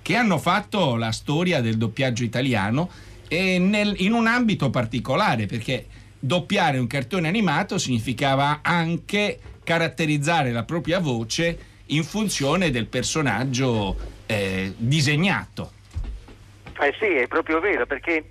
che 0.03 0.15
hanno 0.17 0.39
fatto 0.39 0.97
la 0.97 1.11
storia 1.11 1.61
del 1.63 1.79
doppiaggio 1.79 2.23
italiano 2.23 2.91
e 3.29 3.59
nel- 3.59 3.95
in 3.99 4.13
un 4.13 4.27
ambito 4.27 4.69
particolare, 4.69 5.47
perché 5.47 5.87
doppiare 6.19 6.79
un 6.79 6.87
cartone 6.87 7.29
animato 7.29 7.79
significava 7.79 8.61
anche 8.63 9.39
caratterizzare 9.65 10.51
la 10.53 10.65
propria 10.65 10.99
voce 10.99 11.71
in 11.87 12.05
funzione 12.05 12.71
del 12.71 12.87
personaggio 12.87 13.97
eh, 14.27 14.73
disegnato. 14.77 15.73
Eh 16.81 16.95
sì, 16.99 17.07
è 17.07 17.27
proprio 17.29 17.61
vero, 17.61 17.87
perché 17.87 18.31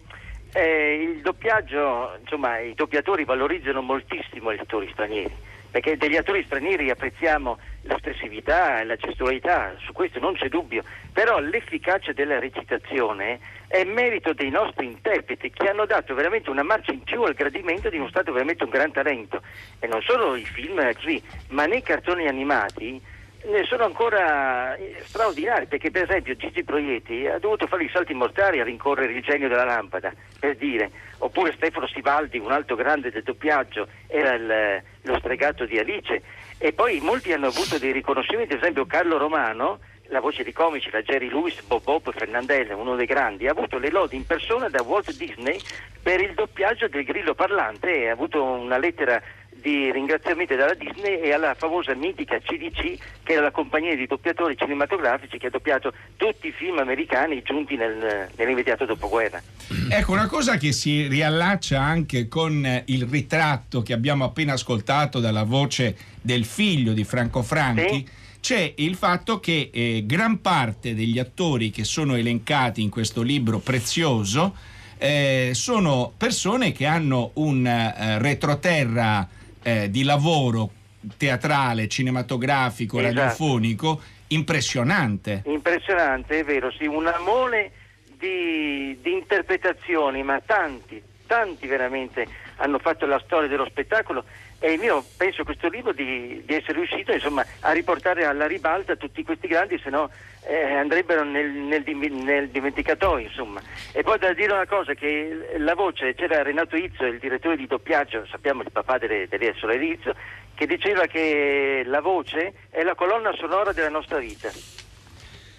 eh, 0.54 1.10
il 1.14 1.22
doppiaggio, 1.22 2.18
insomma, 2.22 2.60
i 2.60 2.74
doppiatori 2.74 3.24
valorizzano 3.24 3.82
moltissimo 3.82 4.54
gli 4.54 4.60
attori 4.60 4.90
stranieri, 4.92 5.34
perché 5.70 5.98
degli 5.98 6.18
attori 6.18 6.44
stranieri 6.46 6.90
apprezziamo 6.90 7.58
l'espressività 7.84 8.80
e 8.80 8.86
la 8.86 8.96
gestualità, 8.96 9.74
su 9.80 9.92
questo 9.94 10.20
non 10.20 10.34
c'è 10.34 10.48
dubbio, 10.50 10.84
però 11.12 11.40
l'efficacia 11.40 12.12
della 12.14 12.40
recitazione 12.40 13.40
è 13.68 13.84
merito 13.84 14.34
dei 14.34 14.50
nostri 14.50 14.86
interpreti 14.86 15.50
che 15.50 15.68
hanno 15.70 15.86
dato 15.86 16.14
veramente 16.14 16.50
una 16.50 16.64
marcia 16.64 16.92
in 16.92 17.04
più 17.04 17.24
al 17.24 17.34
gradimento 17.34 17.88
e 17.88 17.92
dimostrato 17.92 18.32
veramente 18.32 18.64
un 18.64 18.70
gran 18.70 18.92
talento. 18.92 19.42
E 19.80 19.88
non 19.88 20.02
solo 20.02 20.36
i 20.36 20.46
film 20.46 20.94
così, 20.94 21.22
ma 21.50 21.66
nei 21.66 21.82
cartoni 21.82 22.28
animati 22.28 23.02
ne 23.44 23.64
sono 23.64 23.86
ancora 23.86 24.76
eh, 24.76 24.98
straordinari 25.02 25.66
perché 25.66 25.90
per 25.90 26.04
esempio 26.04 26.36
Gigi 26.36 26.64
Proietti 26.64 27.26
ha 27.26 27.40
dovuto 27.40 27.66
fare 27.66 27.86
i 27.86 27.90
salti 27.92 28.14
mortali 28.14 28.60
a 28.60 28.64
rincorrere 28.64 29.14
il 29.14 29.24
genio 29.24 29.48
della 29.48 29.64
lampada 29.64 30.14
per 30.40 30.56
dire. 30.58 30.92
Oppure 31.18 31.52
Stefano 31.54 31.88
Sibaldi 31.88 32.38
un 32.38 32.52
altro 32.52 32.76
grande 32.76 33.10
del 33.10 33.24
doppiaggio 33.24 33.88
era 34.06 34.34
il- 34.36 34.84
lo 35.04 35.18
stregato 35.18 35.66
di 35.66 35.80
Alice 35.80 36.22
e 36.64 36.74
poi 36.74 37.00
molti 37.00 37.34
hanno 37.34 37.48
avuto 37.48 37.80
dei 37.80 37.92
riconoscimenti 37.92 38.54
ad 38.54 38.60
esempio 38.60 38.86
Carlo 38.86 39.18
Romano 39.18 39.80
la 40.10 40.20
voce 40.20 40.44
di 40.44 40.52
comici, 40.52 40.90
la 40.92 41.02
Jerry 41.02 41.30
Lewis, 41.30 41.60
Bob 41.64 41.84
Bob, 41.84 42.14
Fernandella, 42.14 42.76
uno 42.76 42.96
dei 42.96 43.06
grandi, 43.06 43.48
ha 43.48 43.52
avuto 43.52 43.78
le 43.78 43.90
lodi 43.90 44.18
in 44.18 44.26
persona 44.26 44.68
da 44.68 44.84
Walt 44.84 45.16
Disney 45.16 45.58
per 46.04 46.20
il 46.20 46.34
doppiaggio 46.34 46.88
del 46.90 47.06
grillo 47.06 47.34
parlante 47.34 48.04
e 48.04 48.10
ha 48.10 48.12
avuto 48.12 48.44
una 48.44 48.78
lettera 48.78 49.22
di 49.62 49.92
ringraziamento 49.92 50.56
dalla 50.56 50.74
Disney 50.74 51.22
e 51.22 51.32
alla 51.34 51.54
famosa 51.54 51.94
mitica 51.94 52.40
CDC 52.40 52.98
che 53.24 53.34
era 53.34 53.44
la 53.44 53.52
compagnia 53.52 53.96
di 53.96 54.08
doppiatori 54.08 54.58
cinematografici 54.58 55.38
che 55.38 55.48
ha 55.48 55.50
doppiato 55.52 55.94
tutti 56.18 56.48
i 56.48 56.52
film 56.52 56.80
americani 56.80 57.42
giunti 57.44 57.76
nel, 57.76 58.28
nell'immediato 58.36 58.86
dopoguerra. 58.86 59.42
Ecco, 59.90 60.12
una 60.12 60.28
cosa 60.28 60.58
che 60.58 60.72
si 60.72 61.08
riallaccia 61.08 61.80
anche 61.80 62.28
con 62.28 62.66
eh, 62.66 62.84
il 62.88 63.06
ritratto 63.06 63.82
che 63.82 63.94
abbiamo 63.94 64.26
appena 64.26 64.54
ascoltato 64.54 65.20
dalla 65.20 65.44
voce 65.44 65.96
del 66.22 66.46
figlio 66.46 66.94
di 66.94 67.04
Franco 67.04 67.42
Franchi. 67.42 68.08
C'è 68.40 68.74
il 68.78 68.96
fatto 68.96 69.40
che 69.40 69.70
eh, 69.72 70.04
gran 70.06 70.42
parte 70.42 70.96
degli 70.96 71.20
attori 71.20 71.70
che 71.70 71.84
sono 71.84 72.16
elencati 72.16 72.82
in 72.82 72.90
questo 72.90 73.22
libro 73.22 73.60
prezioso 73.60 74.56
eh, 74.98 75.52
sono 75.54 76.14
persone 76.16 76.72
che 76.72 76.86
hanno 76.86 77.32
un 77.36 77.66
eh, 77.66 78.20
retroterra 78.20 79.28
eh, 79.64 79.90
di 79.90 80.04
lavoro 80.04 80.70
teatrale, 81.18 81.88
cinematografico, 81.88 83.00
Esatto. 83.00 83.16
radiofonico 83.16 84.02
impressionante. 84.28 85.44
Impressionante, 85.46 86.40
è 86.40 86.44
vero, 86.44 86.72
sì, 86.72 86.86
una 86.86 87.18
mole 87.20 87.72
di, 88.18 88.98
di 89.02 89.12
interpretazioni, 89.12 90.24
ma 90.24 90.40
tanti, 90.46 91.02
tanti 91.26 91.68
veramente 91.68 92.28
hanno 92.62 92.80
fatto 92.80 93.06
la 93.06 93.20
storia 93.26 93.50
dello 93.50 93.66
spettacolo 93.66 94.24
e 94.60 94.74
io 94.74 95.04
penso 95.18 95.44
questo 95.44 95.68
libro 95.70 95.92
di, 95.92 96.44
di 96.46 96.54
essere 96.54 96.74
riuscito 96.74 97.12
insomma, 97.12 97.44
a 97.62 97.72
riportare 97.72 98.26
alla 98.26 98.46
ribalta 98.46 98.96
tutti 98.96 99.24
questi 99.24 99.48
grandi, 99.48 99.80
se 99.80 99.90
no 99.90 100.10
eh, 100.44 100.76
andrebbero 100.76 101.24
nel, 101.24 101.50
nel 101.50 101.84
nel 101.84 102.50
dimenticatoio. 102.50 103.26
Insomma. 103.26 103.62
E 103.92 104.04
poi 104.04 104.20
da 104.20 104.34
dire 104.34 104.54
una 104.54 104.68
cosa, 104.68 104.94
che 104.94 105.56
la 105.58 105.74
voce, 105.74 106.14
c'era 106.14 106.44
Renato 106.44 106.76
Izzo, 106.76 107.06
il 107.06 107.18
direttore 107.20 107.58
di 107.58 107.66
doppiaggio, 107.66 108.26
sappiamo 108.28 108.62
il 108.62 108.72
papà 108.72 109.00
delle, 109.00 109.28
delle 109.28 109.54
sorelle 109.58 109.86
Izzo, 109.86 110.14
che 110.54 110.68
diceva 110.68 111.08
che 111.08 111.82
la 111.86 112.02
voce 112.02 112.54
è 112.70 112.84
la 112.84 112.94
colonna 112.94 113.34
sonora 113.34 113.72
della 113.74 113.90
nostra 113.90 114.20
vita. 114.20 114.52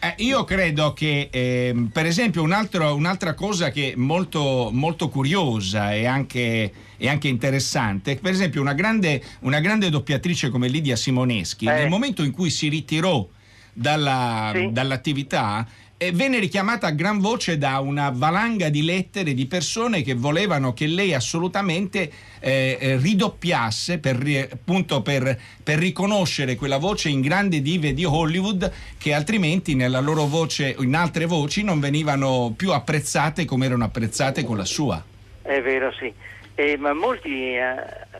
Eh, 0.04 0.14
io 0.24 0.42
credo 0.42 0.94
che, 0.94 1.28
ehm, 1.30 1.86
per 1.92 2.06
esempio, 2.06 2.42
un 2.42 2.50
altro- 2.50 2.92
un'altra 2.96 3.34
cosa 3.34 3.70
che 3.70 3.92
è 3.92 3.94
molto, 3.94 4.70
molto 4.72 5.08
curiosa 5.08 5.94
e 5.94 6.06
anche, 6.06 6.72
e 6.96 7.08
anche 7.08 7.28
interessante, 7.28 8.16
per 8.16 8.32
esempio, 8.32 8.60
una 8.60 8.72
grande, 8.72 9.22
una 9.42 9.60
grande 9.60 9.90
doppiatrice 9.90 10.50
come 10.50 10.66
Lidia 10.66 10.96
Simoneschi, 10.96 11.66
nel 11.82 11.88
momento 11.88 12.24
in 12.24 12.32
cui 12.32 12.50
si 12.50 12.66
ritirò 12.68 13.24
dalla- 13.72 14.50
dall'attività, 14.72 15.66
eh, 16.02 16.10
venne 16.12 16.40
richiamata 16.40 16.88
a 16.88 16.90
gran 16.90 17.20
voce 17.20 17.58
da 17.58 17.78
una 17.78 18.10
valanga 18.12 18.68
di 18.68 18.82
lettere 18.82 19.34
di 19.34 19.46
persone 19.46 20.02
che 20.02 20.14
volevano 20.14 20.72
che 20.72 20.86
lei 20.86 21.14
assolutamente 21.14 22.10
eh, 22.40 22.76
eh, 22.80 22.96
ridoppiasse 22.96 23.98
per, 23.98 24.18
appunto 24.50 25.00
per, 25.02 25.38
per 25.62 25.78
riconoscere 25.78 26.56
quella 26.56 26.78
voce 26.78 27.08
in 27.08 27.20
grandi 27.20 27.62
dive 27.62 27.94
di 27.94 28.04
Hollywood 28.04 28.70
che 28.98 29.14
altrimenti 29.14 29.76
nella 29.76 30.00
loro 30.00 30.26
voce 30.26 30.74
in 30.80 30.96
altre 30.96 31.26
voci 31.26 31.62
non 31.62 31.78
venivano 31.78 32.52
più 32.56 32.72
apprezzate 32.72 33.44
come 33.44 33.66
erano 33.66 33.84
apprezzate 33.84 34.42
con 34.42 34.56
la 34.56 34.64
sua. 34.64 35.02
È 35.40 35.60
vero, 35.62 35.92
sì. 35.92 36.12
Eh, 36.54 36.76
ma 36.76 36.92
molti 36.92 37.54
eh, 37.54 37.74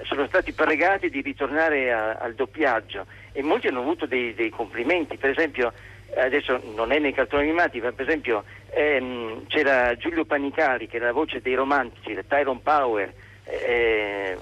sono 0.05 0.26
stati 0.26 0.53
pregati 0.53 1.11
di 1.11 1.20
ritornare 1.20 1.93
a- 1.93 2.12
al 2.14 2.35
doppiaggio 2.35 3.07
e 3.33 3.43
molti 3.43 3.66
hanno 3.66 3.80
avuto 3.80 4.07
dei, 4.07 4.35
dei 4.35 4.51
complimenti. 4.51 5.16
Per 5.16 5.30
esempio, 5.30 5.72
adesso 6.17 6.61
non 6.75 6.93
è 6.93 6.99
nei 6.99 7.13
cartoni 7.13 7.45
animati, 7.45 7.81
ma 7.81 7.93
per 7.93 8.07
esempio 8.07 8.45
ehm, 8.71 9.47
c'era 9.47 9.97
Giulio 9.97 10.25
Panicali 10.25 10.87
che 10.87 10.97
era 10.97 11.07
la 11.07 11.13
voce 11.13 11.41
dei 11.41 11.55
romantici, 11.55 12.19
Tyrone 12.27 12.61
Power, 12.63 13.13
eh, 13.45 14.37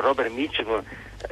Robert 0.00 0.30
Mitchum, 0.30 0.82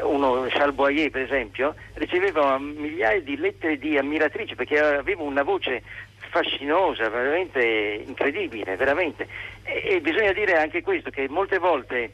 uno 0.02 0.46
Charles 0.48 0.74
Boyer 0.74 1.10
per 1.10 1.22
esempio, 1.22 1.74
riceveva 1.94 2.58
migliaia 2.58 3.20
di 3.20 3.36
lettere 3.36 3.78
di 3.78 3.96
ammiratrici 3.96 4.54
perché 4.54 4.78
aveva 4.78 5.22
una 5.22 5.42
voce 5.42 5.82
fascinosa, 6.30 7.08
veramente 7.08 8.02
incredibile, 8.06 8.76
veramente. 8.76 9.28
E, 9.62 9.82
e 9.84 10.00
bisogna 10.00 10.32
dire 10.32 10.56
anche 10.56 10.82
questo, 10.82 11.10
che 11.10 11.28
molte 11.28 11.58
volte 11.58 12.12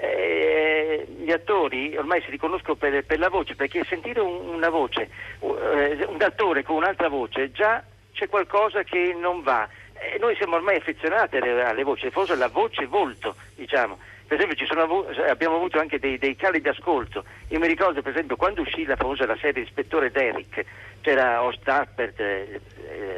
eh, 0.00 1.06
gli 1.18 1.32
attori 1.32 1.96
ormai 1.96 2.22
si 2.22 2.30
riconoscono 2.30 2.76
per, 2.76 3.04
per 3.04 3.18
la 3.18 3.28
voce, 3.28 3.54
perché 3.56 3.84
sentire 3.84 4.20
un- 4.20 4.48
una 4.54 4.68
voce, 4.70 5.08
eh, 5.40 6.04
un 6.06 6.22
attore 6.22 6.62
con 6.62 6.76
un'altra 6.76 7.08
voce, 7.08 7.50
già 7.50 7.82
c'è 8.12 8.28
qualcosa 8.28 8.82
che 8.84 9.14
non 9.18 9.42
va. 9.42 9.68
E 10.00 10.16
noi 10.20 10.36
siamo 10.36 10.54
ormai 10.54 10.76
affezionati 10.76 11.36
alle, 11.38 11.64
alle 11.64 11.82
voci, 11.82 12.08
forse 12.10 12.36
la 12.36 12.46
voce 12.48 12.86
volto, 12.86 13.34
diciamo. 13.56 13.98
Per 14.28 14.36
esempio 14.38 14.66
sono 14.66 14.82
avu- 14.82 15.08
abbiamo 15.28 15.56
avuto 15.56 15.80
anche 15.80 15.98
dei, 15.98 16.18
dei 16.18 16.36
cali 16.36 16.60
di 16.60 16.68
ascolto. 16.68 17.24
Io 17.48 17.58
mi 17.58 17.66
ricordo 17.66 18.00
per 18.02 18.12
esempio 18.12 18.36
quando 18.36 18.60
uscì 18.60 18.84
la 18.84 18.94
famosa 18.94 19.26
la 19.26 19.36
serie 19.40 19.62
Ispettore 19.64 20.10
Derrick, 20.10 20.64
c'era 21.00 21.42
Host 21.42 21.62
Tappert 21.64 22.20
eh, 22.20 22.60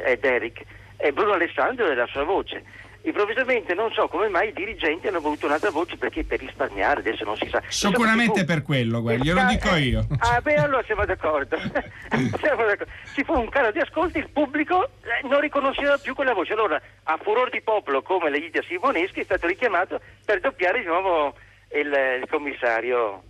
eh, 0.05 0.11
e 0.11 0.17
Derrick 0.17 0.63
e 0.97 1.11
Bruno 1.11 1.33
Alessandro 1.33 1.85
era 1.85 1.95
la 2.01 2.07
sua 2.07 2.23
voce. 2.23 2.63
Improvvisamente 3.03 3.73
non 3.73 3.91
so 3.91 4.07
come 4.07 4.27
mai 4.29 4.49
i 4.49 4.53
dirigenti 4.53 5.07
hanno 5.07 5.19
voluto 5.19 5.47
un'altra 5.47 5.71
voce 5.71 5.97
perché 5.97 6.23
per 6.23 6.39
risparmiare, 6.39 6.99
adesso 6.99 7.23
non 7.23 7.35
si 7.35 7.47
sa. 7.49 7.61
Sicuramente 7.67 8.41
fu- 8.41 8.45
per 8.45 8.61
quello, 8.61 9.01
guarda, 9.01 9.23
glielo 9.23 9.43
dico 9.45 9.75
io. 9.75 10.05
Ah, 10.19 10.39
beh, 10.39 10.55
allora 10.55 10.83
siamo 10.83 11.03
d'accordo. 11.05 11.57
Ci 13.13 13.23
fu 13.23 13.33
un 13.33 13.49
calo 13.49 13.71
di 13.71 13.79
ascolti, 13.79 14.19
il 14.19 14.29
pubblico 14.29 14.83
eh, 14.83 15.27
non 15.27 15.39
riconosceva 15.39 15.97
più 15.97 16.13
quella 16.13 16.33
voce. 16.33 16.53
Allora, 16.53 16.79
a 17.03 17.17
furor 17.21 17.49
di 17.49 17.61
popolo 17.61 18.01
come 18.03 18.29
la 18.29 18.37
Lidia 18.37 18.61
Simoneschi 18.67 19.21
è 19.21 19.23
stato 19.23 19.47
richiamato 19.47 19.99
per 20.23 20.39
doppiare 20.39 20.79
di 20.79 20.85
nuovo 20.85 21.35
il, 21.73 22.19
il 22.21 22.27
commissario. 22.29 23.23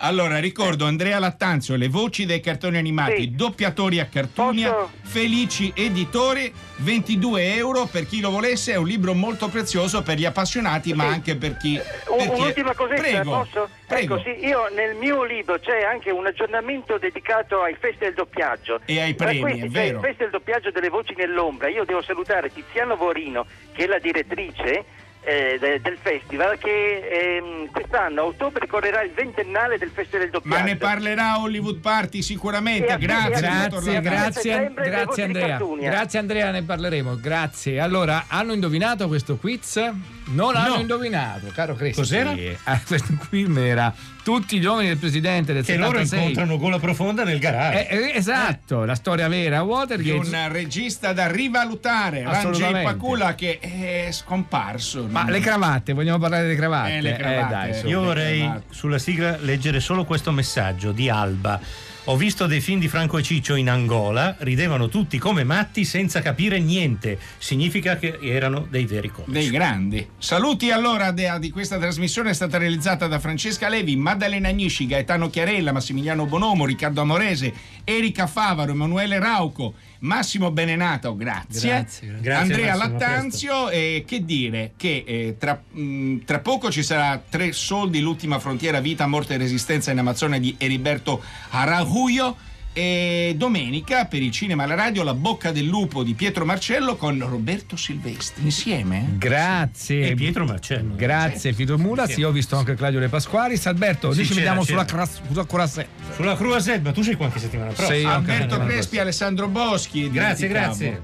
Allora, 0.00 0.38
ricordo 0.38 0.84
Andrea 0.84 1.18
Lattanzio, 1.18 1.74
le 1.74 1.88
voci 1.88 2.26
dei 2.26 2.40
cartoni 2.40 2.76
animati, 2.76 3.34
doppiatori 3.34 3.98
a 3.98 4.04
cartunia, 4.04 4.86
Felici 5.02 5.72
Editore, 5.74 6.52
22 6.78 7.54
euro 7.54 7.86
per 7.86 8.06
chi 8.06 8.20
lo 8.20 8.28
volesse, 8.30 8.72
è 8.72 8.76
un 8.76 8.86
libro 8.86 9.14
molto 9.14 9.48
prezioso 9.48 10.02
per 10.02 10.18
gli 10.18 10.26
appassionati, 10.26 10.92
ma 10.92 11.06
anche 11.06 11.36
per 11.36 11.56
chi... 11.56 11.80
Un- 12.08 12.16
per 12.18 12.30
chi 12.34 12.40
Un'ultima 12.40 12.74
cosetta, 12.74 13.00
Prego, 13.00 13.30
posso? 13.30 13.68
prego. 13.86 14.16
Ecco, 14.18 14.22
sì, 14.24 14.44
io 14.46 14.68
nel 14.74 14.96
mio 14.96 15.24
libro 15.24 15.58
c'è 15.58 15.82
anche 15.84 16.10
un 16.10 16.26
aggiornamento 16.26 16.98
dedicato 16.98 17.62
ai 17.62 17.74
festi 17.80 18.04
del 18.04 18.14
doppiaggio. 18.14 18.80
E 18.84 19.00
ai 19.00 19.14
Tra 19.14 19.26
premi, 19.28 19.40
questi 19.40 19.60
è 19.64 19.68
vero. 19.68 20.00
festi 20.00 20.16
del 20.24 20.30
doppiaggio 20.30 20.70
delle 20.72 20.90
voci 20.90 21.14
nell'ombra. 21.16 21.68
Io 21.68 21.84
devo 21.86 22.02
salutare 22.02 22.52
Tiziano 22.52 22.96
Vorino, 22.96 23.46
che 23.72 23.84
è 23.84 23.86
la 23.86 23.98
direttrice, 23.98 24.84
eh, 25.28 25.56
de- 25.58 25.80
del 25.80 25.98
festival 26.00 26.56
che 26.56 26.98
ehm, 27.38 27.70
quest'anno 27.72 28.20
a 28.20 28.24
ottobre 28.26 28.68
correrà 28.68 29.02
il 29.02 29.10
ventennale 29.10 29.76
del 29.76 29.90
Festival 29.92 30.20
del 30.20 30.30
Doppiaggio. 30.30 30.56
Ma 30.58 30.64
ne 30.64 30.76
parlerà 30.76 31.38
Hollywood 31.40 31.80
Party 31.80 32.22
sicuramente. 32.22 32.92
A- 32.92 32.96
Grazie, 32.96 33.34
a- 33.34 33.40
Grazie, 33.40 34.00
grazie, 34.00 34.72
grazie 34.74 35.22
Andrea. 35.24 35.58
Grazie 35.80 36.18
Andrea, 36.20 36.50
ne 36.52 36.62
parleremo. 36.62 37.16
Grazie. 37.16 37.80
Allora, 37.80 38.26
hanno 38.28 38.52
indovinato 38.52 39.08
questo 39.08 39.36
quiz? 39.36 39.80
Non 40.28 40.56
hanno 40.56 40.74
No. 40.74 40.80
indovinato, 40.80 41.46
caro 41.54 41.74
Cristi. 41.74 42.00
Cos'era? 42.00 42.34
Ah, 42.64 42.80
questo 42.84 43.14
film 43.30 43.58
era 43.58 43.94
Tutti 44.24 44.58
gli 44.58 44.64
uomini 44.64 44.88
del 44.88 44.96
presidente 44.98 45.52
del 45.52 45.64
Che 45.64 45.76
loro 45.76 45.98
76. 45.98 46.18
incontrano 46.18 46.58
gola 46.58 46.80
profonda 46.80 47.22
nel 47.22 47.38
garage. 47.38 47.86
Eh, 47.86 47.96
eh, 47.96 48.12
esatto, 48.16 48.84
la 48.84 48.96
storia 48.96 49.28
vera. 49.28 49.60
Di 49.60 49.66
Watergate. 49.68 50.28
un 50.36 50.48
regista 50.52 51.12
da 51.12 51.30
rivalutare, 51.30 52.24
Ranjay. 52.24 52.82
Pakula, 52.82 53.36
che 53.36 53.60
è 53.60 54.08
scomparso. 54.10 55.06
Ma 55.08 55.30
le 55.30 55.38
cravatte, 55.38 55.92
vogliamo 55.92 56.18
parlare 56.18 56.42
delle 56.42 56.56
cravatte? 56.56 56.96
Eh, 56.96 57.00
le 57.02 57.14
cravatte. 57.14 57.54
dai, 57.54 57.74
su. 57.74 57.86
Io 57.86 58.02
vorrei 58.02 58.40
esatto. 58.40 58.62
sulla 58.70 58.98
sigla 58.98 59.36
leggere 59.38 59.78
solo 59.78 60.04
questo 60.04 60.32
messaggio 60.32 60.90
di 60.90 61.08
Alba. 61.08 61.60
Ho 62.08 62.14
visto 62.16 62.46
dei 62.46 62.60
film 62.60 62.78
di 62.78 62.86
Franco 62.86 63.18
e 63.18 63.22
Ciccio 63.24 63.56
in 63.56 63.68
Angola, 63.68 64.36
ridevano 64.38 64.88
tutti 64.88 65.18
come 65.18 65.42
matti 65.42 65.84
senza 65.84 66.22
capire 66.22 66.60
niente. 66.60 67.18
Significa 67.38 67.96
che 67.96 68.20
erano 68.22 68.64
dei 68.70 68.86
veri 68.86 69.10
comici. 69.10 69.32
Dei 69.32 69.50
grandi. 69.50 70.08
Saluti 70.16 70.70
allora 70.70 71.10
de- 71.10 71.36
di 71.40 71.50
questa 71.50 71.78
trasmissione 71.78 72.30
è 72.30 72.32
stata 72.32 72.58
realizzata 72.58 73.08
da 73.08 73.18
Francesca 73.18 73.68
Levi, 73.68 73.96
Maddalena 73.96 74.50
Agnisci, 74.50 74.86
Gaetano 74.86 75.28
Chiarella, 75.28 75.72
Massimiliano 75.72 76.26
Bonomo, 76.26 76.64
Riccardo 76.64 77.00
Amorese, 77.00 77.52
Erika 77.82 78.28
Favaro, 78.28 78.70
Emanuele 78.70 79.18
Rauco, 79.18 79.74
Massimo 80.06 80.50
Benenato, 80.52 81.16
grazie. 81.16 81.68
Grazie, 81.68 82.06
grazie. 82.06 82.22
Grazie, 82.22 82.54
Andrea 82.54 82.76
Massimo, 82.76 82.84
a 82.84 82.88
Lattanzio 82.88 83.70
e 83.70 84.04
che 84.06 84.24
dire 84.24 84.72
che 84.76 85.04
eh, 85.06 85.36
tra, 85.38 85.60
mh, 85.70 86.18
tra 86.24 86.38
poco 86.38 86.70
ci 86.70 86.82
sarà 86.82 87.20
Tre 87.28 87.52
soldi, 87.52 88.00
l'ultima 88.00 88.38
frontiera, 88.38 88.80
vita, 88.80 89.06
morte 89.06 89.34
e 89.34 89.36
resistenza 89.36 89.90
in 89.90 89.98
Amazzonia 89.98 90.38
di 90.38 90.54
Eriberto 90.58 91.22
Araguio 91.50 92.36
e 92.78 93.32
domenica 93.38 94.04
per 94.04 94.20
il 94.20 94.30
cinema 94.30 94.64
e 94.64 94.66
la 94.66 94.74
radio 94.74 95.02
La 95.02 95.14
bocca 95.14 95.50
del 95.50 95.64
lupo 95.64 96.02
di 96.02 96.12
Pietro 96.12 96.44
Marcello 96.44 96.96
con 96.96 97.18
Roberto 97.26 97.74
Silvestri 97.74 98.44
insieme. 98.44 99.14
Grazie. 99.16 100.10
E 100.10 100.14
Pietro 100.14 100.44
Marcello. 100.44 100.94
Grazie 100.94 101.54
Fito 101.54 101.78
Mulas, 101.78 102.12
Sì. 102.12 102.20
io 102.20 102.28
ho 102.28 102.32
visto 102.32 102.54
anche 102.56 102.74
Claudio 102.74 103.00
De 103.00 103.08
Pasquali. 103.08 103.58
Alberto, 103.64 104.10
Sì, 104.12 104.18
noi 104.18 104.26
ci 104.26 104.34
vediamo 104.34 104.62
sulla, 104.62 104.84
cras- 104.84 105.22
sulla 105.26 105.46
Croisset. 105.46 105.86
Sulla 106.14 106.36
Croisette, 106.36 106.80
ma 106.80 106.92
tu 106.92 107.00
sei 107.00 107.14
qua 107.14 107.26
anche 107.26 107.38
settimana 107.38 107.72
prossima. 107.72 108.14
Anche 108.14 108.32
Alberto 108.32 108.58
Crespi, 108.58 108.98
Alessandro 108.98 109.48
Boschi. 109.48 110.10
Grazie, 110.10 110.48
grazie. 110.48 111.00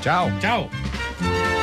Ciao. 0.00 0.30
Ciao. 0.38 1.59